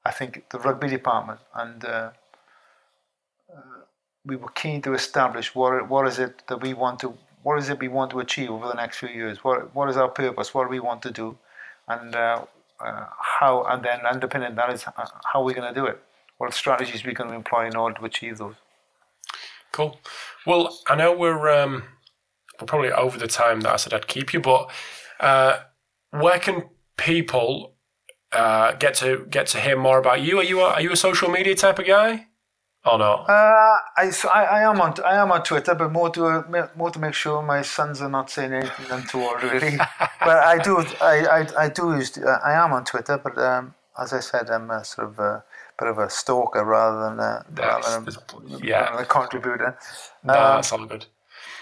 I 0.05 0.13
think 0.13 0.49
the 0.51 0.59
rugby 0.59 0.89
department 0.89 1.41
and. 1.55 1.85
Uh, 1.85 2.11
uh 3.55 3.83
we 4.25 4.37
were 4.37 4.51
keen 4.51 4.83
to 4.83 4.95
establish 4.95 5.55
what 5.55 5.89
what 5.89 6.07
is 6.07 6.19
it 6.19 6.43
that 6.49 6.61
we 6.61 6.75
want 6.75 6.99
to 7.01 7.17
what 7.43 7.59
is 7.59 7.69
it 7.69 7.79
we 7.79 7.89
want 7.89 8.11
to 8.11 8.21
achieve 8.21 8.51
over 8.51 8.69
the 8.69 8.75
next 8.75 8.99
few 8.99 9.09
years? 9.09 9.43
What 9.45 9.75
what 9.75 9.89
is 9.89 9.97
our 9.97 10.09
purpose? 10.09 10.53
What 10.55 10.65
do 10.65 10.71
we 10.71 10.81
want 10.81 11.03
to 11.03 11.11
do? 11.11 11.39
And 11.87 12.15
uh, 12.15 12.45
uh, 12.81 13.07
how? 13.19 13.65
And 13.65 13.85
then 13.85 14.01
underpinning 14.05 14.55
that 14.57 14.73
is 14.73 14.85
uh, 14.87 15.07
how 15.33 15.43
we're 15.43 15.55
going 15.55 15.73
to 15.73 15.81
do 15.81 15.87
it. 15.87 16.01
What 16.39 16.53
strategies 16.55 17.05
we're 17.05 17.15
going 17.15 17.31
to 17.31 17.37
employ 17.37 17.67
in 17.67 17.77
order 17.77 17.99
to 17.99 18.05
achieve 18.05 18.39
those. 18.39 18.55
Cool. 19.73 19.99
Well, 20.47 20.79
I 20.89 20.95
know 20.95 21.17
we're 21.17 21.49
um, 21.49 21.85
we're 22.61 22.67
probably 22.67 22.93
over 22.93 23.19
the 23.19 23.29
time 23.29 23.61
that 23.63 23.73
I 23.73 23.77
said 23.77 23.95
I'd 23.95 24.07
keep 24.07 24.33
you, 24.33 24.41
but 24.41 24.71
uh, 25.21 25.61
where 26.11 26.39
can 26.39 26.69
people 26.97 27.75
uh, 28.33 28.73
get 28.75 28.95
to 28.95 29.27
get 29.31 29.47
to 29.49 29.61
hear 29.61 29.77
more 29.77 29.99
about 29.99 30.21
you? 30.21 30.39
Are 30.39 30.45
you 30.45 30.61
a, 30.61 30.65
are 30.65 30.81
you 30.81 30.93
a 30.93 30.97
social 30.97 31.31
media 31.31 31.55
type 31.55 31.79
of 31.79 31.87
guy? 31.87 32.28
Oh 32.91 32.97
no. 32.97 33.13
Uh, 33.29 33.77
I, 33.97 34.11
so 34.11 34.29
I, 34.29 34.43
I 34.45 34.71
am 34.71 34.81
on 34.81 34.95
I 35.05 35.17
am 35.17 35.31
on 35.31 35.43
Twitter, 35.43 35.75
but 35.75 35.93
more 35.93 36.11
to 36.11 36.69
more 36.77 36.91
to 36.91 36.99
make 36.99 37.15
sure 37.15 37.43
my 37.43 37.63
sons 37.63 38.01
are 38.01 38.09
not 38.09 38.31
saying 38.31 38.53
anything 38.53 38.87
untoward, 38.91 39.43
really. 39.43 39.77
but 40.21 40.39
I 40.53 40.59
do 40.59 40.79
I, 41.01 41.27
I, 41.39 41.65
I 41.65 41.69
do 41.69 41.95
use 41.95 42.19
I 42.19 42.53
am 42.53 42.73
on 42.73 42.85
Twitter, 42.85 43.19
but 43.19 43.37
um, 43.37 43.75
as 43.99 44.13
I 44.13 44.21
said, 44.21 44.49
I'm 44.51 44.71
a 44.71 44.85
sort 44.85 45.09
of 45.09 45.19
a 45.19 45.45
bit 45.79 45.89
of 45.89 45.99
a 45.99 46.09
stalker 46.09 46.65
rather 46.65 47.11
than 47.11 47.19
a, 47.21 47.45
rather 47.55 48.01
than 48.01 48.65
yeah 48.65 48.99
a 48.99 49.05
contributor. 49.05 49.79
No, 50.25 50.33
um, 50.33 50.57
that's 50.57 50.73
all 50.73 50.87
good. 50.87 51.07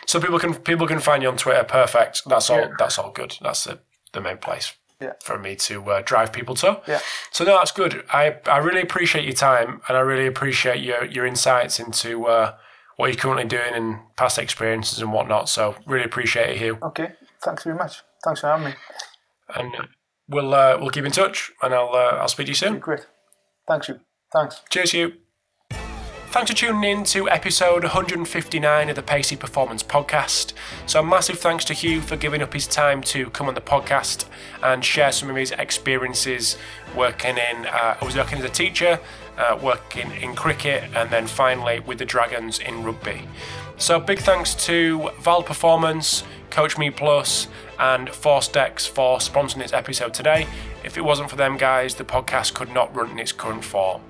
So 0.06 0.20
people 0.20 0.38
can 0.38 0.54
people 0.54 0.86
can 0.86 1.00
find 1.00 1.22
you 1.22 1.28
on 1.28 1.36
Twitter. 1.36 1.64
Perfect. 1.64 2.22
That's 2.26 2.50
all. 2.50 2.60
Yeah. 2.60 2.74
That's 2.78 2.98
all 2.98 3.10
good. 3.10 3.36
That's 3.42 3.64
the 3.64 3.80
the 4.12 4.20
main 4.20 4.38
place 4.38 4.74
yeah. 5.00 5.12
for 5.22 5.38
me 5.38 5.56
to 5.56 5.90
uh, 5.90 6.02
drive 6.04 6.32
people 6.32 6.54
to. 6.56 6.80
Yeah. 6.86 7.00
So 7.30 7.44
no, 7.44 7.58
that's 7.58 7.72
good. 7.72 8.04
I, 8.12 8.36
I 8.46 8.58
really 8.58 8.80
appreciate 8.80 9.24
your 9.24 9.34
time 9.34 9.80
and 9.88 9.96
I 9.96 10.00
really 10.00 10.26
appreciate 10.26 10.82
your 10.82 11.04
your 11.04 11.26
insights 11.26 11.78
into 11.78 12.26
uh, 12.26 12.54
what 12.96 13.08
you're 13.08 13.16
currently 13.16 13.46
doing 13.46 13.74
and 13.74 13.98
past 14.16 14.38
experiences 14.38 15.00
and 15.00 15.12
whatnot. 15.12 15.48
So 15.48 15.76
really 15.86 16.04
appreciate 16.04 16.50
it, 16.50 16.58
Hugh. 16.58 16.78
Okay. 16.82 17.12
Thanks 17.42 17.64
very 17.64 17.76
much. 17.76 18.02
Thanks 18.24 18.40
for 18.40 18.48
having 18.48 18.66
me. 18.66 18.74
And 19.54 19.72
we'll 20.28 20.54
uh, 20.54 20.78
we'll 20.80 20.90
keep 20.90 21.04
in 21.04 21.12
touch 21.12 21.52
and 21.62 21.74
I'll 21.74 21.94
uh, 21.94 22.18
I'll 22.20 22.28
speak 22.28 22.46
to 22.46 22.50
you 22.50 22.56
soon. 22.56 22.78
Great. 22.78 23.06
Thanks 23.68 23.88
you. 23.88 24.00
Thanks. 24.32 24.62
Cheers, 24.70 24.92
Hugh. 24.92 25.12
Thanks 26.36 26.50
for 26.50 26.56
tuning 26.58 26.98
in 26.98 27.04
to 27.04 27.30
episode 27.30 27.82
159 27.82 28.90
of 28.90 28.94
the 28.94 29.02
Pacey 29.02 29.36
Performance 29.36 29.82
Podcast. 29.82 30.52
So, 30.84 31.02
massive 31.02 31.38
thanks 31.38 31.64
to 31.64 31.72
Hugh 31.72 32.02
for 32.02 32.16
giving 32.16 32.42
up 32.42 32.52
his 32.52 32.66
time 32.66 33.00
to 33.04 33.30
come 33.30 33.48
on 33.48 33.54
the 33.54 33.62
podcast 33.62 34.26
and 34.62 34.84
share 34.84 35.12
some 35.12 35.30
of 35.30 35.36
his 35.36 35.52
experiences 35.52 36.58
working 36.94 37.38
in. 37.38 37.64
Uh, 37.64 37.96
I 37.98 38.04
was 38.04 38.16
working 38.16 38.36
as 38.38 38.44
a 38.44 38.50
teacher, 38.50 39.00
uh, 39.38 39.58
working 39.62 40.10
in 40.10 40.34
cricket, 40.34 40.84
and 40.94 41.08
then 41.08 41.26
finally 41.26 41.80
with 41.80 41.96
the 41.96 42.04
Dragons 42.04 42.58
in 42.58 42.84
rugby. 42.84 43.22
So, 43.78 43.98
big 43.98 44.18
thanks 44.18 44.54
to 44.66 45.08
VALD 45.22 45.46
Performance, 45.46 46.22
Coach 46.50 46.76
Me 46.76 46.90
Plus, 46.90 47.48
and 47.78 48.10
Force 48.10 48.48
Decks 48.48 48.84
for 48.84 49.20
sponsoring 49.20 49.62
this 49.62 49.72
episode 49.72 50.12
today. 50.12 50.46
If 50.84 50.98
it 50.98 51.00
wasn't 51.02 51.30
for 51.30 51.36
them 51.36 51.56
guys, 51.56 51.94
the 51.94 52.04
podcast 52.04 52.52
could 52.52 52.74
not 52.74 52.94
run 52.94 53.12
in 53.12 53.18
its 53.18 53.32
current 53.32 53.64
form. 53.64 54.02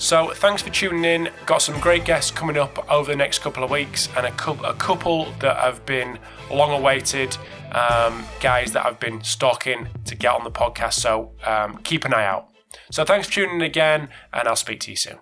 So 0.00 0.30
thanks 0.30 0.62
for 0.62 0.70
tuning 0.70 1.04
in. 1.04 1.28
Got 1.44 1.60
some 1.60 1.78
great 1.78 2.06
guests 2.06 2.30
coming 2.30 2.56
up 2.56 2.90
over 2.90 3.12
the 3.12 3.16
next 3.16 3.40
couple 3.40 3.62
of 3.62 3.70
weeks, 3.70 4.08
and 4.16 4.24
a, 4.24 4.30
couple, 4.30 4.64
a 4.64 4.72
couple 4.72 5.30
that 5.40 5.58
have 5.58 5.84
been 5.84 6.18
long 6.50 6.72
awaited 6.72 7.36
um, 7.72 8.24
guys 8.40 8.72
that 8.72 8.86
I've 8.86 8.98
been 8.98 9.22
stalking 9.22 9.88
to 10.06 10.16
get 10.16 10.34
on 10.34 10.42
the 10.42 10.50
podcast. 10.50 10.94
So 10.94 11.32
um, 11.44 11.76
keep 11.84 12.06
an 12.06 12.14
eye 12.14 12.24
out. 12.24 12.48
So 12.90 13.04
thanks 13.04 13.28
for 13.28 13.34
tuning 13.34 13.56
in 13.56 13.60
again, 13.60 14.08
and 14.32 14.48
I'll 14.48 14.56
speak 14.56 14.80
to 14.80 14.90
you 14.90 14.96
soon. 14.96 15.18